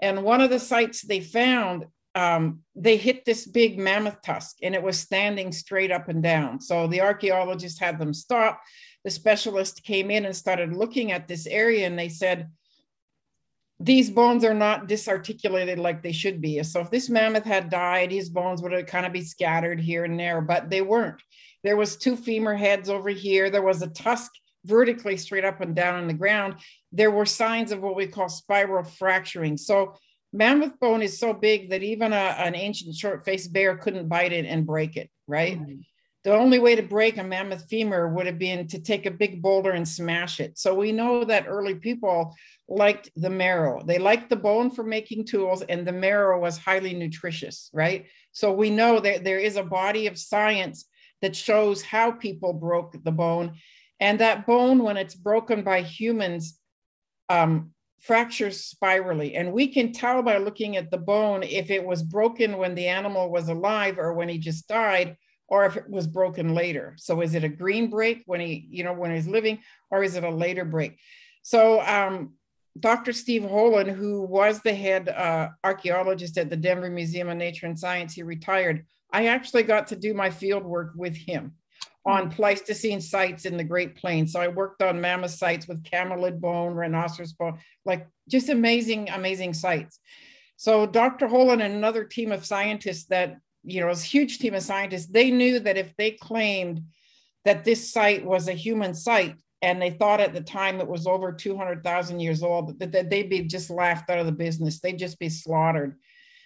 And 0.00 0.22
one 0.22 0.40
of 0.40 0.50
the 0.50 0.58
sites 0.58 1.02
they 1.02 1.20
found, 1.20 1.86
um, 2.16 2.62
they 2.74 2.96
hit 2.96 3.24
this 3.24 3.46
big 3.46 3.78
mammoth 3.78 4.20
tusk 4.22 4.56
and 4.62 4.74
it 4.74 4.82
was 4.82 4.98
standing 4.98 5.52
straight 5.52 5.92
up 5.92 6.08
and 6.08 6.22
down. 6.22 6.60
So 6.60 6.88
the 6.88 7.02
archaeologists 7.02 7.78
had 7.78 7.98
them 8.00 8.12
stop 8.12 8.60
the 9.06 9.10
specialist 9.12 9.84
came 9.84 10.10
in 10.10 10.24
and 10.24 10.34
started 10.34 10.74
looking 10.74 11.12
at 11.12 11.28
this 11.28 11.46
area 11.46 11.86
and 11.86 11.96
they 11.96 12.08
said, 12.08 12.50
these 13.78 14.10
bones 14.10 14.42
are 14.42 14.52
not 14.52 14.88
disarticulated 14.88 15.78
like 15.78 16.02
they 16.02 16.10
should 16.10 16.40
be. 16.40 16.60
So 16.64 16.80
if 16.80 16.90
this 16.90 17.08
mammoth 17.08 17.44
had 17.44 17.70
died, 17.70 18.10
his 18.10 18.28
bones 18.28 18.62
would 18.62 18.72
have 18.72 18.86
kind 18.86 19.06
of 19.06 19.12
be 19.12 19.22
scattered 19.22 19.78
here 19.78 20.02
and 20.02 20.18
there, 20.18 20.40
but 20.40 20.70
they 20.70 20.82
weren't. 20.82 21.22
There 21.62 21.76
was 21.76 21.96
two 21.96 22.16
femur 22.16 22.56
heads 22.56 22.90
over 22.90 23.10
here. 23.10 23.48
There 23.48 23.62
was 23.62 23.80
a 23.80 23.86
tusk 23.86 24.32
vertically 24.64 25.16
straight 25.18 25.44
up 25.44 25.60
and 25.60 25.76
down 25.76 26.00
on 26.00 26.08
the 26.08 26.12
ground. 26.12 26.56
There 26.90 27.12
were 27.12 27.26
signs 27.26 27.70
of 27.70 27.82
what 27.82 27.94
we 27.94 28.08
call 28.08 28.28
spiral 28.28 28.82
fracturing. 28.82 29.56
So 29.56 29.94
mammoth 30.36 30.78
bone 30.78 31.02
is 31.02 31.18
so 31.18 31.32
big 31.32 31.70
that 31.70 31.82
even 31.82 32.12
a, 32.12 32.16
an 32.16 32.54
ancient 32.54 32.94
short-faced 32.94 33.52
bear 33.52 33.76
couldn't 33.76 34.08
bite 34.08 34.32
it 34.32 34.46
and 34.46 34.66
break 34.66 34.96
it, 34.96 35.10
right? 35.26 35.58
Mm-hmm 35.58 35.80
the 36.26 36.34
only 36.34 36.58
way 36.58 36.74
to 36.74 36.82
break 36.82 37.18
a 37.18 37.22
mammoth 37.22 37.68
femur 37.68 38.08
would 38.08 38.26
have 38.26 38.36
been 38.36 38.66
to 38.66 38.80
take 38.80 39.06
a 39.06 39.12
big 39.12 39.40
boulder 39.40 39.70
and 39.70 39.86
smash 39.86 40.40
it. 40.40 40.58
So 40.58 40.74
we 40.74 40.90
know 40.90 41.22
that 41.22 41.46
early 41.46 41.76
people 41.76 42.34
liked 42.66 43.10
the 43.14 43.30
marrow. 43.30 43.80
They 43.84 43.98
liked 43.98 44.28
the 44.28 44.34
bone 44.34 44.72
for 44.72 44.82
making 44.82 45.26
tools, 45.26 45.62
and 45.62 45.86
the 45.86 45.92
marrow 45.92 46.40
was 46.40 46.58
highly 46.58 46.94
nutritious, 46.94 47.70
right? 47.72 48.06
So 48.32 48.52
we 48.52 48.70
know 48.70 48.98
that 48.98 49.22
there 49.22 49.38
is 49.38 49.54
a 49.54 49.62
body 49.62 50.08
of 50.08 50.18
science 50.18 50.86
that 51.22 51.36
shows 51.36 51.80
how 51.80 52.10
people 52.10 52.52
broke 52.52 52.96
the 53.04 53.12
bone. 53.12 53.52
And 54.00 54.18
that 54.18 54.48
bone, 54.48 54.82
when 54.82 54.96
it's 54.96 55.14
broken 55.14 55.62
by 55.62 55.82
humans, 55.82 56.58
um, 57.28 57.70
fractures 57.98 58.60
spirally. 58.60 59.34
And 59.34 59.52
we 59.52 59.68
can 59.68 59.92
tell 59.92 60.22
by 60.22 60.38
looking 60.38 60.76
at 60.76 60.90
the 60.90 60.98
bone 60.98 61.42
if 61.42 61.70
it 61.70 61.84
was 61.84 62.02
broken 62.02 62.58
when 62.58 62.74
the 62.74 62.86
animal 62.86 63.30
was 63.30 63.48
alive 63.48 63.98
or 63.98 64.12
when 64.12 64.28
he 64.28 64.38
just 64.38 64.68
died 64.68 65.16
or 65.48 65.64
if 65.64 65.76
it 65.76 65.88
was 65.88 66.06
broken 66.06 66.54
later. 66.54 66.94
So 66.98 67.20
is 67.20 67.34
it 67.34 67.44
a 67.44 67.48
green 67.48 67.88
break 67.88 68.22
when 68.26 68.40
he, 68.40 68.66
you 68.70 68.84
know, 68.84 68.92
when 68.92 69.14
he's 69.14 69.28
living, 69.28 69.60
or 69.90 70.02
is 70.02 70.16
it 70.16 70.24
a 70.24 70.30
later 70.30 70.64
break? 70.64 70.98
So 71.42 71.80
um, 71.82 72.34
Dr. 72.78 73.12
Steve 73.12 73.42
Holen, 73.42 73.88
who 73.88 74.22
was 74.22 74.60
the 74.60 74.74
head 74.74 75.08
uh, 75.08 75.50
archaeologist 75.62 76.36
at 76.36 76.50
the 76.50 76.56
Denver 76.56 76.90
Museum 76.90 77.28
of 77.28 77.36
Nature 77.36 77.66
and 77.66 77.78
Science, 77.78 78.14
he 78.14 78.22
retired. 78.24 78.86
I 79.12 79.28
actually 79.28 79.62
got 79.62 79.86
to 79.88 79.96
do 79.96 80.14
my 80.14 80.30
field 80.30 80.64
work 80.64 80.92
with 80.96 81.16
him 81.16 81.54
on 82.06 82.30
Pleistocene 82.30 83.00
sites 83.00 83.44
in 83.44 83.56
the 83.56 83.64
Great 83.64 83.96
Plains. 83.96 84.32
So 84.32 84.40
I 84.40 84.48
worked 84.48 84.80
on 84.80 85.00
mammoth 85.00 85.32
sites 85.32 85.66
with 85.66 85.82
camelid 85.82 86.40
bone, 86.40 86.72
rhinoceros 86.72 87.32
bone, 87.32 87.58
like 87.84 88.06
just 88.28 88.48
amazing, 88.48 89.10
amazing 89.10 89.54
sites. 89.54 89.98
So 90.56 90.86
Dr. 90.86 91.26
Holen 91.26 91.60
and 91.62 91.74
another 91.74 92.04
team 92.04 92.32
of 92.32 92.46
scientists 92.46 93.06
that 93.06 93.38
you 93.66 93.80
know, 93.80 93.90
a 93.90 93.96
huge 93.96 94.38
team 94.38 94.54
of 94.54 94.62
scientists, 94.62 95.06
they 95.06 95.30
knew 95.30 95.58
that 95.58 95.76
if 95.76 95.94
they 95.96 96.12
claimed 96.12 96.82
that 97.44 97.64
this 97.64 97.92
site 97.92 98.24
was 98.24 98.48
a 98.48 98.52
human 98.52 98.94
site, 98.94 99.36
and 99.62 99.80
they 99.80 99.90
thought 99.90 100.20
at 100.20 100.34
the 100.34 100.40
time 100.40 100.80
it 100.80 100.86
was 100.86 101.06
over 101.06 101.32
200,000 101.32 102.20
years 102.20 102.42
old, 102.42 102.78
that 102.78 103.10
they'd 103.10 103.30
be 103.30 103.42
just 103.42 103.70
laughed 103.70 104.10
out 104.10 104.18
of 104.18 104.26
the 104.26 104.32
business. 104.32 104.80
They'd 104.80 104.98
just 104.98 105.18
be 105.18 105.28
slaughtered. 105.28 105.96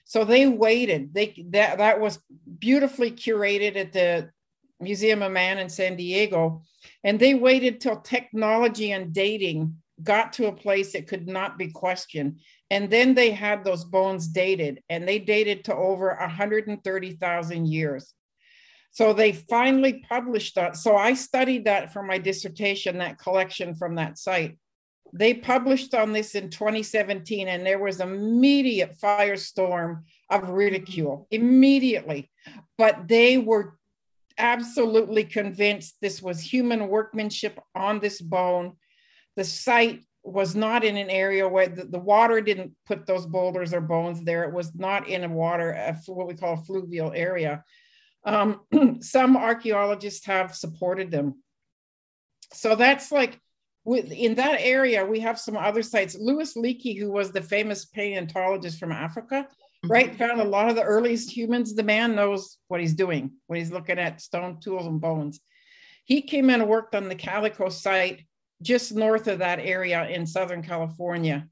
So 0.05 0.25
they 0.25 0.47
waited. 0.47 1.13
They 1.13 1.45
that 1.51 1.79
that 1.79 2.01
was 2.01 2.19
beautifully 2.59 3.11
curated 3.11 3.77
at 3.77 3.93
the 3.93 4.31
Museum 4.81 5.23
of 5.23 5.33
Man 5.33 5.59
in 5.59 5.69
San 5.69 5.97
Diego, 5.97 6.63
and 7.05 7.19
they 7.19 7.35
waited 7.35 7.81
till 7.81 8.01
technology 8.01 8.93
and 8.93 9.13
dating 9.13 9.77
got 10.03 10.33
to 10.35 10.47
a 10.47 10.53
place 10.53 10.93
that 10.93 11.07
could 11.07 11.29
not 11.29 11.59
be 11.59 11.69
questioned. 11.69 12.41
And 12.71 12.89
then 12.91 13.15
they 13.15 13.31
had 13.31 13.65
those 13.65 13.85
bones 13.85 14.29
dated, 14.29 14.83
and 14.89 15.07
they 15.07 15.19
dated 15.19 15.65
to 15.65 15.75
over 15.75 16.17
130,000 16.19 17.67
years. 17.67 18.15
So 18.93 19.13
they 19.13 19.33
finally 19.33 20.05
published 20.09 20.55
that. 20.57 20.77
So 20.77 20.97
I 20.97 21.15
studied 21.15 21.67
that 21.67 21.93
for 21.93 22.03
my 22.03 22.19
dissertation, 22.19 22.99
that 22.99 23.19
collection 23.19 23.75
from 23.75 23.97
that 23.97 24.19
site. 24.19 24.59
They 25.13 25.35
published 25.35 25.95
on 25.95 26.13
this 26.13 26.35
in 26.35 26.51
2017, 26.51 27.49
and 27.49 27.67
there 27.67 27.79
was 27.79 28.01
immediate 28.01 28.97
firestorm 28.99 30.03
of 30.29 30.49
ridicule 30.49 31.27
immediately. 31.31 32.31
But 32.79 33.09
they 33.09 33.37
were 33.37 33.77
absolutely 34.41 35.25
convinced 35.25 35.97
this 36.01 36.23
was 36.23 36.41
human 36.41 36.89
workmanship 36.89 37.61
on 37.75 38.01
this 38.01 38.21
bone. 38.21 38.77
The 39.37 39.45
site 39.45 40.01
was 40.23 40.55
not 40.55 40.85
in 40.85 40.97
an 40.97 41.11
area 41.11 41.49
where 41.49 41.69
the, 41.69 41.85
the, 41.85 41.99
water 41.99 42.41
didn't 42.41 42.73
put 42.87 43.07
those 43.07 43.27
boulders 43.27 43.73
or 43.73 43.81
bones 43.81 44.23
there. 44.23 44.45
It 44.45 44.53
was 44.53 44.75
not 44.75 45.09
in 45.09 45.25
a 45.25 45.29
water, 45.29 45.71
a, 45.71 45.95
what 46.07 46.29
we 46.29 46.35
call 46.35 46.55
a 46.55 46.65
fluvial 46.65 47.13
area. 47.13 47.65
Um, 48.25 48.61
some 49.01 49.37
archaeologists 49.37 50.27
have 50.27 50.55
supported 50.55 51.11
them. 51.11 51.43
So 52.53 52.75
that's 52.75 53.11
like, 53.11 53.41
in 53.87 54.35
that 54.35 54.59
area, 54.61 55.07
we 55.07 55.21
have 55.21 55.41
some 55.41 55.57
other 55.57 55.83
sites. 55.83 56.17
Louis 56.19 56.55
Leakey, 56.55 56.99
who 56.99 57.11
was 57.11 57.33
the 57.33 57.41
famous 57.41 57.87
paleontologist 57.87 58.79
from 58.79 58.93
Africa. 58.93 59.49
Right, 59.85 60.09
mm-hmm. 60.09 60.17
found 60.17 60.41
a 60.41 60.45
lot 60.45 60.69
of 60.69 60.77
the 60.77 60.83
earliest 60.83 61.31
humans. 61.31 61.75
The 61.75 61.83
man 61.83 62.15
knows 62.15 62.59
what 62.69 62.81
he's 62.81 62.95
doing 62.95 63.33
when 63.47 63.59
he's 63.59 63.73
looking 63.73 63.99
at 63.99 64.21
stone 64.21 64.61
tools 64.61 64.87
and 64.87 65.01
bones. 65.01 65.41
He 66.05 66.23
came 66.23 66.51
in 66.51 66.61
and 66.61 66.71
worked 66.71 66.95
on 66.95 67.09
the 67.09 67.15
Calico 67.15 67.69
site 67.69 68.27
just 68.63 68.95
north 68.95 69.27
of 69.27 69.39
that 69.39 69.61
area 69.61 70.07
in 70.09 70.27
Southern 70.27 70.63
California. 70.63 71.49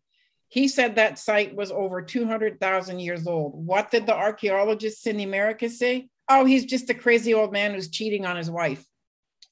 He 0.48 0.68
said 0.68 0.96
that 0.96 1.18
site 1.18 1.54
was 1.54 1.70
over 1.70 2.02
200,000 2.02 2.98
years 2.98 3.26
old. 3.26 3.52
What 3.54 3.90
did 3.90 4.06
the 4.06 4.14
archaeologists 4.14 5.06
in 5.06 5.20
America 5.20 5.68
say? 5.68 6.08
Oh, 6.28 6.44
he's 6.44 6.64
just 6.64 6.90
a 6.90 6.94
crazy 6.94 7.34
old 7.34 7.52
man 7.52 7.74
who's 7.74 7.90
cheating 7.90 8.26
on 8.26 8.36
his 8.36 8.50
wife, 8.50 8.84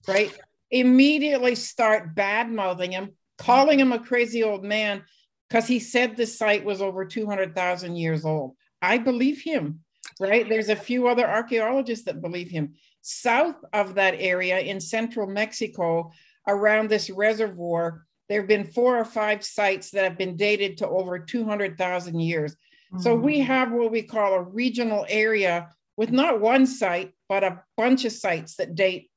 right? 0.09 0.37
Immediately 0.71 1.55
start 1.55 2.15
bad 2.15 2.51
mouthing 2.51 2.93
him, 2.93 3.11
calling 3.39 3.79
him 3.79 3.93
a 3.93 3.99
crazy 3.99 4.43
old 4.43 4.65
man 4.65 5.03
because 5.49 5.67
he 5.67 5.79
said 5.79 6.17
the 6.17 6.27
site 6.27 6.65
was 6.65 6.83
over 6.83 7.05
200,000 7.05 7.97
years 7.97 8.25
old. 8.25 8.57
I 8.83 8.99
believe 8.99 9.43
him, 9.43 9.81
right? 10.21 10.49
There's 10.49 10.69
a 10.69 10.77
few 10.77 11.09
other 11.09 11.27
archaeologists 11.27 12.05
that 12.07 12.23
believe 12.23 12.51
him. 12.51 12.75
South 13.03 13.57
of 13.73 13.95
that 13.95 14.15
area 14.19 14.59
in 14.59 14.81
central 14.81 15.27
Mexico, 15.27 16.13
around 16.49 16.89
this 16.89 17.11
reservoir, 17.11 18.07
there 18.29 18.41
have 18.41 18.49
been 18.49 18.65
four 18.65 18.99
or 18.99 19.05
five 19.05 19.45
sites 19.45 19.91
that 19.91 20.05
have 20.05 20.19
been 20.19 20.37
dated 20.37 20.79
to 20.79 20.89
over 20.89 21.19
200,000 21.19 22.19
years. 22.19 22.53
Mm-hmm. 22.53 23.01
So 23.01 23.15
we 23.15 23.41
mm. 23.41 23.47
have 23.47 23.73
what 23.73 23.91
we 23.91 24.03
call 24.03 24.35
a 24.35 24.43
regional 24.43 25.07
area 25.09 25.69
with 25.97 26.11
not 26.11 26.41
one 26.41 26.67
site, 26.67 27.13
but 27.29 27.45
a 27.45 27.63
bunch 27.77 28.05
of 28.05 28.13
sites 28.13 28.57
that 28.57 28.75
date 28.75 29.11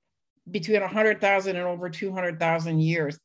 between 0.49 0.81
100,000 0.81 1.55
and 1.55 1.65
over 1.65 1.89
200,000 1.89 2.79
years. 2.79 3.19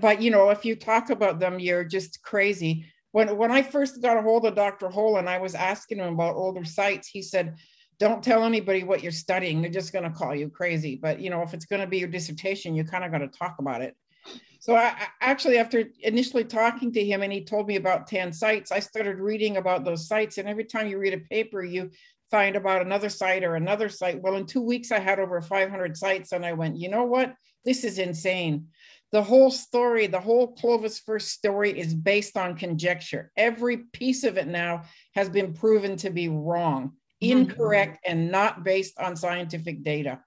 But 0.00 0.22
you 0.22 0.30
know, 0.30 0.50
if 0.50 0.64
you 0.64 0.76
talk 0.76 1.10
about 1.10 1.40
them, 1.40 1.58
you're 1.58 1.84
just 1.84 2.22
crazy. 2.22 2.86
When 3.12 3.36
when 3.36 3.50
I 3.50 3.62
first 3.62 4.00
got 4.00 4.16
a 4.16 4.22
hold 4.22 4.46
of 4.46 4.54
Dr. 4.54 4.88
Holen, 4.88 5.26
I 5.26 5.38
was 5.38 5.54
asking 5.54 5.98
him 5.98 6.14
about 6.14 6.36
older 6.36 6.64
sites. 6.64 7.08
He 7.08 7.22
said, 7.22 7.56
don't 7.98 8.22
tell 8.22 8.44
anybody 8.44 8.82
what 8.82 9.02
you're 9.02 9.12
studying. 9.12 9.60
They're 9.60 9.70
just 9.70 9.92
going 9.92 10.04
to 10.04 10.16
call 10.16 10.34
you 10.34 10.48
crazy. 10.48 10.96
But 10.96 11.20
you 11.20 11.28
know, 11.28 11.42
if 11.42 11.52
it's 11.54 11.66
going 11.66 11.82
to 11.82 11.86
be 11.86 11.98
your 11.98 12.08
dissertation, 12.08 12.74
you 12.74 12.84
kind 12.84 13.04
of 13.04 13.12
got 13.12 13.18
to 13.18 13.28
talk 13.28 13.56
about 13.58 13.82
it. 13.82 13.94
So 14.58 14.76
I, 14.76 14.94
actually, 15.20 15.58
after 15.58 15.84
initially 16.00 16.44
talking 16.44 16.92
to 16.92 17.04
him, 17.04 17.22
and 17.22 17.32
he 17.32 17.44
told 17.44 17.66
me 17.66 17.76
about 17.76 18.06
10 18.06 18.32
sites, 18.32 18.70
I 18.70 18.80
started 18.80 19.18
reading 19.18 19.56
about 19.56 19.84
those 19.84 20.06
sites. 20.06 20.38
And 20.38 20.48
every 20.48 20.64
time 20.64 20.86
you 20.86 20.98
read 20.98 21.14
a 21.14 21.18
paper, 21.18 21.62
you 21.62 21.90
find 22.30 22.56
about 22.56 22.82
another 22.82 23.08
site 23.08 23.42
or 23.42 23.56
another 23.56 23.88
site. 23.88 24.20
Well, 24.20 24.36
in 24.36 24.46
two 24.46 24.60
weeks, 24.60 24.92
I 24.92 24.98
had 24.98 25.18
over 25.18 25.40
500 25.40 25.96
sites, 25.96 26.32
and 26.32 26.44
I 26.44 26.52
went, 26.52 26.76
you 26.76 26.90
know 26.90 27.04
what? 27.04 27.34
This 27.64 27.84
is 27.84 27.98
insane. 27.98 28.68
The 29.12 29.22
whole 29.22 29.50
story, 29.50 30.06
the 30.06 30.20
whole 30.20 30.54
Clovis 30.54 31.00
first 31.00 31.28
story 31.28 31.78
is 31.78 31.94
based 31.94 32.36
on 32.36 32.56
conjecture. 32.56 33.32
Every 33.36 33.78
piece 33.78 34.22
of 34.22 34.38
it 34.38 34.46
now 34.46 34.82
has 35.14 35.28
been 35.28 35.52
proven 35.52 35.96
to 35.98 36.10
be 36.10 36.28
wrong. 36.28 36.92
Mm-hmm. 37.22 37.38
incorrect 37.38 37.98
and 38.06 38.30
not 38.30 38.64
based 38.64 38.98
on 38.98 39.14
scientific 39.14 39.82
data. 39.82 40.20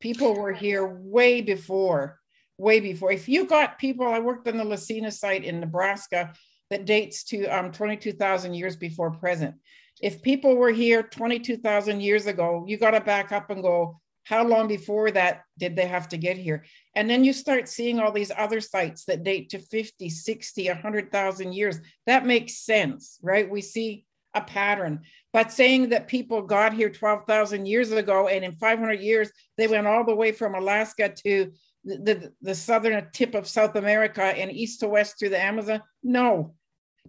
People 0.00 0.34
were 0.34 0.52
here 0.52 0.86
way 0.86 1.40
before, 1.40 2.20
way 2.58 2.80
before. 2.80 3.12
If 3.12 3.30
you 3.30 3.46
got 3.46 3.78
people, 3.78 4.06
I 4.06 4.18
worked 4.18 4.46
on 4.46 4.58
the 4.58 4.64
La 4.64 4.76
Sena 4.76 5.10
site 5.10 5.44
in 5.44 5.58
Nebraska 5.58 6.34
that 6.68 6.84
dates 6.84 7.24
to 7.24 7.46
um, 7.46 7.72
22,000 7.72 8.52
years 8.52 8.76
before 8.76 9.12
present. 9.12 9.54
If 10.02 10.20
people 10.20 10.56
were 10.56 10.70
here 10.70 11.02
22,000 11.02 12.02
years 12.02 12.26
ago, 12.26 12.64
you 12.68 12.76
got 12.76 12.90
to 12.90 13.00
back 13.00 13.32
up 13.32 13.48
and 13.48 13.62
go, 13.62 14.00
how 14.24 14.44
long 14.44 14.68
before 14.68 15.10
that 15.10 15.42
did 15.58 15.76
they 15.76 15.86
have 15.86 16.08
to 16.08 16.16
get 16.16 16.36
here? 16.36 16.64
And 16.94 17.08
then 17.08 17.24
you 17.24 17.32
start 17.32 17.68
seeing 17.68 17.98
all 17.98 18.10
these 18.10 18.32
other 18.36 18.60
sites 18.60 19.04
that 19.04 19.22
date 19.22 19.50
to 19.50 19.58
50, 19.58 20.08
60, 20.08 20.68
100,000 20.68 21.52
years. 21.52 21.78
That 22.06 22.26
makes 22.26 22.58
sense, 22.58 23.18
right? 23.22 23.48
We 23.48 23.60
see 23.60 24.06
a 24.34 24.40
pattern. 24.40 25.00
But 25.32 25.52
saying 25.52 25.90
that 25.90 26.08
people 26.08 26.42
got 26.42 26.72
here 26.72 26.90
12,000 26.90 27.66
years 27.66 27.92
ago 27.92 28.28
and 28.28 28.44
in 28.44 28.52
500 28.52 29.00
years, 29.00 29.30
they 29.56 29.68
went 29.68 29.86
all 29.86 30.04
the 30.04 30.16
way 30.16 30.32
from 30.32 30.54
Alaska 30.54 31.08
to 31.24 31.52
the, 31.84 31.96
the, 31.96 32.32
the 32.40 32.54
southern 32.54 33.06
tip 33.12 33.34
of 33.34 33.46
South 33.46 33.76
America 33.76 34.22
and 34.22 34.50
east 34.50 34.80
to 34.80 34.88
west 34.88 35.18
through 35.18 35.28
the 35.28 35.40
Amazon. 35.40 35.82
No, 36.02 36.54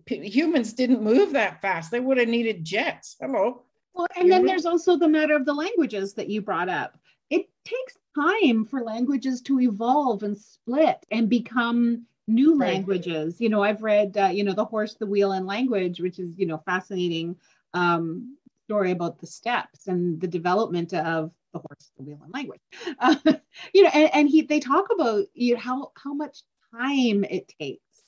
P- 0.05 0.29
humans 0.29 0.73
didn't 0.73 1.01
move 1.01 1.33
that 1.33 1.61
fast. 1.61 1.91
They 1.91 1.99
would 1.99 2.17
have 2.17 2.27
needed 2.27 2.65
jets. 2.65 3.15
Hello. 3.19 3.63
Well, 3.93 4.07
and 4.17 4.29
then 4.29 4.45
there's 4.45 4.65
also 4.65 4.97
the 4.97 5.07
matter 5.07 5.35
of 5.35 5.45
the 5.45 5.53
languages 5.53 6.13
that 6.15 6.29
you 6.29 6.41
brought 6.41 6.67
up. 6.67 6.99
It 7.29 7.47
takes 7.65 7.95
time 8.15 8.65
for 8.65 8.81
languages 8.81 9.41
to 9.41 9.59
evolve 9.59 10.23
and 10.23 10.37
split 10.37 11.05
and 11.11 11.29
become 11.29 12.05
new 12.27 12.57
right. 12.57 12.73
languages. 12.73 13.39
You 13.39 13.49
know, 13.49 13.63
I've 13.63 13.83
read, 13.83 14.17
uh, 14.17 14.27
you 14.27 14.43
know, 14.43 14.53
The 14.53 14.65
Horse, 14.65 14.95
the 14.95 15.05
Wheel, 15.05 15.33
and 15.33 15.45
Language, 15.45 15.99
which 15.99 16.19
is, 16.19 16.37
you 16.37 16.45
know, 16.45 16.57
fascinating 16.65 17.35
um, 17.73 18.37
story 18.65 18.91
about 18.91 19.19
the 19.19 19.27
steppes 19.27 19.87
and 19.87 20.19
the 20.19 20.27
development 20.27 20.93
of 20.93 21.31
the 21.53 21.59
horse, 21.59 21.91
the 21.97 22.03
wheel, 22.03 22.19
and 22.23 22.33
language. 22.33 22.61
Uh, 22.99 23.15
you 23.73 23.83
know, 23.83 23.89
and, 23.93 24.13
and 24.13 24.29
he 24.29 24.41
they 24.41 24.59
talk 24.59 24.87
about 24.93 25.25
you 25.33 25.53
know, 25.53 25.59
how 25.59 25.91
how 25.95 26.13
much 26.13 26.41
time 26.75 27.23
it 27.25 27.51
takes, 27.59 28.03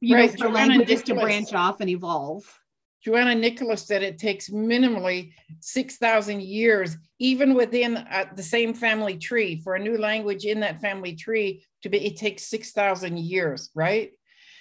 you 0.00 0.16
right. 0.16 0.30
know, 0.38 0.46
for 0.46 0.52
languages 0.52 1.02
to 1.02 1.14
branch 1.14 1.52
off 1.52 1.80
and 1.80 1.90
evolve. 1.90 2.61
Johanna 3.04 3.34
Nichols 3.34 3.86
said 3.86 4.02
it 4.02 4.18
takes 4.18 4.48
minimally 4.50 5.32
6,000 5.60 6.42
years, 6.42 6.96
even 7.18 7.54
within 7.54 7.96
uh, 7.96 8.26
the 8.36 8.42
same 8.42 8.74
family 8.74 9.16
tree, 9.16 9.60
for 9.60 9.74
a 9.74 9.80
new 9.80 9.98
language 9.98 10.44
in 10.44 10.60
that 10.60 10.80
family 10.80 11.14
tree 11.14 11.64
to 11.82 11.88
be, 11.88 12.06
it 12.06 12.16
takes 12.16 12.44
6,000 12.44 13.18
years, 13.18 13.70
right? 13.74 14.12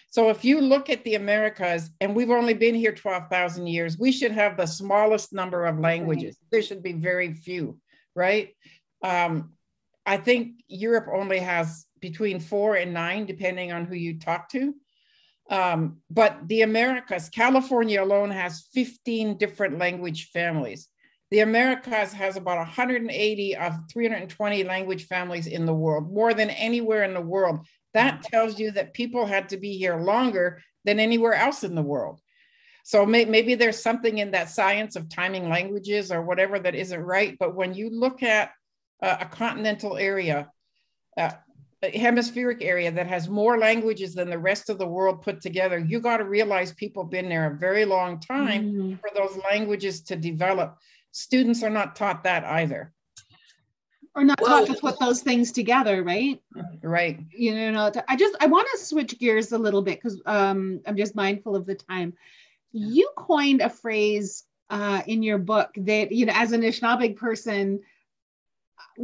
So 0.10 0.30
if 0.30 0.44
you 0.44 0.60
look 0.60 0.90
at 0.90 1.04
the 1.06 1.16
Americas, 1.16 1.90
and 2.02 2.16
we've 2.16 2.32
only 2.32 2.54
been 2.54 2.76
here 2.76 2.92
12,000 2.92 3.68
years, 3.68 3.98
we 3.98 4.12
should 4.12 4.34
have 4.34 4.58
the 4.58 4.66
smallest 4.66 5.32
number 5.32 5.66
of 5.66 5.80
languages. 5.80 6.36
There 6.52 6.62
should 6.62 6.84
be 6.84 6.94
very 6.94 7.34
few, 7.34 7.80
right? 8.14 8.50
Um, 9.04 9.54
I 10.06 10.18
think 10.18 10.64
Europe 10.68 11.08
only 11.14 11.40
has 11.40 11.86
between 12.02 12.40
four 12.40 12.76
and 12.76 12.94
nine, 12.94 13.26
depending 13.26 13.72
on 13.72 13.86
who 13.86 13.96
you 13.96 14.20
talk 14.20 14.50
to. 14.50 14.74
Um, 15.50 15.98
but 16.10 16.48
the 16.48 16.62
Americas, 16.62 17.30
California 17.30 18.02
alone 18.02 18.32
has 18.32 18.68
15 18.74 19.38
different 19.38 19.78
language 19.78 20.30
families. 20.32 20.88
The 21.30 21.40
Americas 21.40 22.12
has 22.14 22.36
about 22.36 22.58
180 22.58 23.56
of 23.56 23.74
320 23.92 24.64
language 24.64 25.08
families 25.08 25.48
in 25.48 25.66
the 25.66 25.74
world, 25.74 26.12
more 26.12 26.34
than 26.34 26.50
anywhere 26.50 27.04
in 27.04 27.14
the 27.14 27.22
world. 27.22 27.66
That 27.94 28.24
tells 28.24 28.60
you 28.60 28.72
that 28.72 28.94
people 28.94 29.26
had 29.26 29.50
to 29.50 29.58
be 29.58 29.78
here 29.78 29.98
longer 29.98 30.62
than 30.86 31.00
anywhere 31.00 31.34
else 31.34 31.64
in 31.64 31.76
the 31.76 31.82
world. 31.82 32.20
So 32.84 33.06
may, 33.06 33.26
maybe 33.26 33.56
there's 33.56 33.82
something 33.82 34.18
in 34.18 34.32
that 34.32 34.50
science 34.50 34.96
of 34.96 35.10
timing 35.10 35.50
languages 35.50 36.12
or 36.12 36.22
whatever 36.22 36.60
that 36.60 36.76
isn't 36.76 37.00
right. 37.00 37.38
But 37.40 37.56
when 37.56 37.74
you 37.74 37.90
look 37.90 38.24
at 38.24 38.52
a 39.02 39.26
continental 39.26 39.98
area, 39.98 40.50
uh, 41.18 41.32
hemispheric 41.90 42.62
area 42.62 42.92
that 42.92 43.08
has 43.08 43.28
more 43.28 43.58
languages 43.58 44.14
than 44.14 44.30
the 44.30 44.38
rest 44.38 44.70
of 44.70 44.78
the 44.78 44.86
world 44.86 45.22
put 45.22 45.42
together, 45.42 45.80
you 45.80 46.00
got 46.00 46.18
to 46.18 46.26
realize 46.26 46.74
people 46.74 47.04
have 47.04 47.12
been 47.12 47.28
there 47.28 47.52
a 47.52 47.58
very 47.58 47.86
long 47.86 48.20
time 48.20 48.72
mm-hmm. 48.72 48.94
for 48.96 49.10
those 49.16 49.38
languages 49.50 50.02
to 50.02 50.16
develop. 50.16 50.78
Students 51.12 51.64
are 51.64 51.70
not 51.70 51.96
taught 51.96 52.24
that 52.24 52.46
either. 52.46 52.94
Or 54.14 54.24
not 54.24 54.38
taught 54.40 54.68
to 54.68 54.74
put 54.76 55.00
those 55.00 55.22
things 55.22 55.52
together, 55.52 56.04
right? 56.04 56.40
Right. 56.84 57.20
You 57.32 57.72
know, 57.72 57.92
I 58.10 58.16
just 58.16 58.36
I 58.42 58.46
want 58.46 58.68
to 58.74 58.86
switch 58.86 59.18
gears 59.18 59.54
a 59.54 59.58
little 59.58 59.82
bit 59.82 60.02
because 60.02 60.22
um, 60.26 60.82
I'm 60.86 60.98
just 60.98 61.16
mindful 61.16 61.56
of 61.56 61.66
the 61.66 61.76
time. 61.76 62.14
You 62.74 63.10
coined 63.16 63.62
a 63.62 63.70
phrase 63.70 64.44
uh, 64.70 65.02
in 65.08 65.24
your 65.24 65.38
book 65.38 65.70
that 65.78 66.12
you 66.12 66.26
know, 66.26 66.34
as 66.36 66.52
an 66.52 66.62
Anishinaabe 66.62 67.16
person, 67.16 67.80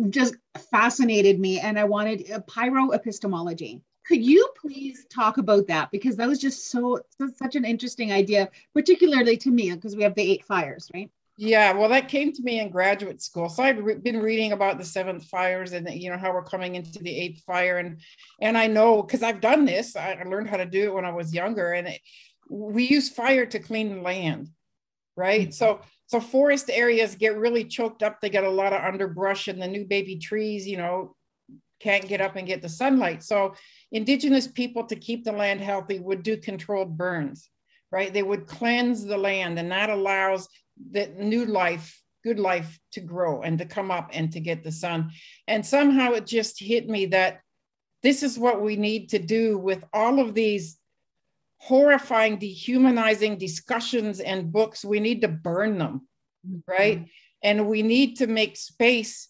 just 0.10 0.36
fascinated 0.72 1.40
me 1.40 1.60
and 1.60 1.80
I 1.80 1.84
wanted 1.84 2.30
a 2.30 2.40
pyroepistemology. 2.42 3.82
Could 4.06 4.24
you 4.24 4.48
please 4.60 5.06
talk 5.10 5.38
about 5.38 5.68
that? 5.68 5.92
Because 5.92 6.16
that 6.16 6.28
was 6.28 6.40
just 6.40 6.72
so, 6.72 7.02
such 7.36 7.56
an 7.56 7.66
interesting 7.66 8.12
idea, 8.14 8.50
particularly 8.74 9.36
to 9.38 9.52
me, 9.52 9.72
because 9.72 9.96
we 9.96 10.04
have 10.04 10.16
the 10.16 10.32
eight 10.32 10.46
fires, 10.46 10.90
right? 10.94 11.12
Yeah, 11.40 11.74
well, 11.74 11.90
that 11.90 12.08
came 12.08 12.34
to 12.34 12.42
me 12.42 12.60
in 12.60 12.72
graduate 12.72 13.22
school. 13.22 13.48
So 13.48 13.62
I've 13.62 13.78
re- 13.78 13.96
been 13.96 14.20
reading 14.22 14.54
about 14.54 14.80
the 14.80 14.86
seventh 14.86 15.26
fires 15.26 15.74
and 15.74 15.88
you 15.94 16.10
know 16.10 16.18
how 16.18 16.34
we're 16.34 16.44
coming 16.44 16.74
into 16.74 16.98
the 16.98 17.16
eighth 17.16 17.44
fire, 17.44 17.78
and 17.78 18.02
and 18.42 18.58
I 18.58 18.66
know 18.66 19.04
because 19.04 19.22
I've 19.22 19.40
done 19.40 19.64
this. 19.64 19.96
I 19.96 20.20
learned 20.24 20.50
how 20.50 20.58
to 20.58 20.66
do 20.66 20.86
it 20.86 20.94
when 20.96 21.06
I 21.06 21.12
was 21.12 21.36
younger, 21.36 21.74
and 21.74 21.90
it, 21.90 22.02
we 22.50 22.86
use 22.86 23.10
fire 23.10 23.46
to 23.46 23.60
clean 23.60 24.02
land, 24.02 24.50
right? 25.16 25.42
Mm-hmm. 25.42 25.52
So 25.52 25.82
so 26.08 26.22
forest 26.22 26.70
areas 26.72 27.16
get 27.16 27.38
really 27.38 27.66
choked 27.66 28.02
up. 28.02 28.20
They 28.20 28.30
get 28.30 28.46
a 28.46 28.50
lot 28.50 28.74
of 28.74 28.84
underbrush 28.84 29.50
and 29.50 29.62
the 29.62 29.68
new 29.68 29.86
baby 29.86 30.16
trees, 30.16 30.66
you 30.66 30.78
know, 30.78 31.16
can't 31.82 32.08
get 32.08 32.22
up 32.22 32.38
and 32.38 32.48
get 32.48 32.62
the 32.62 32.70
sunlight. 32.70 33.24
So 33.24 33.54
indigenous 33.92 34.48
people 34.48 34.86
to 34.86 34.96
keep 34.96 35.26
the 35.26 35.34
land 35.34 35.60
healthy 35.62 36.00
would 36.00 36.24
do 36.24 36.38
controlled 36.38 36.98
burns, 36.98 37.50
right? 37.92 38.12
They 38.12 38.24
would 38.24 38.48
cleanse 38.48 39.04
the 39.04 39.18
land 39.18 39.60
and 39.60 39.72
that 39.72 39.90
allows 39.90 40.48
the 40.92 41.08
new 41.08 41.46
life, 41.46 42.02
good 42.24 42.40
life 42.40 42.80
to 42.94 43.02
grow 43.02 43.42
and 43.42 43.58
to 43.60 43.66
come 43.66 43.92
up 43.92 44.10
and 44.14 44.32
to 44.32 44.40
get 44.40 44.64
the 44.64 44.72
sun. 44.72 45.12
And 45.48 45.66
somehow 45.66 46.14
it 46.14 46.26
just 46.26 46.58
hit 46.58 46.88
me 46.88 47.08
that 47.08 47.42
this 48.02 48.24
is 48.24 48.40
what 48.40 48.62
we 48.62 48.78
need 48.78 49.10
to 49.10 49.20
do 49.20 49.58
with 49.58 49.84
all 49.94 50.20
of 50.20 50.34
these 50.34 50.78
horrifying, 51.58 52.38
dehumanizing 52.38 53.38
discussions 53.38 54.20
and 54.20 54.52
books, 54.52 54.86
we 54.86 55.00
need 55.00 55.22
to 55.22 55.28
burn 55.28 55.78
them, 55.78 56.08
right? 56.68 57.00
Mm-hmm. 57.00 57.10
And 57.44 57.68
we 57.68 57.82
need 57.82 58.18
to 58.18 58.28
make 58.28 58.58
space 58.58 59.30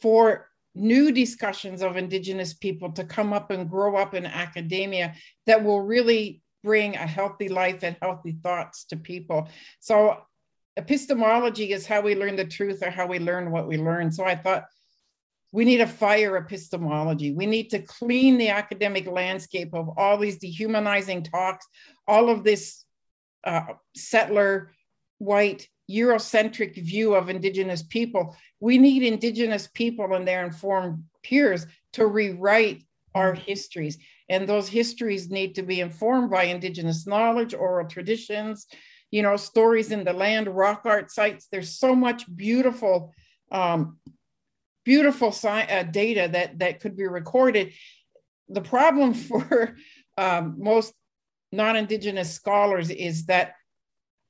for 0.00 0.48
new 0.74 1.12
discussions 1.12 1.82
of 1.82 1.96
Indigenous 1.96 2.52
people 2.52 2.92
to 2.92 3.04
come 3.04 3.32
up 3.32 3.50
and 3.50 3.70
grow 3.70 3.96
up 3.96 4.14
in 4.14 4.26
academia 4.26 5.14
that 5.46 5.62
will 5.62 5.80
really 5.80 6.42
bring 6.62 6.96
a 6.96 7.06
healthy 7.06 7.48
life 7.48 7.82
and 7.82 7.96
healthy 8.00 8.36
thoughts 8.42 8.84
to 8.86 8.96
people. 8.96 9.48
So, 9.80 10.18
epistemology 10.76 11.72
is 11.72 11.86
how 11.86 12.00
we 12.00 12.16
learn 12.16 12.34
the 12.34 12.44
truth 12.44 12.82
or 12.82 12.90
how 12.90 13.06
we 13.06 13.20
learn 13.20 13.52
what 13.52 13.68
we 13.68 13.76
learn. 13.76 14.10
So, 14.10 14.24
I 14.24 14.34
thought 14.34 14.64
we 15.54 15.64
need 15.64 15.80
a 15.80 15.86
fire 15.86 16.36
epistemology. 16.36 17.32
We 17.32 17.46
need 17.46 17.70
to 17.70 17.78
clean 17.78 18.38
the 18.38 18.48
academic 18.48 19.06
landscape 19.06 19.72
of 19.72 19.88
all 19.96 20.18
these 20.18 20.38
dehumanizing 20.38 21.22
talks, 21.22 21.64
all 22.08 22.28
of 22.28 22.42
this 22.42 22.84
uh, 23.44 23.74
settler, 23.94 24.72
white, 25.18 25.68
Eurocentric 25.88 26.74
view 26.82 27.14
of 27.14 27.28
Indigenous 27.28 27.84
people. 27.84 28.36
We 28.58 28.78
need 28.78 29.04
Indigenous 29.04 29.68
people 29.68 30.12
and 30.14 30.26
their 30.26 30.44
informed 30.44 31.04
peers 31.22 31.68
to 31.92 32.04
rewrite 32.08 32.82
our 33.14 33.34
histories. 33.34 33.98
And 34.28 34.48
those 34.48 34.68
histories 34.68 35.30
need 35.30 35.54
to 35.54 35.62
be 35.62 35.78
informed 35.78 36.32
by 36.32 36.44
Indigenous 36.46 37.06
knowledge, 37.06 37.54
oral 37.54 37.86
traditions, 37.86 38.66
you 39.12 39.22
know, 39.22 39.36
stories 39.36 39.92
in 39.92 40.02
the 40.02 40.14
land, 40.14 40.48
rock 40.48 40.82
art 40.84 41.12
sites. 41.12 41.46
There's 41.46 41.78
so 41.78 41.94
much 41.94 42.24
beautiful 42.34 43.14
um, 43.52 43.98
beautiful 44.84 45.28
sci- 45.28 45.48
uh, 45.48 45.82
data 45.84 46.28
that 46.32 46.58
that 46.58 46.80
could 46.80 46.96
be 46.96 47.06
recorded. 47.06 47.72
The 48.48 48.60
problem 48.60 49.14
for 49.28 49.76
um, 50.16 50.56
most 50.58 50.92
non-indigenous 51.52 52.32
scholars 52.32 52.90
is 52.90 53.26
that 53.26 53.54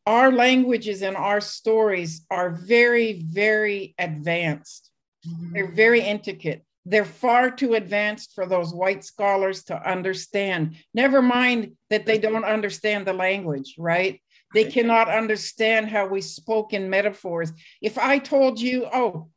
our 0.07 0.31
languages 0.31 1.03
and 1.03 1.17
our 1.17 1.41
stories 1.41 2.27
are 2.31 2.51
very, 2.51 3.25
very 3.27 3.95
advanced. 3.99 4.91
Mm-hmm. 5.27 5.53
They're 5.55 5.73
very 5.73 6.01
intricate. 6.03 6.65
They're 6.85 7.07
far 7.07 7.51
too 7.51 7.75
advanced 7.75 8.35
for 8.35 8.45
those 8.45 8.75
white 8.75 9.05
scholars 9.05 9.65
to 9.65 9.91
understand. 9.91 10.77
Never 10.93 11.23
mind 11.23 11.73
that 11.89 12.05
they 12.05 12.19
don't 12.19 12.45
understand 12.45 13.07
the 13.07 13.15
language, 13.15 13.77
right? 13.79 14.21
They 14.53 14.65
cannot 14.65 15.09
understand 15.09 15.89
how 15.89 16.07
we 16.07 16.21
spoke 16.21 16.75
in 16.75 16.91
metaphors. 16.91 17.53
If 17.81 17.97
I 17.97 18.19
told 18.19 18.61
you, 18.61 18.87
oh, 18.93 19.29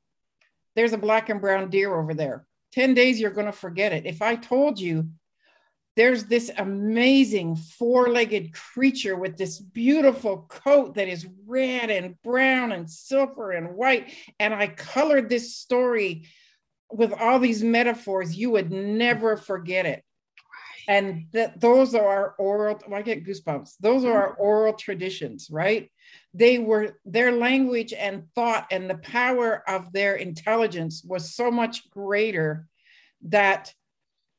there's 0.77 0.93
a 0.93 0.97
black 0.97 1.29
and 1.29 1.41
brown 1.41 1.71
deer 1.71 1.93
over 1.93 2.13
there. 2.13 2.45
10 2.73 2.93
days, 2.93 3.19
you're 3.19 3.31
going 3.31 3.47
to 3.47 3.51
forget 3.51 3.93
it. 3.93 4.05
If 4.05 4.21
I 4.21 4.35
told 4.35 4.79
you 4.79 5.09
there's 5.95 6.25
this 6.25 6.51
amazing 6.55 7.55
four 7.55 8.09
legged 8.09 8.53
creature 8.53 9.15
with 9.15 9.35
this 9.35 9.59
beautiful 9.59 10.45
coat 10.47 10.93
that 10.93 11.07
is 11.07 11.25
red 11.47 11.89
and 11.89 12.21
brown 12.21 12.71
and 12.71 12.87
silver 12.87 13.51
and 13.51 13.75
white, 13.75 14.13
and 14.39 14.53
I 14.53 14.67
colored 14.67 15.29
this 15.29 15.55
story 15.55 16.27
with 16.91 17.11
all 17.11 17.39
these 17.39 17.63
metaphors, 17.63 18.37
you 18.37 18.51
would 18.51 18.71
never 18.71 19.35
forget 19.35 19.87
it. 19.87 20.03
And 20.87 21.25
that 21.33 21.59
those 21.59 21.95
are 21.95 22.07
our 22.07 22.35
oral, 22.37 22.79
well, 22.87 22.99
I 22.99 23.01
get 23.01 23.25
goosebumps. 23.25 23.73
Those 23.79 24.05
are 24.05 24.13
our 24.13 24.33
oral 24.35 24.73
traditions, 24.73 25.49
right? 25.49 25.89
They 26.37 26.59
were 26.59 26.99
their 27.05 27.31
language 27.31 27.93
and 27.93 28.23
thought 28.35 28.67
and 28.71 28.89
the 28.89 28.97
power 28.97 29.63
of 29.67 29.91
their 29.91 30.15
intelligence 30.15 31.03
was 31.03 31.33
so 31.33 31.49
much 31.49 31.89
greater 31.89 32.67
that 33.23 33.73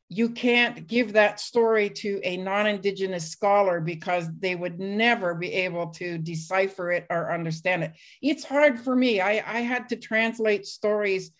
you 0.08 0.30
can't 0.30 0.86
give 0.86 1.12
that 1.12 1.38
story 1.38 1.90
to 1.90 2.18
a 2.24 2.38
non-indigenous 2.38 3.28
scholar 3.28 3.78
because 3.80 4.26
they 4.38 4.54
would 4.54 4.78
never 4.80 5.34
be 5.34 5.52
able 5.52 5.88
to 5.88 6.16
decipher 6.16 6.90
it 6.92 7.06
or 7.10 7.30
understand 7.30 7.84
it. 7.84 7.92
It's 8.22 8.44
hard 8.44 8.80
for 8.80 8.96
me. 8.96 9.20
I, 9.20 9.32
I 9.32 9.60
had 9.60 9.90
to 9.90 9.96
translate 9.96 10.66
stories 10.66 11.32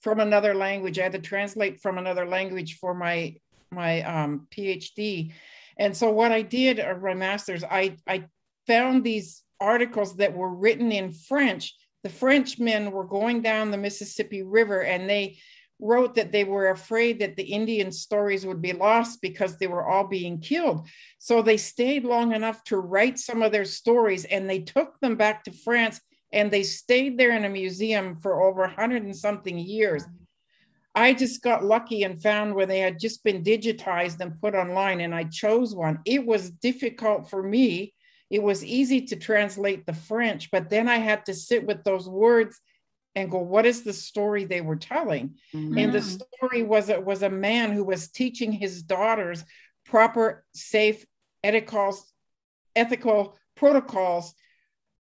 from 0.00 0.20
another 0.20 0.54
language. 0.54 0.98
I 0.98 1.02
had 1.02 1.12
to 1.12 1.18
translate 1.18 1.82
from 1.82 1.98
another 1.98 2.26
language 2.26 2.78
for 2.78 2.94
my 2.94 3.36
my 3.74 4.02
um, 4.02 4.46
phd 4.50 5.32
and 5.76 5.96
so 5.96 6.10
what 6.10 6.32
i 6.32 6.40
did 6.40 6.78
or 6.78 6.98
my 7.00 7.14
master's 7.14 7.64
i 7.64 7.96
i 8.06 8.24
found 8.66 9.04
these 9.04 9.43
articles 9.64 10.16
that 10.16 10.36
were 10.36 10.54
written 10.54 10.92
in 10.92 11.10
French. 11.10 11.74
The 12.02 12.10
Frenchmen 12.10 12.92
were 12.92 13.04
going 13.04 13.40
down 13.40 13.70
the 13.70 13.78
Mississippi 13.78 14.42
River 14.42 14.82
and 14.82 15.08
they 15.08 15.38
wrote 15.80 16.14
that 16.14 16.32
they 16.32 16.44
were 16.44 16.68
afraid 16.68 17.18
that 17.18 17.36
the 17.36 17.42
Indian 17.42 17.90
stories 17.90 18.46
would 18.46 18.62
be 18.62 18.72
lost 18.72 19.20
because 19.20 19.56
they 19.56 19.66
were 19.66 19.86
all 19.86 20.06
being 20.06 20.38
killed. 20.38 20.86
So 21.18 21.42
they 21.42 21.56
stayed 21.56 22.04
long 22.04 22.32
enough 22.32 22.62
to 22.64 22.76
write 22.76 23.18
some 23.18 23.42
of 23.42 23.52
their 23.52 23.64
stories 23.64 24.24
and 24.24 24.48
they 24.48 24.60
took 24.60 25.00
them 25.00 25.16
back 25.16 25.44
to 25.44 25.52
France 25.52 26.00
and 26.32 26.50
they 26.50 26.62
stayed 26.62 27.16
there 27.16 27.36
in 27.36 27.44
a 27.44 27.48
museum 27.48 28.16
for 28.16 28.42
over 28.42 28.64
a 28.64 28.74
hundred 28.74 29.04
and 29.04 29.16
something 29.16 29.58
years. 29.58 30.04
I 30.94 31.12
just 31.12 31.42
got 31.42 31.64
lucky 31.64 32.04
and 32.04 32.22
found 32.22 32.54
where 32.54 32.66
they 32.66 32.78
had 32.78 33.00
just 33.00 33.24
been 33.24 33.42
digitized 33.42 34.20
and 34.20 34.40
put 34.40 34.54
online, 34.54 35.00
and 35.00 35.12
I 35.14 35.24
chose 35.24 35.74
one. 35.74 35.98
It 36.04 36.24
was 36.24 36.50
difficult 36.50 37.28
for 37.28 37.42
me 37.42 37.93
it 38.34 38.42
was 38.42 38.64
easy 38.64 39.00
to 39.02 39.14
translate 39.14 39.86
the 39.86 39.92
French, 39.92 40.50
but 40.50 40.68
then 40.68 40.88
I 40.88 40.96
had 40.96 41.24
to 41.26 41.34
sit 41.34 41.64
with 41.64 41.84
those 41.84 42.08
words 42.08 42.60
and 43.14 43.30
go, 43.30 43.38
what 43.38 43.64
is 43.64 43.84
the 43.84 43.92
story 43.92 44.44
they 44.44 44.60
were 44.60 44.74
telling? 44.74 45.36
Mm-hmm. 45.54 45.78
And 45.78 45.92
the 45.92 46.02
story 46.02 46.64
was 46.64 46.88
it 46.88 47.04
was 47.04 47.22
a 47.22 47.30
man 47.30 47.70
who 47.70 47.84
was 47.84 48.08
teaching 48.08 48.50
his 48.50 48.82
daughters 48.82 49.44
proper, 49.86 50.44
safe, 50.52 51.06
ethical, 51.44 51.96
ethical 52.74 53.38
protocols 53.54 54.34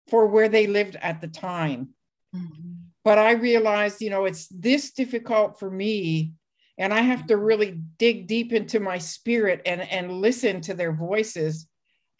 for 0.09 0.27
where 0.27 0.47
they 0.47 0.67
lived 0.67 0.95
at 0.97 1.19
the 1.19 1.27
time. 1.27 1.89
Mm-hmm. 2.35 2.73
But 3.03 3.17
I 3.17 3.31
realized, 3.31 3.99
you 3.99 4.11
know, 4.11 4.25
it's 4.25 4.47
this 4.49 4.91
difficult 4.91 5.57
for 5.59 5.71
me. 5.71 6.33
And 6.77 6.93
I 6.93 7.01
have 7.01 7.25
to 7.27 7.37
really 7.37 7.79
dig 7.97 8.27
deep 8.27 8.53
into 8.53 8.79
my 8.79 8.99
spirit 8.99 9.63
and, 9.65 9.81
and 9.81 10.21
listen 10.21 10.61
to 10.61 10.75
their 10.75 10.93
voices. 10.93 11.67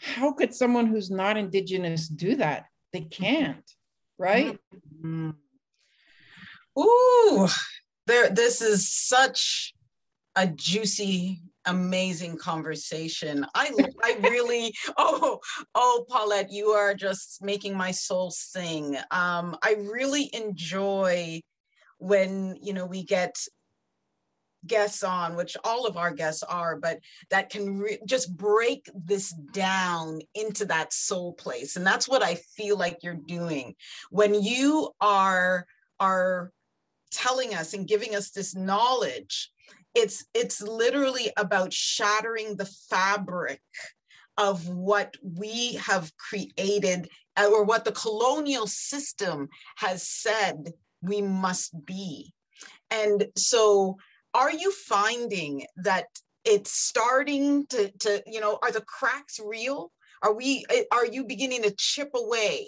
How 0.04 0.34
could 0.34 0.54
someone 0.54 0.88
who's 0.88 1.10
not 1.10 1.38
Indigenous 1.38 2.10
do 2.10 2.36
that? 2.36 2.66
They 2.92 3.02
can't, 3.02 3.64
right? 4.18 4.60
Mm-hmm. 5.02 5.32
Ooh, 6.78 7.48
there. 8.06 8.30
This 8.30 8.62
is 8.62 8.92
such 8.92 9.74
a 10.36 10.46
juicy, 10.48 11.42
amazing 11.66 12.38
conversation. 12.38 13.46
I, 13.56 13.72
I 14.04 14.18
really. 14.28 14.74
Oh, 14.98 15.40
oh, 15.74 16.06
Paulette, 16.10 16.52
you 16.52 16.70
are 16.70 16.94
just 16.94 17.42
making 17.42 17.78
my 17.78 17.92
soul 17.92 18.30
sing. 18.30 18.98
Um, 19.10 19.58
I 19.64 19.78
really 19.80 20.30
enjoy 20.34 21.42
when 22.00 22.58
you 22.62 22.74
know 22.74 22.86
we 22.86 23.04
get 23.04 23.36
guests 24.66 25.04
on, 25.04 25.36
which 25.36 25.58
all 25.64 25.86
of 25.86 25.98
our 25.98 26.12
guests 26.12 26.44
are, 26.44 26.78
but 26.78 27.00
that 27.30 27.50
can 27.50 27.80
re- 27.80 28.00
just 28.06 28.36
break 28.36 28.90
this 28.94 29.32
down 29.52 30.22
into 30.36 30.66
that 30.66 30.94
soul 30.94 31.34
place. 31.34 31.76
And 31.76 31.86
that's 31.86 32.08
what 32.08 32.24
I 32.24 32.36
feel 32.36 32.78
like 32.78 33.04
you're 33.04 33.14
doing. 33.14 33.76
When 34.10 34.34
you 34.34 34.92
are 35.02 35.66
are 36.00 36.52
telling 37.12 37.54
us 37.54 37.74
and 37.74 37.88
giving 37.88 38.16
us 38.16 38.32
this 38.32 38.56
knowledge 38.56 39.52
it's 39.96 40.26
it's 40.34 40.62
literally 40.62 41.32
about 41.38 41.72
shattering 41.72 42.56
the 42.56 42.70
fabric 42.90 43.62
of 44.38 44.68
what 44.68 45.16
we 45.22 45.76
have 45.76 46.12
created 46.18 47.08
uh, 47.38 47.48
or 47.52 47.64
what 47.64 47.86
the 47.86 47.92
colonial 47.92 48.66
system 48.66 49.48
has 49.78 50.02
said 50.02 50.74
we 51.02 51.22
must 51.22 51.86
be 51.86 52.34
and 52.90 53.28
so 53.36 53.98
are 54.34 54.52
you 54.52 54.72
finding 54.72 55.66
that 55.78 56.06
it's 56.46 56.72
starting 56.72 57.66
to, 57.68 57.92
to 58.00 58.24
you 58.26 58.42
know 58.42 58.60
are 58.62 58.72
the 58.72 58.82
cracks 58.82 59.40
real? 59.44 59.92
Are 60.22 60.34
we 60.34 60.66
eh, 60.70 60.84
are 60.92 61.06
you 61.06 61.26
beginning 61.26 61.64
to 61.64 61.74
chip 61.78 62.12
away 62.16 62.68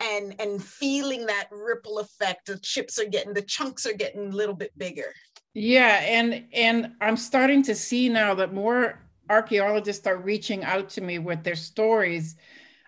and 0.00 0.34
and 0.40 0.62
feeling 0.62 1.26
that 1.26 1.48
ripple 1.50 1.98
effect? 1.98 2.46
The 2.46 2.58
chips 2.58 2.98
are 2.98 3.06
getting 3.06 3.34
the 3.34 3.42
chunks 3.42 3.86
are 3.86 3.92
getting 3.92 4.28
a 4.28 4.36
little 4.36 4.54
bit 4.54 4.76
bigger. 4.76 5.12
Yeah 5.52 6.00
and 6.00 6.46
and 6.52 6.94
i'm 7.00 7.16
starting 7.16 7.62
to 7.62 7.76
see 7.76 8.08
now 8.08 8.34
that 8.34 8.52
more 8.52 9.00
archaeologists 9.30 10.06
are 10.06 10.16
reaching 10.16 10.64
out 10.64 10.88
to 10.90 11.00
me 11.00 11.18
with 11.18 11.44
their 11.44 11.54
stories 11.54 12.34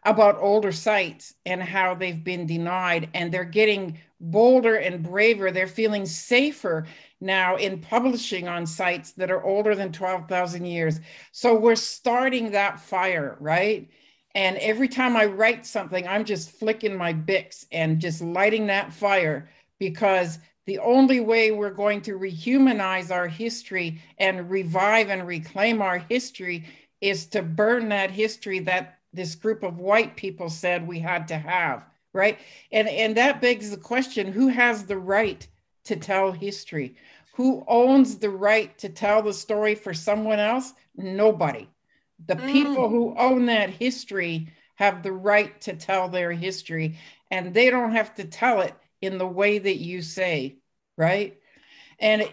about 0.04 0.38
older 0.40 0.72
sites 0.72 1.34
and 1.44 1.62
how 1.62 1.94
they've 1.94 2.22
been 2.22 2.46
denied 2.46 3.08
and 3.14 3.32
they're 3.32 3.44
getting 3.44 3.98
bolder 4.20 4.76
and 4.76 5.02
braver. 5.02 5.50
They're 5.50 5.66
feeling 5.66 6.06
safer 6.06 6.86
now 7.20 7.56
in 7.56 7.80
publishing 7.80 8.46
on 8.48 8.66
sites 8.66 9.12
that 9.12 9.30
are 9.30 9.44
older 9.44 9.74
than 9.74 9.92
12,000 9.92 10.64
years 10.64 11.00
so 11.32 11.54
we're 11.54 11.74
starting 11.74 12.50
that 12.50 12.78
fire 12.80 13.36
right 13.40 13.88
and 14.36 14.58
every 14.58 14.88
time 14.88 15.16
I 15.16 15.24
write 15.24 15.64
something, 15.64 16.06
I'm 16.06 16.26
just 16.26 16.50
flicking 16.50 16.94
my 16.94 17.14
Bix 17.14 17.64
and 17.72 17.98
just 17.98 18.20
lighting 18.20 18.66
that 18.66 18.92
fire 18.92 19.48
because 19.78 20.38
the 20.66 20.78
only 20.80 21.20
way 21.20 21.52
we're 21.52 21.70
going 21.70 22.02
to 22.02 22.18
rehumanize 22.18 23.10
our 23.10 23.28
history 23.28 23.98
and 24.18 24.50
revive 24.50 25.08
and 25.08 25.26
reclaim 25.26 25.80
our 25.80 25.96
history 25.96 26.66
is 27.00 27.24
to 27.28 27.40
burn 27.40 27.88
that 27.88 28.10
history 28.10 28.58
that 28.58 28.98
this 29.14 29.34
group 29.34 29.62
of 29.62 29.78
white 29.78 30.16
people 30.16 30.50
said 30.50 30.86
we 30.86 30.98
had 30.98 31.26
to 31.28 31.38
have, 31.38 31.86
right? 32.12 32.38
And, 32.70 32.88
and 32.90 33.16
that 33.16 33.40
begs 33.40 33.70
the 33.70 33.78
question 33.78 34.30
who 34.30 34.48
has 34.48 34.84
the 34.84 34.98
right 34.98 35.48
to 35.86 35.96
tell 35.96 36.32
history? 36.32 36.96
Who 37.34 37.64
owns 37.68 38.18
the 38.18 38.30
right 38.30 38.76
to 38.78 38.88
tell 38.88 39.22
the 39.22 39.34
story 39.34 39.74
for 39.74 39.92
someone 39.92 40.38
else? 40.38 40.72
Nobody. 40.96 41.68
The 42.26 42.36
mm. 42.36 42.52
people 42.52 42.88
who 42.88 43.14
own 43.18 43.46
that 43.46 43.70
history 43.70 44.48
have 44.76 45.02
the 45.02 45.12
right 45.12 45.60
to 45.62 45.74
tell 45.74 46.08
their 46.08 46.32
history, 46.32 46.98
and 47.30 47.52
they 47.52 47.70
don't 47.70 47.92
have 47.92 48.14
to 48.16 48.24
tell 48.24 48.60
it 48.60 48.74
in 49.00 49.18
the 49.18 49.26
way 49.26 49.58
that 49.58 49.76
you 49.76 50.02
say, 50.02 50.56
right? 50.96 51.38
And, 51.98 52.28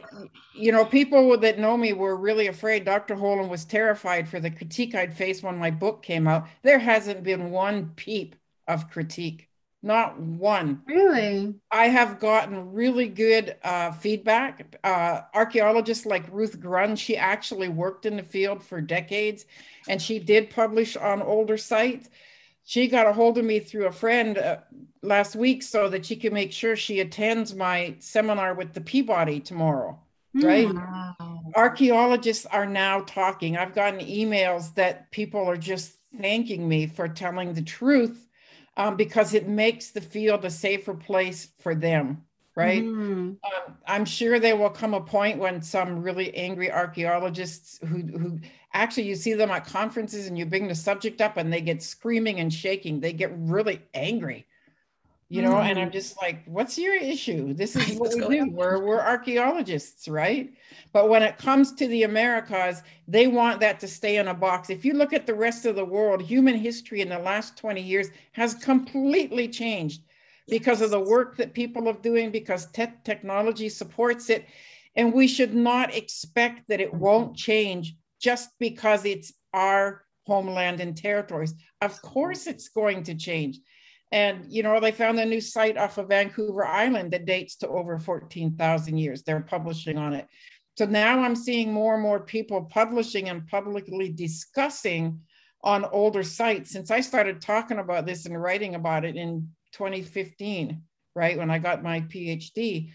you 0.54 0.72
know, 0.72 0.84
people 0.84 1.38
that 1.38 1.60
know 1.60 1.78
me 1.78 1.94
were 1.94 2.16
really 2.18 2.48
afraid. 2.48 2.84
Dr. 2.84 3.16
Holen 3.16 3.50
was 3.50 3.64
terrified 3.64 4.28
for 4.28 4.40
the 4.40 4.52
critique 4.52 4.94
I'd 4.94 5.16
face 5.16 5.42
when 5.42 5.58
my 5.58 5.72
book 5.72 6.04
came 6.04 6.28
out. 6.28 6.48
There 6.64 6.80
hasn't 6.80 7.24
been 7.24 7.52
one 7.52 7.92
peep 7.96 8.36
of 8.68 8.90
critique. 8.90 9.50
Not 9.86 10.18
one. 10.18 10.82
Really? 10.88 11.54
I 11.70 11.90
have 11.90 12.22
gotten 12.22 12.72
really 12.72 13.10
good 13.10 13.58
uh, 13.64 13.92
feedback. 13.92 14.78
Uh, 14.82 15.22
archaeologists 15.34 16.06
like 16.06 16.24
Ruth 16.32 16.58
Gruhn, 16.62 16.98
she 16.98 17.18
actually 17.18 17.68
worked 17.68 18.06
in 18.06 18.16
the 18.16 18.24
field 18.24 18.64
for 18.64 18.80
decades 18.80 19.46
and 19.90 20.02
she 20.02 20.20
did 20.20 20.50
publish 20.50 20.96
on 20.96 21.22
older 21.22 21.58
sites. 21.58 22.10
She 22.64 22.88
got 22.88 23.08
a 23.08 23.14
hold 23.14 23.38
of 23.38 23.44
me 23.44 23.60
through 23.60 23.88
a 23.88 23.92
friend 23.92 24.38
uh, 24.38 24.60
last 25.02 25.36
week 25.36 25.62
so 25.62 25.90
that 25.90 26.06
she 26.06 26.16
can 26.16 26.34
make 26.34 26.54
sure 26.54 26.78
she 26.78 27.02
attends 27.02 27.54
my 27.54 27.96
seminar 28.00 28.54
with 28.54 28.72
the 28.72 28.80
Peabody 28.80 29.42
tomorrow. 29.42 30.00
Right? 30.34 30.68
Mm. 30.68 31.54
Archaeologists 31.56 32.46
are 32.46 32.66
now 32.66 33.02
talking. 33.02 33.58
I've 33.58 33.76
gotten 33.76 34.00
emails 34.00 34.74
that 34.76 35.12
people 35.12 35.46
are 35.46 35.58
just 35.58 35.98
thanking 36.18 36.70
me 36.70 36.88
for 36.88 37.10
telling 37.10 37.54
the 37.54 37.62
truth 37.62 38.30
um, 38.78 38.96
because 38.96 39.34
it 39.34 39.48
makes 39.48 39.92
the 39.92 40.02
field 40.02 40.46
a 40.46 40.50
safer 40.50 40.94
place 40.94 41.50
for 41.60 41.76
them 41.76 42.24
right? 42.56 42.84
Mm. 42.84 42.96
um, 42.96 43.38
i'm 43.88 44.06
sure 44.06 44.40
there 44.40 44.56
will 44.56 44.70
come 44.70 44.94
a 44.94 45.02
point 45.02 45.40
when 45.40 45.60
some 45.60 46.04
really 46.04 46.36
angry 46.36 46.72
archaeologists 46.72 47.80
who 47.82 48.02
who 48.02 48.40
actually 48.74 49.04
you 49.04 49.16
see 49.16 49.34
them 49.34 49.52
at 49.52 49.66
conferences 49.66 50.28
and 50.28 50.38
you 50.38 50.46
bring 50.46 50.68
the 50.68 50.76
subject 50.76 51.22
up 51.22 51.38
and 51.38 51.52
they 51.52 51.62
get 51.62 51.82
screaming 51.82 52.40
and 52.40 52.54
shaking. 52.54 53.00
They 53.00 53.14
get 53.14 53.32
really 53.38 53.82
angry 53.94 54.46
you 55.34 55.42
know 55.42 55.56
mm. 55.56 55.70
and 55.70 55.80
i'm 55.80 55.90
mm. 55.90 55.94
just 55.94 56.16
like 56.22 56.44
what's 56.46 56.78
your 56.78 56.96
issue? 56.96 57.54
This 57.54 57.76
is 57.76 57.96
what 58.00 58.14
we 58.30 58.40
do. 58.40 58.52
we're, 58.52 58.80
we're 58.84 59.00
archaeologists 59.00 60.08
right? 60.08 60.54
But 60.92 61.10
when 61.10 61.24
it 61.24 61.38
comes 61.38 61.74
to 61.74 61.88
the 61.88 62.04
americas 62.04 62.84
they 63.08 63.28
want 63.28 63.60
that 63.62 63.80
to 63.80 63.88
stay 63.88 64.18
in 64.18 64.28
a 64.28 64.34
box. 64.34 64.70
If 64.70 64.86
you 64.86 64.94
look 64.94 65.12
at 65.12 65.26
the 65.26 65.34
rest 65.34 65.66
of 65.66 65.76
the 65.76 65.86
world 65.86 66.22
human 66.22 66.56
history 66.56 67.02
in 67.02 67.10
the 67.10 67.20
last 67.20 67.58
20 67.58 67.82
years 67.82 68.10
has 68.34 68.54
completely 68.54 69.48
changed 69.48 70.04
because 70.48 70.82
of 70.82 70.92
the 70.92 71.00
work 71.00 71.38
that 71.38 71.54
people 71.54 71.88
are 71.90 71.94
doing 71.94 72.32
because 72.32 72.70
te- 72.72 73.00
technology 73.04 73.70
supports 73.70 74.30
it. 74.30 74.46
And 74.96 75.14
we 75.14 75.28
should 75.28 75.56
not 75.56 75.96
expect 75.96 76.68
that 76.68 76.82
it 76.82 76.94
won't 76.94 77.36
change 77.36 77.96
just 78.22 78.50
because 78.60 79.06
it's 79.06 79.34
our 79.54 80.04
homeland 80.28 80.80
and 80.80 80.96
territories. 80.96 81.56
Of 81.82 82.02
course 82.02 82.46
it's 82.46 82.70
going 82.70 83.04
to 83.04 83.16
change 83.16 83.60
and, 84.14 84.46
you 84.48 84.62
know, 84.62 84.80
they 84.80 84.92
found 84.92 85.20
a 85.20 85.26
new 85.26 85.42
site 85.42 85.76
off 85.76 85.98
of 85.98 86.10
Vancouver 86.10 86.64
Island 86.64 87.10
that 87.12 87.26
dates 87.26 87.56
to 87.58 87.68
over 87.68 87.98
14,000 87.98 88.96
years. 88.96 89.24
They're 89.24 89.42
publishing 89.42 89.98
on 89.98 90.14
it. 90.14 90.28
So 90.78 90.86
now 90.86 91.20
I'm 91.24 91.36
seeing 91.36 91.74
more 91.74 91.96
and 91.96 92.04
more 92.04 92.20
people 92.20 92.62
publishing 92.66 93.30
and 93.30 93.48
publicly 93.48 94.10
discussing 94.10 95.20
on 95.64 95.86
older 95.86 96.22
sites 96.22 96.70
since 96.70 96.92
I 96.92 97.02
started 97.02 97.42
talking 97.42 97.80
about 97.80 98.06
this 98.06 98.28
and 98.28 98.40
writing 98.40 98.76
about 98.76 99.04
it 99.04 99.16
in 99.16 99.50
2015, 99.72 100.84
right? 101.16 101.36
When 101.36 101.50
I 101.50 101.58
got 101.58 101.82
my 101.82 102.02
PhD. 102.02 102.92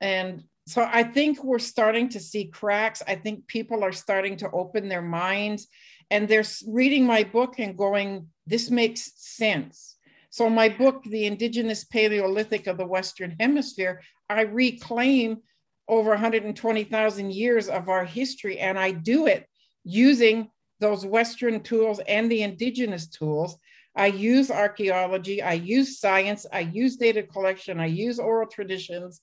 And 0.00 0.42
so 0.66 0.88
I 0.90 1.02
think 1.02 1.44
we're 1.44 1.58
starting 1.58 2.08
to 2.08 2.20
see 2.20 2.46
cracks. 2.46 3.02
I 3.06 3.16
think 3.16 3.46
people 3.46 3.84
are 3.84 3.92
starting 3.92 4.38
to 4.38 4.50
open 4.52 4.88
their 4.88 5.02
minds 5.02 5.68
and 6.10 6.26
they're 6.26 6.44
reading 6.66 7.04
my 7.04 7.24
book 7.24 7.56
and 7.58 7.76
going, 7.76 8.28
this 8.46 8.70
makes 8.70 9.12
sense 9.16 9.91
so, 10.32 10.48
my 10.48 10.70
book, 10.70 11.04
The 11.04 11.26
Indigenous 11.26 11.84
Paleolithic 11.84 12.66
of 12.66 12.78
the 12.78 12.86
Western 12.86 13.36
Hemisphere, 13.38 14.00
I 14.30 14.40
reclaim 14.40 15.42
over 15.86 16.08
120,000 16.08 17.30
years 17.34 17.68
of 17.68 17.90
our 17.90 18.06
history, 18.06 18.58
and 18.58 18.78
I 18.78 18.92
do 18.92 19.26
it 19.26 19.46
using 19.84 20.48
those 20.80 21.04
Western 21.04 21.60
tools 21.60 22.00
and 22.08 22.32
the 22.32 22.44
indigenous 22.44 23.08
tools. 23.08 23.58
I 23.94 24.06
use 24.06 24.50
archaeology, 24.50 25.42
I 25.42 25.52
use 25.52 26.00
science, 26.00 26.46
I 26.50 26.60
use 26.60 26.96
data 26.96 27.24
collection, 27.24 27.78
I 27.78 27.86
use 27.86 28.18
oral 28.18 28.48
traditions. 28.48 29.20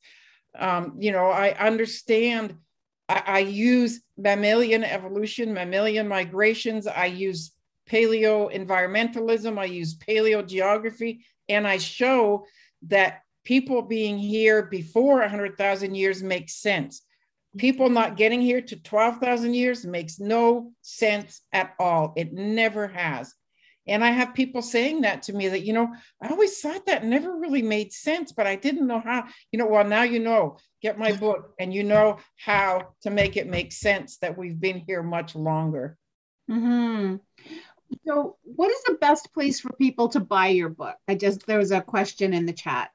Um, 0.59 0.93
you 0.99 1.11
know, 1.11 1.31
I 1.31 1.57
understand, 1.57 2.55
I, 3.09 3.23
I 3.25 3.39
use 3.39 4.01
mammalian 4.15 4.83
evolution, 4.83 5.55
mammalian 5.55 6.07
migrations, 6.07 6.85
I 6.85 7.05
use 7.05 7.51
paleo 7.89 8.53
environmentalism, 8.53 9.57
I 9.57 9.65
use 9.65 9.97
paleo 9.97 10.45
geography, 10.47 11.25
and 11.47 11.67
I 11.67 11.77
show 11.77 12.45
that 12.87 13.21
people 13.43 13.81
being 13.81 14.17
here 14.17 14.63
before 14.63 15.19
100,000 15.19 15.95
years 15.95 16.21
makes 16.21 16.55
sense. 16.55 17.01
People 17.57 17.89
not 17.89 18.15
getting 18.15 18.41
here 18.41 18.61
to 18.61 18.75
12,000 18.75 19.53
years 19.53 19.85
makes 19.85 20.19
no 20.19 20.71
sense 20.81 21.41
at 21.51 21.73
all. 21.79 22.13
It 22.15 22.31
never 22.31 22.87
has. 22.87 23.33
And 23.87 24.03
I 24.05 24.11
have 24.11 24.35
people 24.35 24.61
saying 24.61 25.01
that 25.01 25.23
to 25.23 25.33
me 25.33 25.47
that, 25.47 25.65
you 25.65 25.73
know, 25.73 25.91
I 26.21 26.27
always 26.27 26.59
thought 26.59 26.85
that 26.85 27.03
never 27.03 27.35
really 27.35 27.63
made 27.63 27.91
sense, 27.91 28.31
but 28.31 28.45
I 28.45 28.55
didn't 28.55 28.85
know 28.85 28.99
how, 28.99 29.25
you 29.51 29.57
know, 29.57 29.65
well, 29.65 29.83
now 29.83 30.03
you 30.03 30.19
know, 30.19 30.57
get 30.81 30.99
my 30.99 31.11
book 31.25 31.53
and 31.59 31.73
you 31.73 31.83
know 31.83 32.17
how 32.37 32.89
to 33.01 33.09
make 33.09 33.35
it 33.35 33.47
make 33.47 33.71
sense 33.71 34.17
that 34.17 34.37
we've 34.37 34.59
been 34.59 34.77
here 34.77 35.01
much 35.01 35.35
longer. 35.35 35.97
Mm-hmm. 36.49 37.15
So, 38.05 38.37
what 38.43 38.71
is 38.71 38.83
the 38.83 38.95
best 38.95 39.33
place 39.33 39.59
for 39.59 39.71
people 39.73 40.09
to 40.09 40.19
buy 40.19 40.47
your 40.47 40.69
book? 40.69 40.95
I 41.07 41.15
just, 41.15 41.45
there 41.45 41.57
was 41.57 41.71
a 41.71 41.81
question 41.81 42.33
in 42.33 42.45
the 42.45 42.53
chat. 42.53 42.91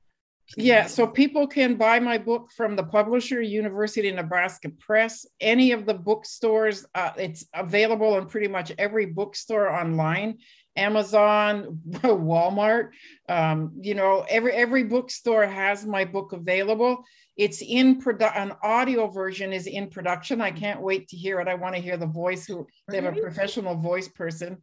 Yeah, 0.57 0.86
so 0.86 1.07
people 1.07 1.47
can 1.47 1.76
buy 1.76 2.01
my 2.01 2.18
book 2.18 2.51
from 2.55 2.76
the 2.76 2.84
publisher, 2.84 3.40
University 3.40 4.09
of 4.09 4.16
Nebraska 4.16 4.70
Press, 4.78 5.26
any 5.40 5.72
of 5.72 5.86
the 5.86 5.95
bookstores. 5.95 6.84
Uh, 6.95 7.12
it's 7.16 7.47
available 7.55 8.18
in 8.18 8.26
pretty 8.26 8.49
much 8.49 8.70
every 8.78 9.07
bookstore 9.07 9.70
online. 9.70 10.38
Amazon, 10.76 11.80
Walmart, 11.90 12.90
um, 13.28 13.72
you 13.80 13.95
know, 13.95 14.24
every 14.28 14.53
every 14.53 14.84
bookstore 14.84 15.47
has 15.47 15.86
my 15.86 16.05
book 16.05 16.32
available. 16.32 17.05
It's 17.36 17.62
in 17.62 18.01
production. 18.01 18.42
An 18.42 18.57
audio 18.62 19.09
version 19.09 19.53
is 19.53 19.66
in 19.66 19.88
production. 19.88 20.40
I 20.40 20.51
can't 20.51 20.80
wait 20.80 21.09
to 21.09 21.16
hear 21.16 21.40
it. 21.40 21.49
I 21.49 21.55
want 21.55 21.74
to 21.74 21.80
hear 21.80 21.97
the 21.97 22.07
voice. 22.07 22.47
Who 22.47 22.66
they 22.88 23.01
have 23.01 23.16
a 23.16 23.20
professional 23.20 23.76
voice 23.76 24.09
person. 24.09 24.59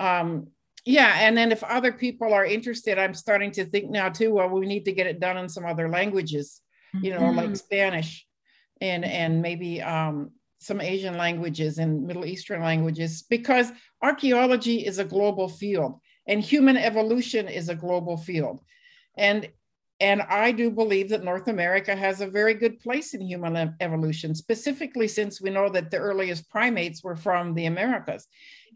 Um, 0.00 0.48
yeah, 0.84 1.12
and 1.20 1.36
then 1.36 1.52
if 1.52 1.62
other 1.62 1.92
people 1.92 2.32
are 2.32 2.46
interested, 2.46 2.98
I'm 2.98 3.14
starting 3.14 3.52
to 3.52 3.64
think 3.66 3.90
now 3.90 4.08
too. 4.08 4.32
Well, 4.34 4.48
we 4.48 4.66
need 4.66 4.86
to 4.86 4.92
get 4.92 5.06
it 5.06 5.20
done 5.20 5.36
in 5.36 5.48
some 5.48 5.66
other 5.66 5.88
languages, 5.88 6.62
you 7.02 7.10
know, 7.12 7.20
mm-hmm. 7.20 7.36
like 7.36 7.56
Spanish, 7.56 8.26
and 8.80 9.04
and 9.04 9.42
maybe 9.42 9.82
um, 9.82 10.32
some 10.58 10.80
Asian 10.80 11.16
languages 11.16 11.78
and 11.78 12.06
Middle 12.06 12.26
Eastern 12.26 12.62
languages, 12.62 13.22
because 13.28 13.70
archaeology 14.02 14.84
is 14.86 14.98
a 14.98 15.04
global 15.04 15.48
field 15.48 16.00
and 16.26 16.40
human 16.40 16.76
evolution 16.76 17.48
is 17.48 17.68
a 17.68 17.74
global 17.74 18.16
field. 18.16 18.60
And, 19.16 19.48
and 20.00 20.22
I 20.22 20.52
do 20.52 20.70
believe 20.70 21.10
that 21.10 21.24
North 21.24 21.48
America 21.48 21.94
has 21.94 22.20
a 22.20 22.26
very 22.26 22.54
good 22.54 22.80
place 22.80 23.12
in 23.12 23.20
human 23.20 23.74
evolution, 23.80 24.34
specifically 24.34 25.06
since 25.06 25.40
we 25.40 25.50
know 25.50 25.68
that 25.68 25.90
the 25.90 25.98
earliest 25.98 26.48
primates 26.48 27.04
were 27.04 27.16
from 27.16 27.54
the 27.54 27.66
Americas. 27.66 28.26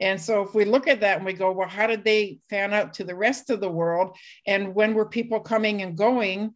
And 0.01 0.21
so 0.21 0.43
if 0.43 0.55
we 0.55 0.65
look 0.65 0.87
at 0.87 1.01
that 1.01 1.17
and 1.17 1.27
we 1.27 1.33
go, 1.33 1.53
well, 1.53 1.69
how 1.69 1.87
did 1.87 2.05
they 2.05 2.41
fan 2.51 2.75
out 2.75 2.95
to 2.95 3.05
the 3.05 3.15
rest 3.15 3.49
of 3.49 3.61
the 3.61 3.71
world? 3.71 4.17
And 4.47 4.75
when 4.75 4.93
were 4.93 5.07
people 5.07 5.41
coming 5.41 5.83
and 5.83 5.97
going? 5.97 6.55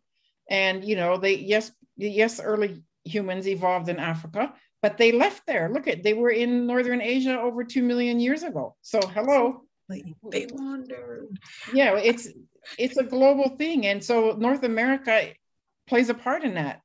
And, 0.50 0.84
you 0.84 0.96
know, 0.96 1.16
they, 1.16 1.36
yes, 1.36 1.72
yes, 1.96 2.40
early 2.40 2.82
humans 3.04 3.48
evolved 3.48 3.88
in 3.88 3.98
Africa, 3.98 4.52
but 4.82 4.98
they 4.98 5.12
left 5.12 5.46
there. 5.46 5.70
Look 5.72 5.88
at 5.88 6.02
they 6.02 6.14
were 6.14 6.30
in 6.30 6.66
northern 6.66 7.00
Asia 7.00 7.38
over 7.40 7.64
two 7.64 7.82
million 7.82 8.20
years 8.20 8.42
ago. 8.42 8.76
So 8.82 9.00
hello. 9.00 9.62
They 9.88 10.46
wandered. 10.52 11.38
Yeah, 11.72 11.96
it's 11.96 12.28
it's 12.78 12.96
a 12.96 13.04
global 13.04 13.56
thing, 13.56 13.86
and 13.86 14.02
so 14.02 14.36
North 14.38 14.62
America 14.62 15.28
plays 15.86 16.08
a 16.08 16.14
part 16.14 16.44
in 16.44 16.54
that. 16.54 16.80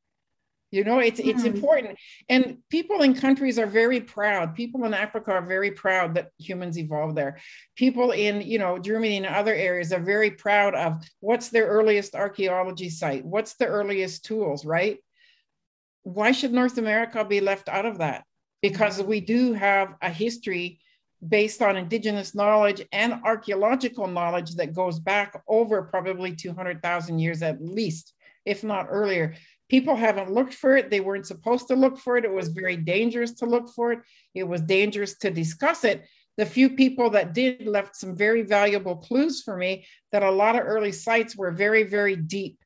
You 0.71 0.83
know, 0.83 0.99
it's 0.99 1.19
it's 1.19 1.43
mm. 1.43 1.53
important, 1.55 1.99
and 2.29 2.57
people 2.69 3.01
in 3.01 3.13
countries 3.13 3.59
are 3.59 3.67
very 3.67 4.01
proud. 4.01 4.55
People 4.55 4.85
in 4.85 4.93
Africa 4.93 5.33
are 5.33 5.45
very 5.45 5.71
proud 5.71 6.15
that 6.15 6.29
humans 6.39 6.79
evolved 6.79 7.15
there. 7.15 7.39
People 7.75 8.11
in 8.11 8.41
you 8.41 8.57
know 8.57 8.79
Germany 8.79 9.17
and 9.17 9.25
other 9.25 9.53
areas 9.53 9.91
are 9.91 9.99
very 9.99 10.31
proud 10.31 10.73
of 10.73 11.03
what's 11.19 11.49
their 11.49 11.67
earliest 11.67 12.15
archaeology 12.15 12.89
site, 12.89 13.25
what's 13.25 13.55
the 13.55 13.67
earliest 13.67 14.25
tools, 14.25 14.65
right? 14.65 14.97
why 16.03 16.31
should 16.31 16.53
North 16.53 16.77
America 16.77 17.25
be 17.25 17.39
left 17.39 17.69
out 17.69 17.85
of 17.85 17.97
that? 17.97 18.25
Because 18.61 19.01
we 19.01 19.21
do 19.21 19.53
have 19.53 19.95
a 20.01 20.09
history 20.09 20.79
based 21.27 21.61
on 21.61 21.77
indigenous 21.77 22.35
knowledge 22.35 22.81
and 22.91 23.21
archaeological 23.23 24.07
knowledge 24.07 24.55
that 24.55 24.73
goes 24.73 24.99
back 24.99 25.41
over 25.47 25.83
probably 25.83 26.35
200,000 26.35 27.19
years 27.19 27.41
at 27.41 27.61
least, 27.61 28.13
if 28.45 28.63
not 28.63 28.87
earlier. 28.89 29.35
People 29.69 29.95
haven't 29.95 30.31
looked 30.31 30.53
for 30.53 30.75
it. 30.75 30.89
They 30.89 30.99
weren't 30.99 31.25
supposed 31.25 31.67
to 31.69 31.75
look 31.75 31.97
for 31.97 32.17
it. 32.17 32.25
It 32.25 32.31
was 32.31 32.49
very 32.49 32.77
dangerous 32.77 33.33
to 33.35 33.45
look 33.45 33.69
for 33.73 33.93
it. 33.93 33.99
It 34.35 34.43
was 34.43 34.61
dangerous 34.61 35.17
to 35.19 35.31
discuss 35.31 35.83
it. 35.83 36.05
The 36.37 36.45
few 36.45 36.71
people 36.71 37.11
that 37.11 37.33
did 37.33 37.67
left 37.67 37.95
some 37.95 38.15
very 38.15 38.41
valuable 38.41 38.97
clues 38.97 39.41
for 39.41 39.55
me 39.55 39.85
that 40.11 40.23
a 40.23 40.31
lot 40.31 40.55
of 40.55 40.65
early 40.65 40.91
sites 40.91 41.35
were 41.35 41.51
very, 41.51 41.83
very 41.83 42.15
deep 42.15 42.57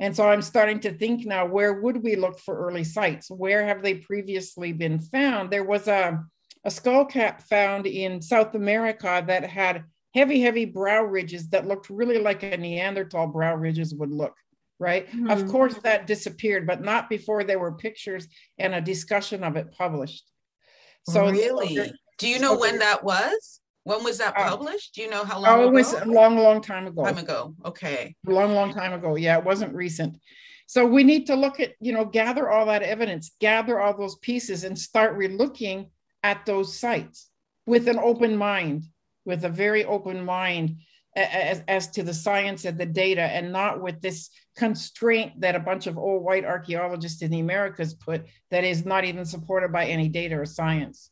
and 0.00 0.14
so 0.14 0.28
I'm 0.28 0.42
starting 0.42 0.80
to 0.80 0.92
think 0.92 1.26
now 1.26 1.46
where 1.46 1.74
would 1.74 2.02
we 2.02 2.14
look 2.14 2.38
for 2.38 2.56
early 2.56 2.84
sites? 2.84 3.30
Where 3.30 3.66
have 3.66 3.82
they 3.82 3.94
previously 3.94 4.72
been 4.72 5.00
found? 5.00 5.50
There 5.50 5.64
was 5.64 5.88
a, 5.88 6.24
a 6.64 6.70
skull 6.70 7.04
cap 7.04 7.42
found 7.42 7.86
in 7.86 8.20
South 8.20 8.54
America 8.54 9.22
that 9.26 9.44
had 9.44 9.84
heavy, 10.14 10.40
heavy 10.40 10.64
brow 10.64 11.02
ridges 11.02 11.48
that 11.50 11.66
looked 11.66 11.90
really 11.90 12.18
like 12.18 12.42
a 12.42 12.56
Neanderthal 12.56 13.26
brow 13.26 13.54
ridges 13.54 13.94
would 13.94 14.10
look, 14.10 14.34
right? 14.78 15.06
Mm-hmm. 15.08 15.30
Of 15.30 15.48
course, 15.48 15.74
that 15.78 16.06
disappeared, 16.06 16.66
but 16.66 16.82
not 16.82 17.08
before 17.08 17.44
there 17.44 17.58
were 17.58 17.72
pictures 17.72 18.26
and 18.58 18.74
a 18.74 18.80
discussion 18.80 19.44
of 19.44 19.56
it 19.56 19.72
published. 19.72 20.24
So, 21.08 21.30
really? 21.30 21.92
Do 22.18 22.28
you 22.28 22.38
know 22.38 22.54
so 22.54 22.60
when 22.60 22.78
that 22.80 23.04
was? 23.04 23.60
When 23.84 24.04
was 24.04 24.18
that 24.18 24.36
uh, 24.36 24.50
published? 24.50 24.94
Do 24.94 25.02
you 25.02 25.08
know 25.08 25.24
how 25.24 25.38
long? 25.38 25.60
Oh, 25.60 25.68
it 25.68 25.72
was 25.72 25.94
a 25.94 26.04
long, 26.04 26.36
long 26.36 26.60
time 26.60 26.86
ago. 26.86 27.04
Time 27.04 27.18
ago. 27.18 27.54
Okay. 27.64 28.14
A 28.26 28.30
long, 28.30 28.52
long 28.52 28.74
time 28.74 28.92
ago. 28.92 29.16
Yeah, 29.16 29.38
it 29.38 29.44
wasn't 29.44 29.74
recent. 29.74 30.18
So 30.66 30.84
we 30.84 31.04
need 31.04 31.26
to 31.28 31.34
look 31.34 31.60
at, 31.60 31.72
you 31.80 31.92
know, 31.92 32.04
gather 32.04 32.50
all 32.50 32.66
that 32.66 32.82
evidence, 32.82 33.30
gather 33.40 33.80
all 33.80 33.96
those 33.96 34.16
pieces, 34.16 34.64
and 34.64 34.78
start 34.78 35.16
relooking 35.16 35.88
at 36.22 36.46
those 36.46 36.76
sites 36.76 37.28
with 37.66 37.88
an 37.88 37.98
open 37.98 38.36
mind, 38.36 38.84
with 39.24 39.44
a 39.44 39.48
very 39.48 39.84
open 39.84 40.24
mind 40.24 40.76
as, 41.16 41.62
as 41.68 41.88
to 41.88 42.02
the 42.02 42.14
science 42.14 42.64
and 42.64 42.78
the 42.78 42.86
data, 42.86 43.22
and 43.22 43.52
not 43.52 43.82
with 43.82 44.00
this 44.00 44.30
constraint 44.56 45.40
that 45.40 45.54
a 45.54 45.60
bunch 45.60 45.86
of 45.86 45.98
old 45.98 46.22
white 46.22 46.44
archaeologists 46.44 47.22
in 47.22 47.30
the 47.30 47.40
Americas 47.40 47.94
put 47.94 48.26
that 48.50 48.64
is 48.64 48.84
not 48.84 49.04
even 49.04 49.24
supported 49.24 49.72
by 49.72 49.86
any 49.86 50.08
data 50.08 50.38
or 50.38 50.46
science. 50.46 51.10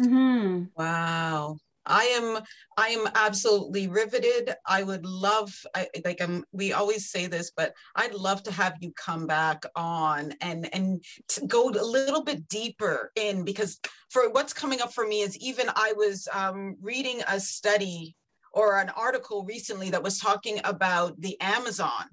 Mm-hmm. 0.00 0.64
Wow. 0.76 1.58
I 1.86 2.04
am 2.04 2.42
I 2.76 2.88
am 2.88 3.08
absolutely 3.14 3.88
riveted. 3.88 4.54
I 4.66 4.82
would 4.82 5.04
love 5.04 5.54
I, 5.74 5.88
like 6.04 6.20
I'm 6.20 6.44
we 6.52 6.72
always 6.72 7.10
say 7.10 7.26
this, 7.26 7.50
but 7.56 7.74
I'd 7.96 8.14
love 8.14 8.42
to 8.44 8.52
have 8.52 8.74
you 8.80 8.92
come 8.92 9.26
back 9.26 9.64
on 9.76 10.32
and 10.40 10.68
and 10.74 11.04
go 11.46 11.68
a 11.68 11.84
little 11.84 12.22
bit 12.22 12.48
deeper 12.48 13.12
in 13.16 13.44
because 13.44 13.78
for 14.10 14.30
what's 14.30 14.52
coming 14.52 14.80
up 14.80 14.92
for 14.92 15.06
me 15.06 15.20
is 15.20 15.36
even 15.38 15.68
I 15.74 15.92
was 15.96 16.28
um, 16.32 16.76
reading 16.80 17.20
a 17.28 17.38
study 17.40 18.14
or 18.52 18.78
an 18.78 18.90
article 18.90 19.44
recently 19.44 19.90
that 19.90 20.02
was 20.02 20.18
talking 20.18 20.60
about 20.64 21.20
the 21.20 21.38
Amazon 21.40 22.04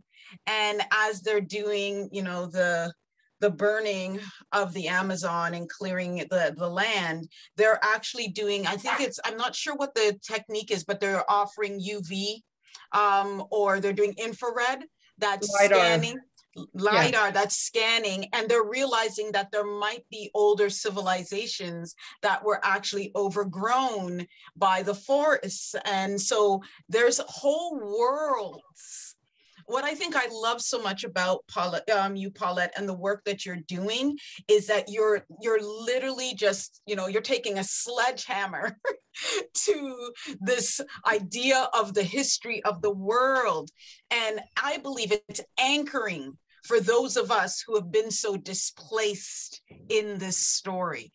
and 0.47 0.81
as 0.91 1.21
they're 1.21 1.41
doing 1.41 2.09
you 2.11 2.23
know 2.23 2.45
the 2.45 2.93
the 3.41 3.49
burning 3.49 4.19
of 4.53 4.73
the 4.73 4.87
Amazon 4.87 5.53
and 5.53 5.69
clearing 5.69 6.17
the, 6.29 6.53
the 6.57 6.67
land, 6.67 7.27
they're 7.57 7.79
actually 7.83 8.29
doing, 8.29 8.65
I 8.65 8.75
think 8.75 9.01
it's, 9.01 9.19
I'm 9.25 9.37
not 9.37 9.55
sure 9.55 9.75
what 9.75 9.93
the 9.93 10.17
technique 10.25 10.71
is, 10.71 10.83
but 10.83 10.99
they're 10.99 11.29
offering 11.29 11.81
UV 11.81 12.35
um, 12.93 13.43
or 13.51 13.79
they're 13.79 13.93
doing 13.93 14.15
infrared 14.17 14.85
that's 15.17 15.49
LIDAR. 15.49 15.75
scanning 15.75 16.19
lidar 16.73 17.27
yeah. 17.27 17.31
that's 17.31 17.55
scanning 17.55 18.25
and 18.33 18.49
they're 18.49 18.63
realizing 18.63 19.31
that 19.31 19.49
there 19.51 19.65
might 19.65 20.03
be 20.09 20.29
older 20.33 20.69
civilizations 20.69 21.95
that 22.21 22.43
were 22.43 22.59
actually 22.63 23.11
overgrown 23.15 24.27
by 24.57 24.83
the 24.83 24.93
forests 24.93 25.75
and 25.85 26.19
so 26.19 26.61
there's 26.89 27.19
whole 27.27 27.79
worlds 27.79 29.15
what 29.65 29.83
I 29.83 29.93
think 29.93 30.15
I 30.15 30.27
love 30.31 30.61
so 30.61 30.81
much 30.81 31.03
about 31.03 31.43
Paulette, 31.47 31.89
um, 31.89 32.15
you, 32.15 32.31
Paulette, 32.31 32.73
and 32.77 32.87
the 32.87 32.93
work 32.93 33.23
that 33.25 33.45
you're 33.45 33.61
doing 33.67 34.17
is 34.47 34.67
that 34.67 34.89
you're 34.89 35.25
you're 35.41 35.61
literally 35.61 36.33
just 36.35 36.81
you 36.85 36.95
know 36.95 37.07
you're 37.07 37.21
taking 37.21 37.57
a 37.57 37.63
sledgehammer 37.63 38.77
to 39.65 40.11
this 40.39 40.81
idea 41.07 41.69
of 41.73 41.93
the 41.93 42.03
history 42.03 42.63
of 42.63 42.81
the 42.81 42.93
world, 42.93 43.69
and 44.09 44.41
I 44.61 44.77
believe 44.77 45.11
it's 45.11 45.41
anchoring 45.59 46.37
for 46.63 46.79
those 46.79 47.17
of 47.17 47.31
us 47.31 47.63
who 47.65 47.75
have 47.75 47.91
been 47.91 48.11
so 48.11 48.37
displaced 48.37 49.61
in 49.89 50.17
this 50.17 50.37
story. 50.37 51.11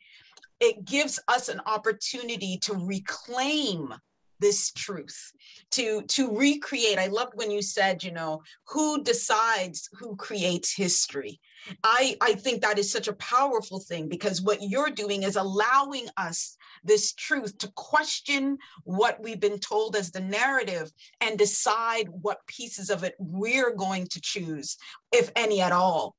It 0.59 0.85
gives 0.85 1.21
us 1.29 1.49
an 1.49 1.61
opportunity 1.67 2.59
to 2.63 2.75
reclaim 2.75 3.93
this 4.41 4.73
truth 4.73 5.33
to 5.71 6.03
to 6.03 6.37
recreate 6.37 6.99
i 6.99 7.07
loved 7.07 7.33
when 7.35 7.51
you 7.51 7.63
said 7.63 8.03
you 8.03 8.13
know 8.13 8.43
who 8.69 9.03
decides 9.03 9.89
who 9.99 10.17
creates 10.17 10.75
history. 10.75 11.41
I 11.83 12.17
i 12.21 12.35
think 12.35 12.63
that 12.63 12.79
is 12.79 12.91
such 12.91 13.09
a 13.09 13.15
powerful 13.15 13.81
thing 13.81 14.09
because 14.09 14.43
what 14.43 14.63
you're 14.63 14.91
doing 14.91 15.23
is 15.23 15.37
allowing 15.37 16.09
us 16.17 16.57
this 16.85 17.13
truth 17.13 17.59
to 17.59 17.69
question 17.75 18.59
what 18.85 19.23
we've 19.23 19.41
been 19.41 19.59
told 19.59 19.97
as 19.97 20.11
the 20.11 20.21
narrative 20.21 20.91
and 21.21 21.39
decide 21.39 22.09
what 22.09 22.47
pieces 22.47 22.91
of 22.91 23.05
it 23.05 23.15
we're 23.19 23.75
going 23.75 24.07
to 24.09 24.21
choose 24.21 24.77
if 25.13 25.31
any 25.37 25.61
at 25.61 25.73
all. 25.73 26.15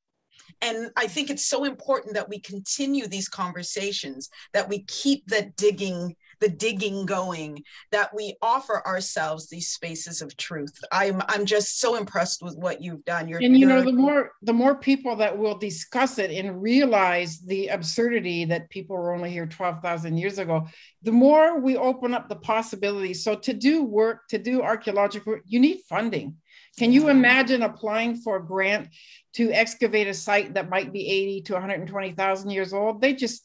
And 0.62 0.92
I 0.96 1.08
think 1.08 1.30
it's 1.30 1.46
so 1.46 1.66
important 1.66 2.16
that 2.16 2.30
we 2.30 2.40
continue 2.40 3.08
these 3.08 3.30
conversations, 3.30 4.30
that 4.54 4.68
we 4.68 4.84
keep 4.84 5.28
the 5.28 5.52
digging, 5.56 6.16
the 6.40 6.50
digging 6.50 7.06
going, 7.06 7.64
that 7.92 8.14
we 8.16 8.36
offer 8.42 8.86
ourselves 8.86 9.50
these 9.50 9.72
spaces 9.72 10.22
of 10.22 10.36
truth. 10.38 10.74
I'm 10.92 11.22
I'm 11.28 11.46
just 11.46 11.80
so 11.80 11.96
impressed 11.96 12.42
with 12.42 12.56
what 12.56 12.82
you've 12.82 13.06
done. 13.06 13.28
You're, 13.28 13.40
and 13.40 13.58
you 13.58 13.66
know, 13.66 13.84
the 13.84 13.92
more 13.92 14.32
the 14.42 14.54
more 14.54 14.76
people 14.76 15.16
that 15.18 15.38
will 15.38 15.58
discuss 15.58 16.20
it 16.20 16.32
and 16.32 16.62
realize 16.62 17.40
the 17.40 17.68
absurdity 17.68 18.46
that 18.46 18.70
people 18.70 18.96
were 18.96 19.14
only 19.14 19.32
here 19.32 19.46
12,000 19.46 20.18
years 20.18 20.40
ago, 20.40 20.68
the 21.04 21.12
more 21.12 21.60
we 21.60 21.78
open 21.78 22.14
up 22.14 22.30
the 22.30 22.36
possibilities. 22.36 23.24
So 23.24 23.36
to 23.36 23.54
do 23.54 23.84
work, 23.84 24.28
to 24.30 24.38
do 24.38 24.62
archaeological 24.62 25.34
work, 25.34 25.44
you 25.46 25.60
need 25.60 25.82
funding. 25.90 26.38
Can 26.78 26.92
you 26.92 27.10
imagine 27.10 27.64
applying 27.64 28.18
for 28.18 28.38
a 28.38 28.46
grant 28.46 28.90
to 29.34 29.52
excavate 29.52 30.08
a 30.08 30.14
site 30.14 30.54
that 30.54 30.70
might 30.70 30.94
be 30.94 31.10
80 31.10 31.42
to 31.42 31.54
120,000 31.54 32.50
years 32.52 32.72
old? 32.72 33.02
They 33.02 33.14
just, 33.14 33.44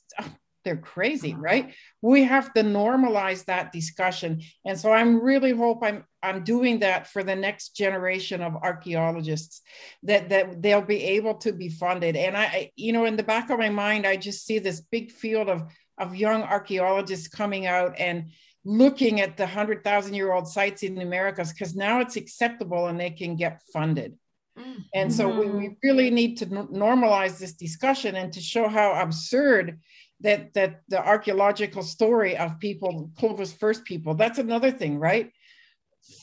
they're 0.65 0.77
crazy, 0.77 1.35
right? 1.35 1.75
We 2.01 2.25
have 2.25 2.53
to 2.55 2.63
normalize 2.63 3.45
that 3.47 3.73
discussion. 3.73 4.43
And 4.65 4.79
so 4.79 4.93
I'm 4.93 5.21
really 5.21 5.53
hope 5.53 5.81
I'm 5.83 6.05
I'm 6.23 6.45
doing 6.45 6.81
that 6.81 7.09
for 7.09 7.25
the 7.25 7.35
next 7.35 7.77
generation 7.77 8.43
of 8.43 8.57
archaeologists 8.57 9.61
that 10.05 10.29
that 10.29 10.63
they'll 10.63 10.83
be 10.83 11.03
able 11.03 11.35
to 11.37 11.53
be 11.53 11.69
funded. 11.69 12.17
And 12.17 12.37
I, 12.37 12.71
you 12.77 12.93
know, 12.93 13.05
in 13.05 13.17
the 13.17 13.23
back 13.23 13.51
of 13.51 13.59
my 13.59 13.71
mind, 13.71 14.07
I 14.07 14.17
just 14.17 14.47
see 14.47 14.59
this 14.59 14.81
big 14.81 15.11
field 15.11 15.49
of 15.49 15.65
of 15.99 16.17
young 16.17 16.43
archaeologists 16.43 17.29
coming 17.29 17.67
out 17.67 17.99
and 17.99 18.31
looking 18.65 19.21
at 19.21 19.37
the 19.37 19.45
100,000 19.45 20.15
year 20.15 20.33
old 20.33 20.49
sites 20.49 20.83
in 20.83 20.95
the 20.95 21.03
Americas 21.03 21.53
because 21.53 21.75
now 21.75 22.01
it's 22.01 22.17
acceptable 22.17 22.87
and 22.87 22.99
they 22.99 23.11
can 23.11 23.37
get 23.37 23.61
funded. 23.73 24.17
Mm-hmm. 24.59 24.81
And 24.95 25.13
so 25.13 25.29
we, 25.29 25.47
we, 25.47 25.77
really 25.83 26.11
need 26.11 26.37
to 26.39 26.45
n- 26.45 26.69
normalize 26.69 27.39
this 27.39 27.55
discussion 27.55 28.17
and 28.17 28.33
to 28.35 28.41
show 28.41 28.69
how 28.69 28.93
absurd 28.93 29.81
that 30.23 30.55
that 30.55 30.81
the 30.89 31.05
archaeological 31.05 31.83
story 31.83 32.37
of 32.37 32.59
people, 32.59 33.11
Clovis 33.19 33.53
first 33.53 33.85
people, 33.85 34.15
that's 34.15 34.39
another 34.39 34.71
thing, 34.71 34.99
right? 34.99 35.31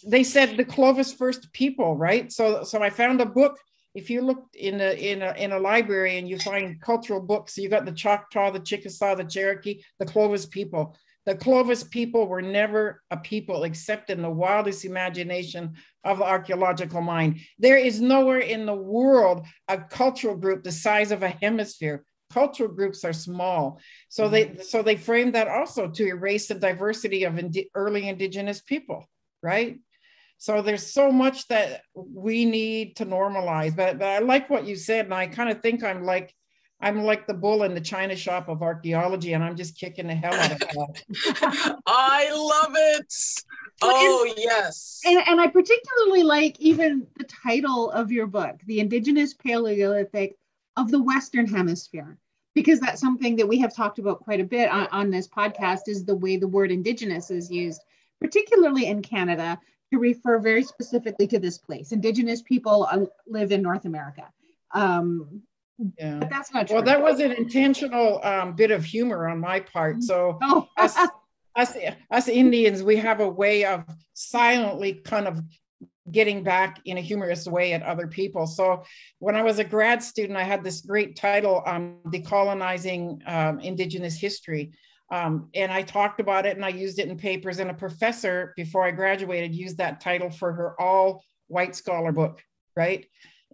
They 0.06 0.24
said 0.24 0.58
the 0.58 0.66
Clovis 0.66 1.14
first 1.14 1.52
people, 1.54 1.96
right? 1.96 2.32
So 2.32 2.64
so 2.64 2.82
I 2.82 2.90
found 2.90 3.22
a 3.22 3.26
book. 3.26 3.58
If 3.96 4.10
you 4.10 4.22
look 4.22 4.46
in 4.54 4.80
a 4.82 4.94
in 4.94 5.22
a 5.22 5.32
in 5.34 5.52
a 5.52 5.60
library 5.60 6.18
and 6.18 6.28
you 6.30 6.38
find 6.40 6.82
cultural 6.82 7.22
books, 7.22 7.58
you 7.58 7.70
got 7.70 7.86
the 7.86 7.92
Choctaw, 7.92 8.52
the 8.52 8.60
Chickasaw, 8.60 9.16
the 9.16 9.24
Cherokee, 9.24 9.82
the 10.00 10.06
Clovis 10.06 10.46
people 10.46 10.96
the 11.30 11.36
Clovis 11.36 11.84
people 11.84 12.28
were 12.28 12.42
never 12.42 13.04
a 13.12 13.18
people 13.18 13.64
except 13.64 14.10
in 14.10 14.24
the 14.24 14.30
wildest 14.32 14.84
imagination 14.84 15.76
of 16.04 16.18
the 16.18 16.24
archaeological 16.24 17.02
mind. 17.02 17.40
There 17.60 17.78
is 17.78 18.02
nowhere 18.02 18.40
in 18.40 18.66
the 18.66 18.74
world 18.74 19.46
a 19.68 19.78
cultural 19.78 20.36
group 20.36 20.64
the 20.64 20.72
size 20.72 21.12
of 21.12 21.22
a 21.22 21.30
hemisphere. 21.30 22.04
Cultural 22.32 22.70
groups 22.70 23.04
are 23.04 23.14
small, 23.14 23.80
so 24.08 24.30
they 24.30 24.46
mm-hmm. 24.46 24.62
so 24.62 24.84
they 24.84 24.96
frame 24.96 25.32
that 25.32 25.48
also 25.48 25.88
to 25.90 26.08
erase 26.08 26.48
the 26.48 26.56
diversity 26.56 27.24
of 27.24 27.40
indi- 27.40 27.72
early 27.74 28.08
indigenous 28.08 28.62
people, 28.62 29.06
right? 29.42 29.80
So 30.38 30.62
there's 30.62 30.94
so 30.94 31.12
much 31.12 31.48
that 31.48 31.82
we 31.94 32.46
need 32.46 32.96
to 32.98 33.06
normalize. 33.06 33.76
But, 33.76 34.00
but 34.00 34.08
I 34.08 34.20
like 34.20 34.50
what 34.50 34.66
you 34.66 34.76
said, 34.76 35.06
and 35.06 35.14
I 35.14 35.28
kind 35.28 35.50
of 35.50 35.62
think 35.62 35.84
I'm 35.84 36.04
like 36.04 36.34
I'm 36.82 37.04
like 37.04 37.28
the 37.28 37.34
bull 37.34 37.64
in 37.64 37.74
the 37.74 37.82
china 37.82 38.16
shop 38.16 38.48
of 38.48 38.62
archaeology, 38.62 39.34
and 39.34 39.44
I'm 39.44 39.58
just 39.58 39.78
kicking 39.78 40.08
the 40.08 40.16
hell 40.16 40.34
out 40.34 40.52
of 40.54 40.60
that. 40.60 41.80
I 41.86 42.32
love 42.32 42.74
it. 42.76 43.14
Oh 43.82 44.26
and, 44.28 44.38
yes. 44.38 45.02
And, 45.06 45.22
and 45.28 45.42
I 45.42 45.48
particularly 45.48 46.24
like 46.24 46.58
even 46.60 47.06
the 47.18 47.26
title 47.26 47.92
of 47.92 48.12
your 48.12 48.28
book, 48.28 48.56
The 48.66 48.80
Indigenous 48.80 49.34
Paleolithic 49.34 50.38
of 50.80 50.92
the 50.92 51.02
Western 51.02 51.46
Hemisphere, 51.46 52.18
because 52.56 52.80
that's 52.80 53.02
something 53.02 53.36
that 53.36 53.48
we 53.48 53.60
have 53.60 53.76
talked 53.76 54.00
about 54.00 54.22
quite 54.22 54.40
a 54.40 54.46
bit 54.46 54.70
on, 54.70 54.88
on 54.92 55.12
this 55.12 55.28
podcast 55.28 55.88
is 55.88 56.06
the 56.06 56.16
way 56.16 56.38
the 56.38 56.48
word 56.48 56.72
indigenous 56.72 57.30
is 57.30 57.52
used, 57.52 57.82
particularly 58.22 58.88
in 58.88 59.02
Canada, 59.02 59.60
to 59.92 60.00
refer 60.00 60.40
very 60.40 60.64
specifically 60.64 61.28
to 61.28 61.40
this 61.40 61.58
place. 61.58 61.92
Indigenous 61.92 62.42
people 62.42 62.88
uh, 62.90 63.06
live 63.28 63.52
in 63.52 63.62
North 63.62 63.86
America. 63.86 64.26
Um, 64.72 65.42
yeah. 65.98 66.20
But 66.20 66.30
that's 66.30 66.54
not 66.54 66.68
true. 66.68 66.76
Well, 66.76 66.86
that 66.86 67.02
was 67.02 67.20
an 67.20 67.32
intentional 67.32 68.24
um, 68.24 68.54
bit 68.54 68.72
of 68.72 68.86
humor 68.86 69.28
on 69.28 69.40
my 69.40 69.60
part. 69.60 70.02
So 70.04 70.38
oh. 70.42 70.70
us, 70.78 70.98
us, 71.56 71.76
us 72.12 72.28
Indians, 72.28 72.84
we 72.84 72.96
have 72.98 73.20
a 73.20 73.30
way 73.30 73.66
of 73.66 73.84
silently 74.14 74.94
kind 74.94 75.28
of 75.28 75.42
getting 76.12 76.44
back 76.44 76.80
in 76.86 76.98
a 76.98 77.02
humorous 77.02 77.46
way 77.48 77.74
at 77.74 77.84
other 77.84 78.08
people. 78.08 78.48
So 78.48 78.84
when 79.20 79.36
I 79.36 79.44
was 79.44 79.60
a 79.60 79.64
grad 79.64 80.02
student, 80.04 80.38
I 80.38 80.44
had 80.44 80.64
this 80.64 80.82
great 80.82 81.16
title, 81.16 81.64
um, 81.66 81.98
Decolonizing 82.08 83.28
um, 83.28 83.60
Indigenous 83.60 84.18
History. 84.18 84.72
Um, 85.12 85.50
and 85.56 85.72
I 85.72 85.82
talked 85.82 86.20
about 86.20 86.46
it 86.46 86.56
and 86.56 86.66
I 86.66 86.70
used 86.70 87.00
it 87.00 87.08
in 87.08 87.18
papers. 87.18 87.60
And 87.60 87.70
a 87.70 87.74
professor, 87.74 88.54
before 88.56 88.86
I 88.86 88.92
graduated, 88.92 89.56
used 89.56 89.78
that 89.78 90.02
title 90.02 90.30
for 90.30 90.54
her 90.54 90.80
all 90.80 91.24
white 91.48 91.76
scholar 91.76 92.12
book, 92.12 92.44
right? 92.76 93.06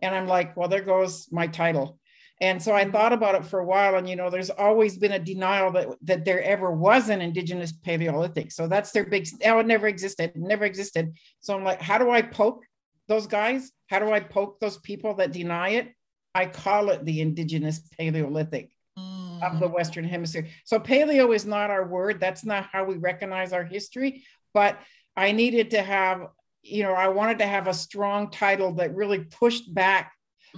And 0.02 0.14
I'm 0.14 0.28
like, 0.28 0.58
well, 0.58 0.68
there 0.68 0.82
goes 0.82 1.28
my 1.32 1.48
title. 1.48 2.00
And 2.42 2.62
so 2.62 2.74
I 2.74 2.90
thought 2.90 3.14
about 3.14 3.36
it 3.36 3.46
for 3.46 3.60
a 3.60 3.66
while, 3.66 3.96
and 3.96 4.10
you 4.10 4.18
know, 4.18 4.30
there's 4.30 4.50
always 4.50 4.98
been 4.98 5.14
a 5.14 5.20
denial 5.20 5.72
that 5.72 5.88
that 6.02 6.26
there 6.26 6.44
ever 6.44 6.70
was 6.70 7.10
an 7.10 7.22
indigenous 7.22 7.72
Paleolithic. 7.72 8.52
So 8.52 8.68
that's 8.68 8.92
their 8.92 9.06
big. 9.06 9.28
Oh, 9.46 9.60
it 9.60 9.68
never 9.68 9.88
existed. 9.88 10.34
never 10.36 10.66
existed. 10.66 11.14
So 11.40 11.56
I'm 11.56 11.64
like, 11.64 11.82
how 11.82 11.98
do 11.98 12.12
I 12.12 12.22
poke 12.22 12.66
those 13.08 13.26
guys? 13.26 13.72
How 13.88 14.00
do 14.00 14.12
I 14.12 14.20
poke 14.20 14.60
those 14.60 14.78
people 14.80 15.16
that 15.16 15.32
deny 15.32 15.70
it? 15.70 15.94
I 16.34 16.48
call 16.48 16.90
it 16.90 17.06
the 17.06 17.22
indigenous 17.22 17.80
Paleolithic 17.98 18.72
mm. 19.00 19.42
of 19.42 19.62
the 19.62 19.70
Western 19.70 20.04
Hemisphere. 20.04 20.48
So 20.66 20.78
paleo 20.78 21.34
is 21.34 21.46
not 21.46 21.70
our 21.70 21.88
word. 21.88 22.20
That's 22.20 22.44
not 22.44 22.68
how 22.70 22.84
we 22.84 22.98
recognize 22.98 23.54
our 23.54 23.64
history. 23.64 24.26
But 24.54 24.78
I 25.16 25.32
needed 25.32 25.72
to 25.72 25.82
have, 25.82 26.28
you 26.62 26.84
know, 26.84 26.92
I 26.92 27.08
wanted 27.08 27.40
to 27.40 27.48
have 27.48 27.68
a 27.68 27.74
strong 27.74 28.30
title 28.30 28.74
that 28.74 28.94
really 28.94 29.20
pushed 29.20 29.74
back 29.74 30.12
Mm-hmm. 30.15 30.15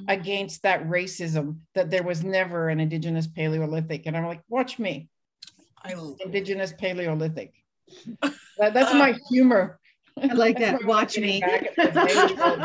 Against 0.08 0.64
that 0.64 0.88
racism 0.88 1.58
that 1.74 1.90
there 1.90 2.04
was 2.04 2.24
never 2.24 2.70
an 2.70 2.80
indigenous 2.80 3.28
paleolithic. 3.28 4.06
And 4.06 4.16
i'm 4.16 4.26
like 4.26 4.42
watch 4.50 4.80
me. 4.80 5.10
I, 5.84 5.96
indigenous 6.24 6.74
paleolithic. 6.74 7.54
That, 8.60 8.74
that's 8.74 8.92
my 8.92 9.16
humor. 9.30 9.80
I 10.20 10.34
like 10.34 10.58
that. 10.58 10.84
Watch 10.84 11.18
me. 11.20 11.44
angry 11.44 12.42
old, 12.42 12.60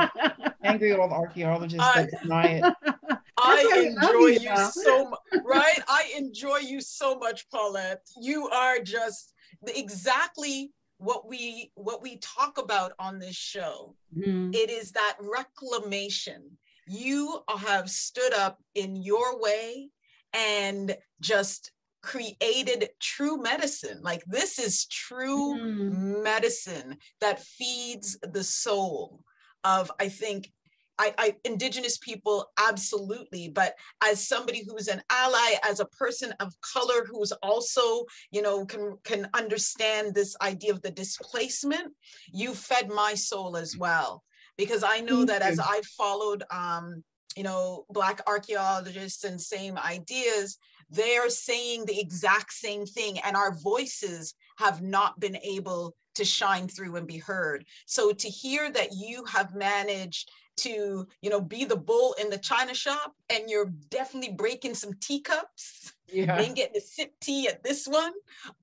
angry 0.64 0.92
old 0.94 1.12
archaeologists 1.12 1.86
I, 1.86 2.02
that 2.02 2.22
deny 2.22 2.44
it. 2.44 2.74
I 3.38 3.92
enjoy 3.94 4.26
you, 4.28 4.50
you 4.50 4.70
so 4.70 5.10
much, 5.10 5.20
right? 5.44 5.80
I 5.88 6.12
enjoy 6.16 6.58
you 6.58 6.80
so 6.80 7.18
much, 7.18 7.48
Paulette. 7.50 8.06
You 8.20 8.48
are 8.48 8.78
just 8.78 9.34
exactly 9.66 10.72
what 10.98 11.28
we 11.28 11.72
what 11.74 12.02
we 12.02 12.16
talk 12.18 12.58
about 12.58 12.92
on 12.98 13.18
this 13.18 13.36
show. 13.36 13.94
Mm. 14.16 14.54
It 14.54 14.70
is 14.70 14.92
that 14.92 15.16
reclamation 15.20 16.56
you 16.92 17.40
have 17.58 17.90
stood 17.90 18.34
up 18.34 18.58
in 18.74 18.96
your 18.96 19.40
way 19.40 19.88
and 20.34 20.96
just 21.20 21.72
created 22.02 22.90
true 23.00 23.40
medicine. 23.40 24.00
Like 24.02 24.22
this 24.26 24.58
is 24.58 24.86
true 24.86 25.56
mm. 25.58 26.22
medicine 26.22 26.96
that 27.20 27.40
feeds 27.40 28.18
the 28.22 28.44
soul 28.44 29.24
of, 29.64 29.90
I 30.00 30.08
think, 30.08 30.50
I, 30.98 31.14
I, 31.16 31.36
indigenous 31.44 31.96
people 31.98 32.50
absolutely 32.58 33.48
but 33.48 33.74
as 34.04 34.28
somebody 34.28 34.62
who's 34.62 34.88
an 34.88 35.02
ally 35.10 35.54
as 35.66 35.80
a 35.80 35.86
person 35.86 36.34
of 36.38 36.54
color 36.60 37.06
who's 37.10 37.32
also 37.42 38.04
you 38.30 38.42
know 38.42 38.66
can 38.66 38.98
can 39.02 39.26
understand 39.32 40.14
this 40.14 40.36
idea 40.42 40.70
of 40.70 40.82
the 40.82 40.90
displacement 40.90 41.94
you 42.30 42.54
fed 42.54 42.90
my 42.90 43.14
soul 43.14 43.56
as 43.56 43.74
well 43.76 44.22
because 44.56 44.84
I 44.84 45.00
know 45.00 45.24
that 45.24 45.42
as 45.42 45.58
I 45.58 45.80
followed, 45.96 46.44
um, 46.50 47.02
you 47.36 47.42
know, 47.42 47.86
Black 47.90 48.20
archaeologists 48.26 49.24
and 49.24 49.40
same 49.40 49.78
ideas, 49.78 50.58
they're 50.90 51.30
saying 51.30 51.86
the 51.86 51.98
exact 51.98 52.52
same 52.52 52.84
thing, 52.84 53.18
and 53.20 53.36
our 53.36 53.54
voices 53.54 54.34
have 54.58 54.82
not 54.82 55.18
been 55.18 55.36
able 55.38 55.94
to 56.14 56.24
shine 56.24 56.68
through 56.68 56.96
and 56.96 57.06
be 57.06 57.18
heard. 57.18 57.64
So 57.86 58.12
to 58.12 58.28
hear 58.28 58.70
that 58.70 58.90
you 58.92 59.24
have 59.24 59.54
managed 59.54 60.30
to, 60.58 61.06
you 61.22 61.30
know, 61.30 61.40
be 61.40 61.64
the 61.64 61.76
bull 61.76 62.14
in 62.20 62.28
the 62.28 62.38
china 62.38 62.74
shop 62.74 63.14
and 63.30 63.48
you're 63.48 63.72
definitely 63.88 64.32
breaking 64.32 64.74
some 64.74 64.92
teacups 65.00 65.94
Yeah. 66.12 66.36
They 66.36 66.44
ain't 66.44 66.56
getting 66.56 66.74
to 66.74 66.80
sip 66.80 67.12
tea 67.20 67.48
at 67.48 67.62
this 67.62 67.86
one. 67.86 68.12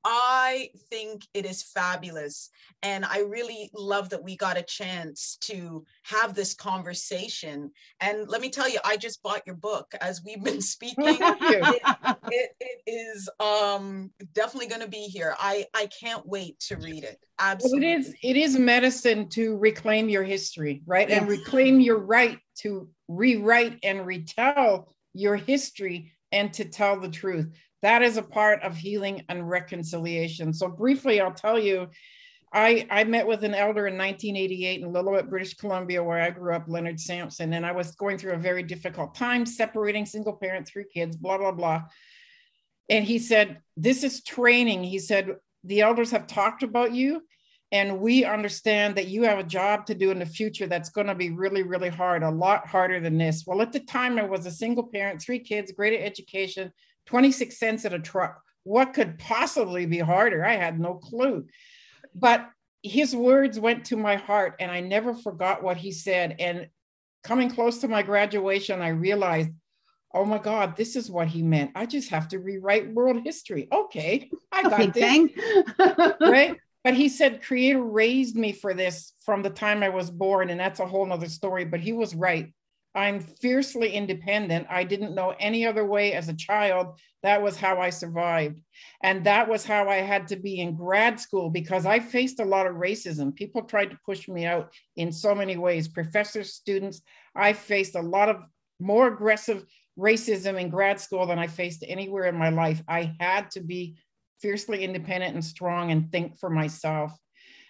I 0.03 0.69
think 0.89 1.27
it 1.33 1.45
is 1.45 1.63
fabulous. 1.63 2.49
And 2.83 3.03
I 3.05 3.19
really 3.21 3.69
love 3.73 4.09
that 4.09 4.23
we 4.23 4.37
got 4.37 4.57
a 4.57 4.61
chance 4.61 5.37
to 5.41 5.85
have 6.03 6.33
this 6.33 6.53
conversation. 6.53 7.71
And 7.99 8.27
let 8.29 8.41
me 8.41 8.49
tell 8.49 8.69
you, 8.69 8.79
I 8.85 8.97
just 8.97 9.21
bought 9.23 9.41
your 9.45 9.55
book 9.55 9.93
as 10.01 10.21
we've 10.23 10.43
been 10.43 10.61
speaking. 10.69 11.17
it, 11.19 11.81
it, 12.27 12.51
it 12.59 12.81
is 12.89 13.29
um, 13.39 14.11
definitely 14.33 14.67
going 14.67 14.81
to 14.81 14.87
be 14.87 15.05
here. 15.05 15.35
I, 15.39 15.65
I 15.73 15.87
can't 15.87 16.25
wait 16.25 16.59
to 16.67 16.77
read 16.77 17.03
it. 17.03 17.19
Absolutely. 17.39 17.87
Well, 17.87 17.97
it 17.97 17.99
is 17.99 18.15
it 18.21 18.37
is 18.37 18.59
medicine 18.59 19.29
to 19.29 19.57
reclaim 19.57 20.09
your 20.09 20.23
history, 20.23 20.81
right? 20.85 21.09
Yes. 21.09 21.21
And 21.21 21.29
reclaim 21.29 21.79
your 21.79 21.99
right 21.99 22.37
to 22.59 22.89
rewrite 23.07 23.79
and 23.83 24.05
retell 24.05 24.93
your 25.13 25.35
history 25.35 26.11
and 26.31 26.53
to 26.53 26.65
tell 26.65 26.99
the 26.99 27.09
truth. 27.09 27.51
That 27.81 28.01
is 28.01 28.17
a 28.17 28.21
part 28.21 28.61
of 28.63 28.75
healing 28.75 29.23
and 29.29 29.49
reconciliation. 29.49 30.53
So, 30.53 30.67
briefly, 30.67 31.21
I'll 31.21 31.33
tell 31.33 31.57
you 31.57 31.89
I, 32.51 32.87
I 32.89 33.03
met 33.03 33.27
with 33.27 33.43
an 33.43 33.53
elder 33.53 33.87
in 33.87 33.97
1988 33.97 34.81
in 34.81 34.91
Lillooet, 34.91 35.29
British 35.29 35.53
Columbia, 35.53 36.03
where 36.03 36.19
I 36.19 36.31
grew 36.31 36.55
up, 36.55 36.65
Leonard 36.67 36.99
Sampson, 36.99 37.53
and 37.53 37.65
I 37.65 37.71
was 37.71 37.91
going 37.91 38.17
through 38.17 38.33
a 38.33 38.37
very 38.37 38.63
difficult 38.63 39.13
time 39.13 39.45
separating 39.45 40.05
single 40.05 40.33
parent, 40.33 40.67
three 40.67 40.85
kids, 40.91 41.15
blah, 41.15 41.37
blah, 41.37 41.51
blah. 41.51 41.83
And 42.89 43.05
he 43.05 43.19
said, 43.19 43.59
This 43.77 44.03
is 44.03 44.23
training. 44.23 44.83
He 44.83 44.97
said, 44.97 45.35
The 45.63 45.81
elders 45.81 46.09
have 46.09 46.25
talked 46.25 46.63
about 46.63 46.91
you, 46.91 47.21
and 47.71 47.99
we 47.99 48.25
understand 48.25 48.95
that 48.95 49.07
you 49.07 49.23
have 49.23 49.37
a 49.37 49.43
job 49.43 49.85
to 49.85 49.95
do 49.95 50.09
in 50.09 50.19
the 50.19 50.25
future 50.25 50.65
that's 50.65 50.89
going 50.89 51.07
to 51.07 51.15
be 51.15 51.29
really, 51.29 51.61
really 51.61 51.89
hard, 51.89 52.23
a 52.23 52.29
lot 52.29 52.67
harder 52.67 52.99
than 52.99 53.17
this. 53.17 53.43
Well, 53.45 53.61
at 53.61 53.71
the 53.71 53.79
time, 53.79 54.17
I 54.17 54.23
was 54.23 54.45
a 54.45 54.51
single 54.51 54.87
parent, 54.87 55.21
three 55.21 55.39
kids, 55.39 55.71
greater 55.71 56.03
education, 56.03 56.73
26 57.05 57.57
cents 57.57 57.85
at 57.85 57.93
a 57.93 57.99
truck. 57.99 58.41
What 58.63 58.93
could 58.93 59.19
possibly 59.19 59.85
be 59.85 59.99
harder? 59.99 60.43
I 60.43 60.55
had 60.55 60.79
no 60.79 60.95
clue. 60.95 61.45
But 62.15 62.49
his 62.81 63.15
words 63.15 63.59
went 63.59 63.85
to 63.85 63.97
my 63.97 64.15
heart, 64.15 64.55
and 64.59 64.71
I 64.71 64.79
never 64.79 65.13
forgot 65.13 65.61
what 65.61 65.77
he 65.77 65.91
said. 65.91 66.35
And 66.39 66.69
coming 67.23 67.51
close 67.51 67.79
to 67.79 67.87
my 67.87 68.01
graduation, 68.01 68.81
I 68.81 68.89
realized, 68.89 69.51
oh 70.11 70.25
my 70.25 70.39
God, 70.39 70.75
this 70.75 70.95
is 70.95 71.11
what 71.11 71.27
he 71.27 71.43
meant. 71.43 71.71
I 71.75 71.85
just 71.85 72.09
have 72.09 72.29
to 72.29 72.39
rewrite 72.39 72.91
world 72.91 73.21
history. 73.23 73.67
Okay, 73.71 74.31
I 74.51 74.63
got 74.63 74.93
this. 74.93 75.29
right? 76.19 76.57
But 76.83 76.93
he 76.93 77.09
said, 77.09 77.43
Creator 77.43 77.83
raised 77.83 78.35
me 78.35 78.51
for 78.53 78.73
this 78.73 79.13
from 79.25 79.43
the 79.43 79.49
time 79.49 79.83
I 79.83 79.89
was 79.89 80.09
born. 80.09 80.49
And 80.49 80.59
that's 80.59 80.79
a 80.79 80.87
whole 80.87 81.05
nother 81.05 81.29
story. 81.29 81.65
But 81.65 81.81
he 81.81 81.93
was 81.93 82.15
right. 82.15 82.53
I'm 82.95 83.19
fiercely 83.19 83.91
independent. 83.91 84.67
I 84.69 84.83
didn't 84.83 85.13
know 85.13 85.35
any 85.39 85.65
other 85.65 85.85
way 85.85 86.13
as 86.13 86.27
a 86.27 86.33
child. 86.33 86.99
That 87.21 87.41
was 87.41 87.55
how 87.55 87.79
I 87.79 87.91
survived. 87.91 88.59
And 89.03 89.23
that 89.25 89.47
was 89.47 89.63
how 89.63 89.87
I 89.87 89.97
had 89.97 90.27
to 90.29 90.35
be 90.35 90.59
in 90.59 90.75
grad 90.75 91.19
school 91.19 91.49
because 91.49 91.85
I 91.85 91.99
faced 91.99 92.39
a 92.39 92.45
lot 92.45 92.65
of 92.65 92.77
racism. 92.77 93.35
People 93.35 93.63
tried 93.63 93.91
to 93.91 93.99
push 94.05 94.27
me 94.27 94.45
out 94.45 94.73
in 94.95 95.11
so 95.11 95.35
many 95.35 95.57
ways. 95.57 95.87
Professors, 95.87 96.53
students, 96.53 97.01
I 97.35 97.53
faced 97.53 97.95
a 97.95 98.01
lot 98.01 98.29
of 98.29 98.37
more 98.79 99.07
aggressive 99.07 99.65
racism 99.97 100.59
in 100.59 100.69
grad 100.69 100.99
school 100.99 101.27
than 101.27 101.37
I 101.37 101.47
faced 101.47 101.83
anywhere 101.87 102.25
in 102.25 102.35
my 102.35 102.49
life. 102.49 102.81
I 102.87 103.13
had 103.19 103.51
to 103.51 103.59
be 103.59 103.97
fiercely 104.41 104.83
independent 104.83 105.33
and 105.33 105.43
strong 105.43 105.91
and 105.91 106.11
think 106.11 106.39
for 106.39 106.49
myself. 106.49 107.11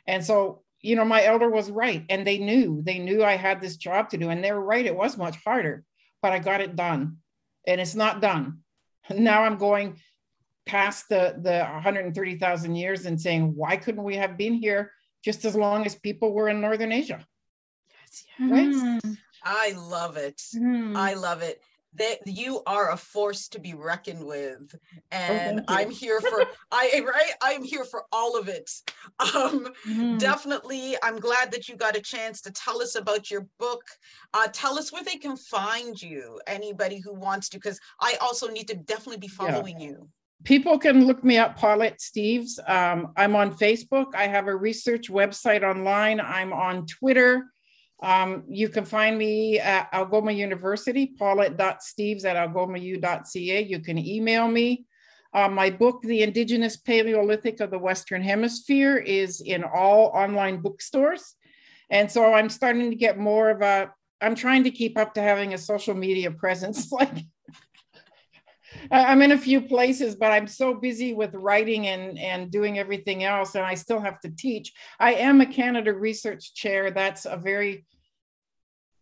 And 0.08 0.24
so 0.24 0.64
you 0.82 0.96
know, 0.96 1.06
my 1.06 1.24
elder 1.24 1.50
was 1.50 1.70
right. 1.70 2.06
And 2.10 2.26
they 2.26 2.38
knew, 2.38 2.82
they 2.84 3.00
knew 3.00 3.24
I 3.24 3.36
had 3.36 3.62
this 3.62 3.78
job 3.78 4.10
to 4.10 4.18
do. 4.18 4.30
And 4.30 4.44
they 4.44 4.52
were 4.52 4.64
right. 4.64 4.86
It 4.86 4.96
was 4.96 5.18
much 5.18 5.38
harder, 5.44 5.84
but 6.22 6.32
I 6.32 6.40
got 6.40 6.62
it 6.62 6.76
done. 6.76 7.18
And 7.68 7.82
it's 7.82 7.96
not 7.96 8.22
done. 8.22 8.60
Now 9.12 9.42
I'm 9.42 9.58
going 9.58 10.00
past 10.68 11.10
the, 11.10 11.36
the 11.42 11.64
130,000 11.64 12.76
years 12.76 13.08
and 13.08 13.20
saying, 13.20 13.54
why 13.56 13.76
couldn't 13.76 14.04
we 14.04 14.18
have 14.18 14.38
been 14.38 14.54
here 14.54 14.92
just 15.26 15.46
as 15.46 15.56
long 15.56 15.84
as 15.88 15.96
people 15.96 16.32
were 16.32 16.48
in 16.48 16.62
Northern 16.62 16.92
Asia? 16.92 17.26
Yes, 17.90 18.26
yes. 18.38 19.02
Right? 19.04 19.18
I 19.44 19.72
love 19.72 20.18
it. 20.18 20.40
Mm. 20.56 20.96
I 20.96 21.16
love 21.16 21.42
it 21.42 21.60
that 21.96 22.20
you 22.26 22.62
are 22.66 22.92
a 22.92 22.98
force 22.98 23.48
to 23.50 23.60
be 23.60 23.74
reckoned 23.74 24.26
with. 24.26 24.74
Oh, 24.74 25.00
and 25.12 25.62
oh, 25.62 25.64
i'm 25.68 25.90
here 25.90 26.22
for 26.22 26.46
i 26.72 27.02
right? 27.06 27.32
I'm 27.42 27.64
here 27.64 27.86
for 27.86 28.04
all 28.12 28.38
of 28.38 28.48
it. 28.48 28.70
Um 29.20 29.68
mm-hmm. 29.88 30.18
definitely 30.18 30.96
i'm 31.04 31.20
glad 31.20 31.52
that 31.52 31.68
you 31.68 31.76
got 31.76 31.98
a 31.98 32.02
chance 32.02 32.42
to 32.42 32.52
tell 32.52 32.82
us 32.82 32.96
about 32.96 33.32
your 33.32 33.48
book. 33.60 33.84
Uh 34.34 34.48
tell 34.54 34.78
us 34.78 34.92
where 34.92 35.04
they 35.04 35.18
can 35.18 35.36
find 35.36 36.02
you 36.02 36.40
anybody 36.48 37.00
who 37.00 37.14
wants 37.14 37.50
to 37.50 37.58
because 37.58 37.80
i 38.00 38.16
also 38.22 38.48
need 38.48 38.68
to 38.68 38.76
definitely 38.76 39.18
be 39.18 39.28
following 39.28 39.80
yeah. 39.80 39.88
you. 39.88 40.10
People 40.46 40.80
can 40.80 41.06
look 41.06 41.24
me 41.24 41.38
up 41.38 41.58
paulette 41.58 42.00
steeves. 42.00 42.60
Um, 42.70 43.14
i'm 43.18 43.36
on 43.36 43.56
facebook. 43.56 44.14
I 44.16 44.28
have 44.28 44.48
a 44.48 44.56
research 44.56 45.10
website 45.10 45.64
online. 45.64 46.20
I'm 46.22 46.54
on 46.54 46.86
twitter 46.86 47.46
um, 48.02 48.44
you 48.48 48.70
can 48.70 48.86
find 48.86 49.18
me 49.18 49.60
at 49.60 49.90
Algoma 49.92 50.32
University, 50.32 51.14
paulette.steeves 51.18 52.24
at 52.24 52.38
algomau.ca. 52.38 53.64
You 53.64 53.80
can 53.80 53.98
email 53.98 54.48
me. 54.48 54.86
Uh, 55.34 55.50
my 55.50 55.70
book, 55.70 56.02
The 56.02 56.24
Indigenous 56.24 56.78
Paleolithic 56.78 57.60
of 57.60 57.72
the 57.72 57.78
Western 57.78 58.24
Hemisphere, 58.24 58.98
is 58.98 59.42
in 59.42 59.64
all 59.64 60.08
online 60.08 60.62
bookstores. 60.62 61.36
And 61.90 62.10
so 62.10 62.34
I'm 62.34 62.50
starting 62.50 62.90
to 62.90 62.96
get 62.96 63.18
more 63.18 63.50
of 63.50 63.62
a, 63.62 63.92
I'm 64.22 64.36
trying 64.36 64.64
to 64.64 64.72
keep 64.72 64.98
up 64.98 65.14
to 65.16 65.22
having 65.22 65.54
a 65.54 65.58
social 65.58 65.94
media 65.94 66.32
presence. 66.44 66.92
like 66.92 67.26
I'm 68.92 69.22
in 69.22 69.32
a 69.32 69.38
few 69.38 69.62
places, 69.62 70.16
but 70.16 70.32
I'm 70.32 70.48
so 70.48 70.74
busy 70.74 71.14
with 71.14 71.34
writing 71.34 71.88
and, 71.88 72.18
and 72.18 72.52
doing 72.52 72.80
everything 72.80 73.24
else, 73.24 73.56
and 73.56 73.66
I 73.66 73.76
still 73.76 74.00
have 74.00 74.20
to 74.22 74.30
teach. 74.30 74.74
I 75.00 75.14
am 75.14 75.42
a 75.42 75.46
Canada 75.46 75.94
Research 75.94 76.54
Chair. 76.54 76.92
That's 76.92 77.26
a 77.26 77.38
very 77.38 77.86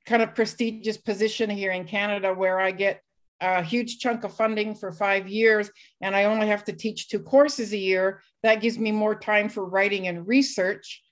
kind 0.06 0.22
of 0.22 0.34
prestigious 0.34 0.98
position 0.98 1.50
here 1.50 1.72
in 1.72 1.86
Canada 1.86 2.34
where 2.34 2.60
I 2.60 2.72
get 2.72 3.02
a 3.42 3.62
huge 3.62 4.00
chunk 4.00 4.24
of 4.24 4.34
funding 4.34 4.74
for 4.74 4.92
five 4.92 5.28
years 5.28 5.70
and 6.02 6.16
I 6.16 6.24
only 6.24 6.48
have 6.48 6.64
to 6.66 6.74
teach 6.74 7.10
two 7.10 7.20
courses 7.20 7.72
a 7.74 7.78
year. 7.78 8.22
That 8.42 8.62
gives 8.62 8.80
me 8.80 8.92
more 8.92 9.16
time 9.16 9.50
for 9.50 9.66
writing 9.66 10.08
and 10.08 10.28
research. 10.28 11.04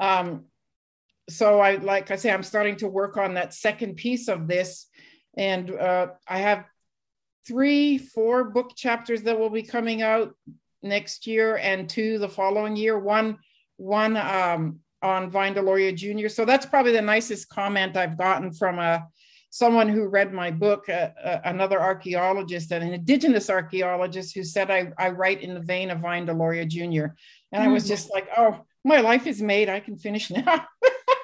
Um, 0.00 0.46
so 1.28 1.60
I, 1.60 1.76
like 1.76 2.10
I 2.10 2.16
say, 2.16 2.30
I'm 2.30 2.44
starting 2.44 2.76
to 2.76 2.88
work 2.88 3.16
on 3.16 3.34
that 3.34 3.52
second 3.52 3.96
piece 3.96 4.28
of 4.28 4.46
this. 4.46 4.86
And 5.36 5.70
uh, 5.70 6.08
I 6.26 6.38
have 6.38 6.64
three, 7.46 7.98
four 7.98 8.44
book 8.44 8.72
chapters 8.76 9.22
that 9.22 9.38
will 9.38 9.50
be 9.50 9.62
coming 9.62 10.02
out 10.02 10.34
next 10.82 11.26
year 11.26 11.56
and 11.56 11.88
two 11.88 12.18
the 12.18 12.28
following 12.28 12.76
year. 12.76 12.98
One, 12.98 13.38
one 13.76 14.16
um, 14.16 14.80
on 15.02 15.30
Vine 15.30 15.54
Deloria 15.54 15.94
Jr. 15.94 16.28
So 16.28 16.44
that's 16.44 16.66
probably 16.66 16.92
the 16.92 17.02
nicest 17.02 17.48
comment 17.48 17.96
I've 17.96 18.18
gotten 18.18 18.52
from 18.52 18.78
a 18.78 18.82
uh, 18.82 19.00
someone 19.56 19.88
who 19.88 20.06
read 20.06 20.34
my 20.34 20.50
book, 20.50 20.86
uh, 20.90 21.08
uh, 21.24 21.40
another 21.44 21.80
archaeologist, 21.80 22.72
and 22.72 22.84
an 22.84 22.92
indigenous 22.92 23.48
archaeologist 23.48 24.34
who 24.34 24.44
said 24.44 24.70
I, 24.70 24.92
I 24.98 25.08
write 25.08 25.40
in 25.40 25.54
the 25.54 25.60
vein 25.60 25.90
of 25.90 26.00
Vine 26.00 26.26
Deloria 26.26 26.68
Jr. 26.68 27.14
And 27.52 27.62
I 27.62 27.68
was 27.68 27.84
mm. 27.84 27.88
just 27.88 28.12
like, 28.12 28.28
oh, 28.36 28.60
my 28.84 29.00
life 29.00 29.26
is 29.26 29.40
made. 29.40 29.70
I 29.70 29.80
can 29.80 29.96
finish 29.96 30.30
now. 30.30 30.66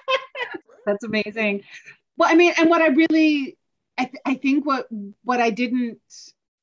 that's 0.86 1.04
amazing. 1.04 1.64
Well, 2.16 2.30
I 2.30 2.34
mean, 2.34 2.54
and 2.56 2.70
what 2.70 2.80
I 2.80 2.88
really, 2.88 3.58
I, 3.98 4.04
th- 4.04 4.22
I 4.24 4.34
think 4.34 4.64
what 4.66 4.86
what 5.24 5.40
I 5.40 5.50
didn't 5.50 6.00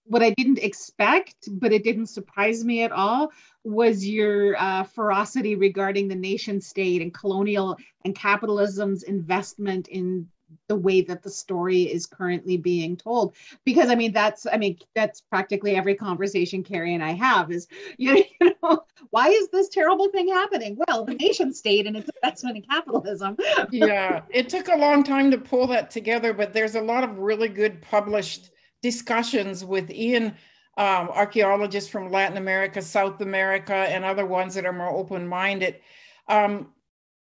what 0.05 0.23
I 0.23 0.31
didn't 0.31 0.57
expect, 0.59 1.47
but 1.51 1.71
it 1.71 1.83
didn't 1.83 2.07
surprise 2.07 2.65
me 2.65 2.81
at 2.81 2.91
all, 2.91 3.31
was 3.63 4.07
your 4.07 4.57
uh, 4.57 4.83
ferocity 4.83 5.55
regarding 5.55 6.07
the 6.07 6.15
nation 6.15 6.59
state 6.61 7.03
and 7.03 7.13
colonial 7.13 7.77
and 8.03 8.15
capitalism's 8.15 9.03
investment 9.03 9.87
in 9.87 10.27
the 10.67 10.75
way 10.75 11.01
that 11.01 11.23
the 11.23 11.29
story 11.29 11.83
is 11.83 12.05
currently 12.05 12.57
being 12.57 12.95
told. 12.95 13.35
Because 13.65 13.89
i 13.89 13.95
mean 13.95 14.11
that's 14.11 14.45
i 14.51 14.57
mean 14.57 14.77
that's 14.95 15.21
practically 15.21 15.75
every 15.75 15.95
conversation 15.95 16.63
kerry 16.63 16.93
and 16.93 17.03
i 17.03 17.11
have 17.11 17.51
is 17.51 17.67
you 17.97 18.23
know 18.41 18.83
why 19.09 19.29
is 19.29 19.49
this 19.49 19.69
terrible 19.69 20.09
thing 20.09 20.27
happening? 20.27 20.77
Well 20.87 21.05
the 21.05 21.15
nation 21.15 21.53
state 21.53 21.87
and 21.87 21.97
its 21.97 22.09
investment 22.21 22.57
in 22.57 22.63
capitalism. 22.63 23.37
Yeah 23.71 24.21
it 24.29 24.49
took 24.49 24.67
a 24.67 24.75
long 24.75 25.03
time 25.03 25.31
to 25.31 25.37
pull 25.37 25.67
that 25.67 25.91
together 25.91 26.33
but 26.33 26.53
there's 26.53 26.75
a 26.75 26.81
lot 26.81 27.03
of 27.03 27.19
really 27.19 27.49
good 27.49 27.81
published 27.81 28.51
discussions 28.81 29.65
within 29.65 30.33
um, 30.77 31.09
archaeologists 31.09 31.89
from 31.89 32.09
Latin 32.09 32.37
America, 32.37 32.81
South 32.81 33.19
America, 33.19 33.73
and 33.73 34.05
other 34.05 34.25
ones 34.25 34.55
that 34.55 34.65
are 34.65 34.71
more 34.71 34.89
open 34.89 35.27
minded 35.27 35.81
um, 36.29 36.67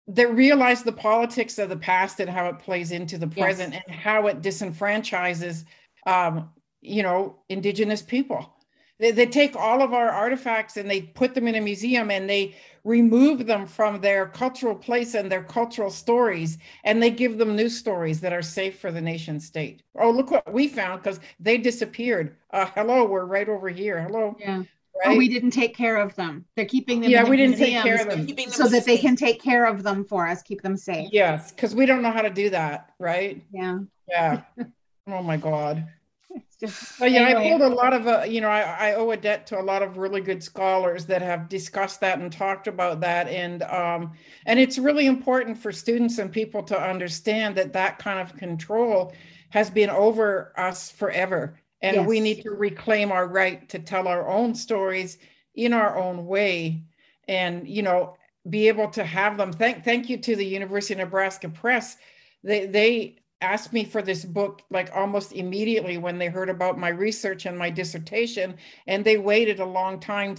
that 0.07 0.33
realize 0.33 0.83
the 0.83 0.91
politics 0.91 1.57
of 1.57 1.69
the 1.69 1.77
past 1.77 2.19
and 2.19 2.29
how 2.29 2.47
it 2.47 2.59
plays 2.59 2.91
into 2.91 3.17
the 3.17 3.27
present 3.27 3.73
yes. 3.73 3.83
and 3.85 3.95
how 3.95 4.27
it 4.27 4.41
disenfranchises, 4.41 5.65
um, 6.05 6.49
you 6.81 7.03
know, 7.03 7.37
indigenous 7.49 8.01
people. 8.01 8.53
They, 8.99 9.11
they 9.11 9.25
take 9.25 9.55
all 9.55 9.81
of 9.81 9.93
our 9.93 10.09
artifacts 10.09 10.77
and 10.77 10.89
they 10.89 11.01
put 11.01 11.35
them 11.35 11.47
in 11.47 11.55
a 11.55 11.61
museum 11.61 12.09
and 12.09 12.29
they 12.29 12.55
remove 12.83 13.45
them 13.45 13.67
from 13.67 13.99
their 13.99 14.27
cultural 14.27 14.73
place 14.73 15.13
and 15.13 15.29
their 15.29 15.43
cultural 15.43 15.91
stories 15.91 16.57
and 16.85 17.03
they 17.03 17.11
give 17.11 17.37
them 17.37 17.55
new 17.55 17.67
stories 17.67 18.21
that 18.21 18.31
are 18.31 18.41
safe 18.41 18.79
for 18.79 18.93
the 18.93 19.01
nation 19.01 19.41
state. 19.41 19.83
Oh, 19.99 20.09
look 20.09 20.31
what 20.31 20.51
we 20.53 20.69
found 20.69 21.03
because 21.03 21.19
they 21.39 21.57
disappeared. 21.57 22.37
Uh, 22.49 22.65
hello, 22.75 23.05
we're 23.05 23.25
right 23.25 23.49
over 23.49 23.67
here. 23.67 24.01
Hello. 24.01 24.37
Yeah. 24.39 24.63
Right? 25.05 25.15
Oh, 25.15 25.17
we 25.17 25.27
didn't 25.27 25.51
take 25.51 25.75
care 25.75 25.97
of 25.97 26.15
them. 26.15 26.45
They're 26.55 26.65
keeping 26.65 27.01
them. 27.01 27.11
Yeah, 27.11 27.23
we 27.23 27.37
didn't 27.37 27.57
take 27.57 27.81
care 27.83 28.01
of 28.01 28.09
them, 28.09 28.25
them 28.25 28.49
so 28.49 28.67
that 28.67 28.85
they 28.85 28.97
can 28.97 29.15
take 29.15 29.41
care 29.41 29.65
of 29.65 29.83
them 29.83 30.03
for 30.03 30.27
us, 30.27 30.41
keep 30.41 30.61
them 30.61 30.77
safe. 30.77 31.09
Yes, 31.11 31.51
because 31.51 31.75
we 31.75 31.85
don't 31.85 32.01
know 32.01 32.11
how 32.11 32.21
to 32.21 32.29
do 32.29 32.49
that, 32.49 32.91
right? 32.99 33.43
Yeah. 33.51 33.79
Yeah. 34.09 34.41
oh 35.07 35.21
my 35.21 35.37
God. 35.37 35.87
It's 36.29 36.57
Just, 36.57 36.99
yeah, 36.99 37.07
anyway. 37.07 37.45
I 37.45 37.49
pulled 37.49 37.61
a 37.71 37.73
lot 37.73 37.93
of, 37.93 38.07
uh, 38.07 38.23
you 38.27 38.41
know, 38.41 38.49
I, 38.49 38.89
I 38.89 38.93
owe 38.95 39.11
a 39.11 39.17
debt 39.17 39.47
to 39.47 39.59
a 39.59 39.61
lot 39.61 39.81
of 39.81 39.97
really 39.97 40.21
good 40.21 40.43
scholars 40.43 41.05
that 41.05 41.21
have 41.21 41.49
discussed 41.49 42.01
that 42.01 42.19
and 42.19 42.31
talked 42.31 42.67
about 42.67 42.99
that, 43.01 43.27
and 43.27 43.63
um, 43.63 44.13
and 44.45 44.59
it's 44.59 44.77
really 44.77 45.05
important 45.05 45.57
for 45.57 45.71
students 45.71 46.17
and 46.17 46.31
people 46.31 46.63
to 46.63 46.79
understand 46.79 47.55
that 47.55 47.73
that 47.73 47.99
kind 47.99 48.19
of 48.19 48.35
control 48.35 49.13
has 49.49 49.69
been 49.69 49.89
over 49.89 50.53
us 50.57 50.91
forever, 50.91 51.57
and 51.81 51.97
yes. 51.97 52.07
we 52.07 52.19
need 52.19 52.41
to 52.43 52.51
reclaim 52.51 53.11
our 53.11 53.27
right 53.27 53.67
to 53.69 53.79
tell 53.79 54.07
our 54.07 54.27
own 54.27 54.55
stories 54.55 55.17
in 55.55 55.73
our 55.73 55.97
own 55.97 56.25
way, 56.25 56.83
and 57.27 57.67
you 57.67 57.81
know, 57.81 58.15
be 58.49 58.67
able 58.67 58.89
to 58.89 59.03
have 59.03 59.37
them. 59.37 59.51
Thank 59.51 59.83
thank 59.83 60.09
you 60.09 60.17
to 60.17 60.35
the 60.35 60.45
University 60.45 60.93
of 60.93 60.99
Nebraska 60.99 61.49
Press. 61.49 61.97
They 62.43 62.65
they 62.65 63.19
asked 63.41 63.71
me 63.71 63.85
for 63.85 64.01
this 64.01 64.25
book 64.25 64.63
like 64.71 64.89
almost 64.95 65.31
immediately 65.31 65.97
when 65.97 66.17
they 66.17 66.27
heard 66.27 66.49
about 66.49 66.79
my 66.79 66.89
research 66.89 67.45
and 67.45 67.57
my 67.57 67.69
dissertation 67.69 68.55
and 68.87 69.05
they 69.05 69.17
waited 69.17 69.59
a 69.59 69.65
long 69.65 69.99
time 69.99 70.35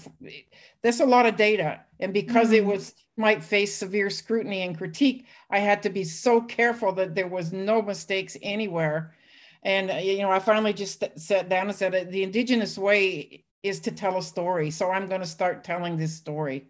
there's 0.82 1.00
a 1.00 1.06
lot 1.06 1.24
of 1.24 1.36
data 1.36 1.80
and 2.00 2.12
because 2.12 2.48
mm. 2.48 2.54
it 2.54 2.64
was 2.64 2.94
might 3.16 3.42
face 3.42 3.72
severe 3.72 4.10
scrutiny 4.10 4.62
and 4.62 4.76
critique 4.76 5.26
i 5.50 5.60
had 5.60 5.80
to 5.80 5.90
be 5.90 6.02
so 6.02 6.40
careful 6.40 6.90
that 6.90 7.14
there 7.14 7.28
was 7.28 7.52
no 7.52 7.80
mistakes 7.80 8.36
anywhere 8.42 9.14
and 9.62 9.90
uh, 9.90 9.94
you 9.94 10.18
know 10.18 10.30
i 10.30 10.38
finally 10.38 10.72
just 10.72 11.04
sat 11.16 11.48
down 11.48 11.68
and 11.68 11.76
said 11.76 11.94
uh, 11.94 12.04
the 12.10 12.22
indigenous 12.22 12.78
way 12.78 13.44
is 13.62 13.80
to 13.80 13.90
tell 13.90 14.18
a 14.18 14.22
story 14.22 14.70
so 14.70 14.90
i'm 14.90 15.08
going 15.08 15.20
to 15.20 15.26
start 15.26 15.64
telling 15.64 15.96
this 15.96 16.14
story 16.14 16.66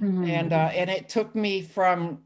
mm. 0.00 0.28
and 0.28 0.52
uh, 0.52 0.70
and 0.74 0.90
it 0.90 1.08
took 1.08 1.34
me 1.34 1.62
from 1.62 2.22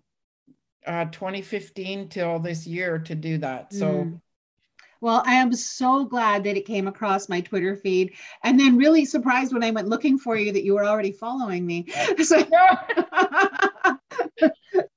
uh, 0.86 1.04
2015 1.06 2.08
till 2.08 2.38
this 2.38 2.66
year 2.66 2.98
to 2.98 3.14
do 3.14 3.38
that. 3.38 3.72
So. 3.72 3.86
Mm. 3.86 4.20
Well, 5.02 5.22
I 5.24 5.36
am 5.36 5.54
so 5.54 6.04
glad 6.04 6.44
that 6.44 6.58
it 6.58 6.66
came 6.66 6.86
across 6.86 7.30
my 7.30 7.40
Twitter 7.40 7.74
feed, 7.74 8.12
and 8.44 8.60
then 8.60 8.76
really 8.76 9.06
surprised 9.06 9.50
when 9.50 9.64
I 9.64 9.70
went 9.70 9.88
looking 9.88 10.18
for 10.18 10.36
you 10.36 10.52
that 10.52 10.62
you 10.62 10.74
were 10.74 10.84
already 10.84 11.12
following 11.12 11.64
me. 11.64 11.86
So, 12.22 12.36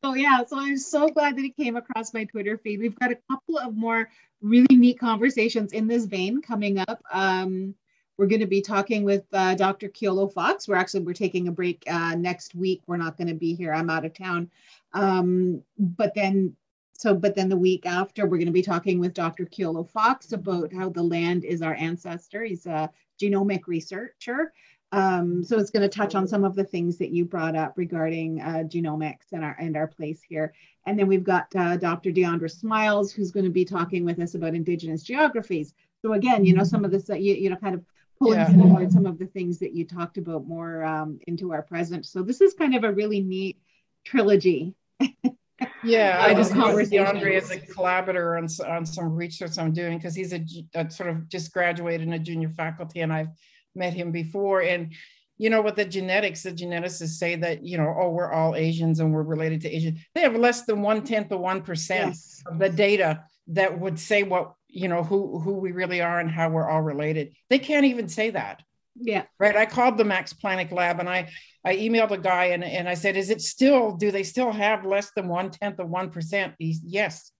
so 0.04 0.14
yeah, 0.14 0.44
so 0.46 0.60
I'm 0.60 0.78
so 0.78 1.08
glad 1.10 1.38
that 1.38 1.46
it 1.46 1.56
came 1.56 1.76
across 1.76 2.14
my 2.14 2.26
Twitter 2.26 2.58
feed. 2.58 2.80
We've 2.80 2.98
got 3.00 3.12
a 3.12 3.18
couple 3.30 3.58
of 3.58 3.76
more 3.76 4.10
really 4.42 4.76
neat 4.76 5.00
conversations 5.00 5.74
in 5.74 5.88
this 5.88 6.06
vein 6.06 6.42
coming 6.42 6.80
up. 6.80 7.02
Um, 7.12 7.76
we're 8.18 8.28
going 8.28 8.42
to 8.42 8.48
be 8.48 8.62
talking 8.62 9.04
with 9.04 9.24
uh, 9.34 9.56
Dr. 9.56 9.90
Keolu 9.90 10.32
Fox. 10.32 10.68
We're 10.68 10.76
actually 10.76 11.04
we're 11.04 11.14
taking 11.14 11.48
a 11.48 11.52
break 11.52 11.84
uh, 11.88 12.16
next 12.16 12.54
week. 12.54 12.82
We're 12.86 12.98
not 12.98 13.18
going 13.18 13.28
to 13.28 13.34
be 13.34 13.56
here. 13.56 13.74
I'm 13.74 13.90
out 13.90 14.06
of 14.06 14.14
town. 14.14 14.52
Um, 14.94 15.64
but 15.80 16.14
then, 16.14 16.56
so, 16.94 17.16
but 17.16 17.36
then 17.36 17.50
the 17.50 17.58
week 17.58 17.86
after, 17.88 18.24
we're 18.26 18.38
going 18.38 18.46
to 18.46 18.52
be 18.52 18.62
talking 18.62 19.00
with 19.00 19.16
Dr. 19.16 19.46
Keolu 19.46 19.90
Fox 19.90 20.32
about 20.32 20.72
how 20.72 20.90
the 20.90 21.02
land 21.02 21.44
is 21.44 21.62
our 21.62 21.74
ancestor. 21.74 22.44
He's 22.44 22.68
a 22.68 22.90
genomic 23.20 23.62
researcher. 23.66 24.54
Um, 24.94 25.44
so 25.44 25.57
it's 25.57 25.72
going 25.72 25.82
to 25.82 25.90
touch 25.90 26.14
on 26.14 26.28
some 26.28 26.44
of 26.44 26.56
the 26.56 26.64
things 26.64 26.98
that 26.99 27.11
you 27.11 27.26
brought 27.26 27.56
up 27.56 27.74
regarding 27.78 28.40
uh, 28.41 28.64
genomics 28.65 29.32
and 29.32 29.44
our 29.44 29.56
and 29.60 29.76
our 29.76 29.88
place 29.88 30.22
here. 30.22 30.53
And 30.86 30.98
then 30.99 31.07
we've 31.07 31.24
got 31.24 31.48
uh, 31.56 31.78
Dr. 31.78 32.11
Deondre 32.11 32.52
Smiles, 32.52 33.11
who's 33.11 33.32
going 33.32 33.45
to 33.45 33.52
be 33.52 33.65
talking 33.65 34.06
with 34.06 34.20
us 34.20 34.36
about 34.36 34.53
Indigenous 34.53 35.02
geographies. 35.02 35.74
So 36.02 36.14
again, 36.14 36.45
you 36.45 36.53
know, 36.53 36.64
some 36.64 36.86
of 36.86 36.91
this, 36.91 37.10
uh, 37.10 37.15
you, 37.15 37.34
you 37.34 37.49
know, 37.49 37.56
kind 37.56 37.74
of 37.74 37.84
pulling 38.20 38.40
yeah. 38.40 38.53
forward 38.53 38.91
some 38.91 39.07
of 39.07 39.18
the 39.18 39.26
things 39.26 39.57
that 39.60 39.74
you 39.74 39.86
talked 39.86 40.18
about 40.18 40.45
more 40.45 40.84
um, 40.84 41.20
into 41.26 41.53
our 41.53 41.64
present. 41.64 42.06
So 42.06 42.22
this 42.22 42.40
is 42.40 42.53
kind 42.53 42.76
of 42.76 42.84
a 42.84 42.91
really 42.91 43.22
neat 43.22 43.57
trilogy 44.03 44.76
yeah, 45.84 46.18
I 46.22 46.34
just 46.34 46.52
Deondre 46.52 47.36
as 47.36 47.52
a 47.52 47.60
collaborator 47.60 48.38
on, 48.38 48.48
on 48.68 48.86
some 48.86 49.15
research 49.15 49.57
I'm 49.57 49.74
doing 49.74 49.98
because 49.98 50.15
he's 50.15 50.34
a, 50.34 50.45
a, 50.76 50.90
sort 50.90 51.10
of 51.10 51.28
just 51.30 51.53
graduated 51.53 52.07
in 52.07 52.14
a 52.14 52.20
junior 52.20 52.49
faculty 52.49 53.02
and 53.02 53.11
I've 53.11 53.30
met 53.76 53.94
him 53.94 54.12
before. 54.12 54.62
And, 54.62 54.94
you 55.38 55.50
know, 55.50 55.62
with 55.62 55.76
the 55.76 55.86
genetics, 55.86 56.44
the 56.44 56.52
geneticists 56.52 57.18
say 57.18 57.36
that, 57.36 57.64
you 57.64 57.78
know, 57.78 57.94
oh, 57.98 58.10
we're 58.12 58.32
all 58.32 58.56
Asians 58.56 59.00
and 59.00 59.14
we're 59.14 59.24
related 59.24 59.62
to 59.62 59.70
Asian. 59.70 60.00
They 60.14 60.22
have 60.22 60.36
less 60.36 60.64
than 60.64 60.82
one 60.82 61.04
tenth 61.04 61.32
of 61.32 61.40
1% 61.40 61.90
yes. 61.90 62.44
of 62.45 62.60
the 62.60 62.70
data 62.70 63.24
that 63.48 63.80
would 63.80 64.00
say 64.00 64.24
what, 64.24 64.54
you 64.68 64.88
know, 64.88 65.04
who, 65.04 65.40
who 65.40 65.54
we 65.54 65.72
really 65.72 66.02
are 66.02 66.20
and 66.20 66.30
how 66.30 66.50
we're 66.50 66.70
all 66.70 66.82
related. 66.82 67.36
They 67.50 67.60
can't 67.60 67.86
even 67.86 68.08
say 68.08 68.32
that. 68.32 68.64
Yeah. 68.95 69.24
Right. 69.40 69.56
I 69.56 69.66
called 69.66 69.98
the 69.98 70.06
Max 70.06 70.34
Planck 70.34 70.72
lab 70.72 71.00
and 71.00 71.10
I 71.10 71.30
I 71.66 71.78
emailed 71.78 72.12
a 72.12 72.18
guy 72.18 72.45
and, 72.45 72.64
and 72.64 72.90
I 72.90 72.94
said, 72.94 73.16
is 73.16 73.30
it 73.30 73.41
still, 73.41 73.94
do 73.95 74.12
they 74.12 74.24
still 74.24 74.52
have 74.52 74.86
less 74.86 75.12
than 75.16 75.30
one 75.30 75.50
tenth 75.50 75.80
of 75.80 75.88
1%? 75.88 76.54
He's 76.60 76.82
yes. 76.84 77.32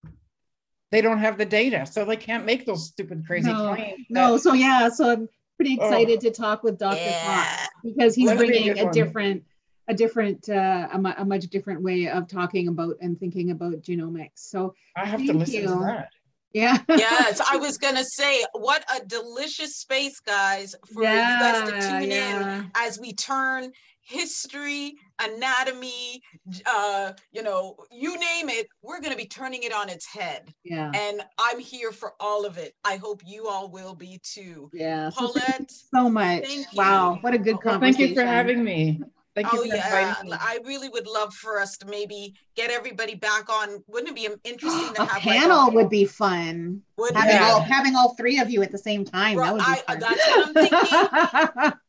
They 0.92 1.02
don't 1.02 1.20
have 1.20 1.38
the 1.38 1.46
data. 1.46 1.86
So 1.86 2.06
they 2.06 2.16
can't 2.16 2.46
make 2.46 2.66
those 2.66 2.88
stupid 2.88 3.26
crazy 3.26 3.52
no, 3.52 3.74
claims. 3.74 4.06
No. 4.10 4.38
So 4.38 4.54
yeah. 4.54 4.90
So 4.90 5.28
pretty 5.58 5.78
oh. 5.80 5.86
excited 5.86 6.20
oh, 6.20 6.22
to 6.22 6.32
talk 6.32 6.64
with 6.64 6.78
Dr. 6.78 6.98
Yeah. 6.98 7.46
Fox 7.46 7.70
because 7.84 8.16
he's 8.16 8.34
bringing 8.34 8.78
a, 8.78 8.88
a 8.88 8.92
different, 8.92 9.44
a 9.88 9.94
different, 9.94 10.50
uh, 10.50 10.88
a, 10.92 11.16
a, 11.18 11.26
much 11.26 11.46
different 11.48 11.82
way 11.82 12.08
of 12.08 12.28
talking 12.28 12.68
about 12.68 12.96
and 13.02 13.20
thinking 13.20 13.52
about 13.52 13.82
genomics. 13.82 14.32
So 14.36 14.74
I 14.96 15.06
have 15.06 15.26
to 15.26 15.34
listen 15.34 15.62
you. 15.62 15.68
to 15.68 15.80
that. 15.86 16.10
Yeah. 16.54 16.78
yes, 16.88 17.42
I 17.42 17.58
was 17.58 17.78
gonna 17.80 18.04
say, 18.04 18.44
what 18.54 18.86
a 18.96 19.04
delicious 19.06 19.78
space, 19.78 20.20
guys, 20.20 20.76
for 20.94 21.04
yeah, 21.04 21.34
you 21.34 21.40
guys 21.40 21.70
to 21.70 21.90
tune 21.90 22.12
yeah. 22.12 22.60
in 22.60 22.72
as 22.76 23.00
we 23.00 23.14
turn 23.14 23.72
history, 24.04 24.96
anatomy, 25.22 26.22
uh, 26.66 27.14
you 27.32 27.42
know, 27.42 27.76
you 27.92 28.18
name 28.20 28.50
it, 28.50 28.68
we're 28.82 29.00
going 29.00 29.12
to 29.12 29.18
be 29.18 29.26
turning 29.26 29.64
it 29.64 29.74
on 29.74 29.90
its 29.90 30.06
head. 30.06 30.54
Yeah. 30.64 30.92
And 30.94 31.22
I'm 31.40 31.60
here 31.60 31.92
for 31.92 32.14
all 32.20 32.46
of 32.46 32.58
it. 32.58 32.76
I 32.84 32.98
hope 32.98 33.22
you 33.26 33.48
all 33.48 33.70
will 33.70 33.96
be 33.96 34.20
too. 34.24 34.70
Yeah. 34.74 35.10
Paulette, 35.16 35.72
so 35.72 36.10
much. 36.10 36.46
Wow. 36.76 37.18
What 37.22 37.34
a 37.34 37.38
good 37.38 37.62
conversation. 37.62 37.80
Well, 37.80 37.80
thank 37.80 38.00
you 38.00 38.16
for 38.16 38.26
having 38.26 38.64
me. 38.64 39.02
Thank 39.36 39.52
oh 39.52 39.64
yeah, 39.64 40.14
I 40.32 40.60
really 40.64 40.90
would 40.90 41.08
love 41.08 41.34
for 41.34 41.60
us 41.60 41.78
to 41.78 41.88
maybe 41.88 42.36
get 42.56 42.70
everybody 42.70 43.16
back 43.16 43.50
on. 43.50 43.84
Wouldn't 43.88 44.10
it 44.10 44.16
be 44.16 44.30
interesting 44.48 44.94
to 44.94 45.02
a 45.02 45.06
have 45.06 45.22
panel? 45.24 45.58
Like 45.58 45.72
a, 45.72 45.76
would 45.76 45.90
be 45.90 46.06
fun. 46.06 46.84
Would 46.98 47.16
having 47.16 47.36
yeah. 47.36 47.46
all 47.46 47.62
having 47.62 47.96
all 47.96 48.14
three 48.14 48.38
of 48.38 48.52
you 48.52 48.62
at 48.62 48.72
the 48.72 48.78
same 48.78 49.04
time. 49.04 49.38
Well, 49.38 49.58
that 49.58 49.84
would 49.90 50.00
be 50.00 50.00
fun. 50.00 50.00
that's 50.00 50.28
what 50.28 50.48
I'm 50.48 51.62
thinking. 51.64 51.80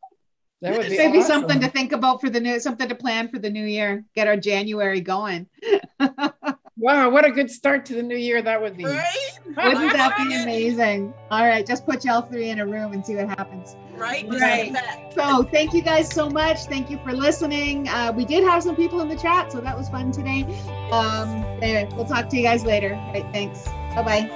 That 0.64 0.78
would 0.78 0.88
be 0.88 0.96
maybe 0.96 1.18
awesome. 1.18 1.42
something 1.42 1.60
to 1.60 1.68
think 1.68 1.92
about 1.92 2.22
for 2.22 2.30
the 2.30 2.40
new, 2.40 2.58
something 2.58 2.88
to 2.88 2.94
plan 2.94 3.28
for 3.28 3.38
the 3.38 3.50
new 3.50 3.66
year. 3.66 4.02
Get 4.14 4.26
our 4.26 4.38
January 4.38 5.02
going. 5.02 5.46
wow, 6.78 7.10
what 7.10 7.26
a 7.26 7.30
good 7.30 7.50
start 7.50 7.84
to 7.84 7.94
the 7.94 8.02
new 8.02 8.16
year 8.16 8.40
that 8.40 8.62
would 8.62 8.74
be. 8.74 8.86
Right? 8.86 9.38
Wouldn't 9.44 9.92
that 9.92 10.16
be 10.16 10.34
amazing? 10.34 11.12
All 11.30 11.46
right, 11.46 11.66
just 11.66 11.84
put 11.84 12.06
y'all 12.06 12.22
three 12.22 12.48
in 12.48 12.60
a 12.60 12.66
room 12.66 12.94
and 12.94 13.04
see 13.04 13.14
what 13.14 13.28
happens. 13.28 13.76
Right. 13.94 14.26
Right. 14.26 14.74
So 15.14 15.42
thank 15.42 15.74
you 15.74 15.82
guys 15.82 16.10
so 16.10 16.30
much. 16.30 16.60
Thank 16.60 16.90
you 16.90 16.98
for 17.04 17.12
listening. 17.12 17.86
Uh, 17.90 18.14
we 18.16 18.24
did 18.24 18.42
have 18.44 18.62
some 18.62 18.74
people 18.74 19.02
in 19.02 19.10
the 19.10 19.18
chat, 19.18 19.52
so 19.52 19.60
that 19.60 19.76
was 19.76 19.90
fun 19.90 20.12
today. 20.12 20.44
Um, 20.90 21.28
anyway, 21.60 21.90
we'll 21.94 22.06
talk 22.06 22.30
to 22.30 22.38
you 22.38 22.42
guys 22.42 22.64
later. 22.64 22.94
All 22.94 23.12
right, 23.12 23.30
thanks. 23.34 23.66
Bye 23.94 24.02
bye. 24.02 24.30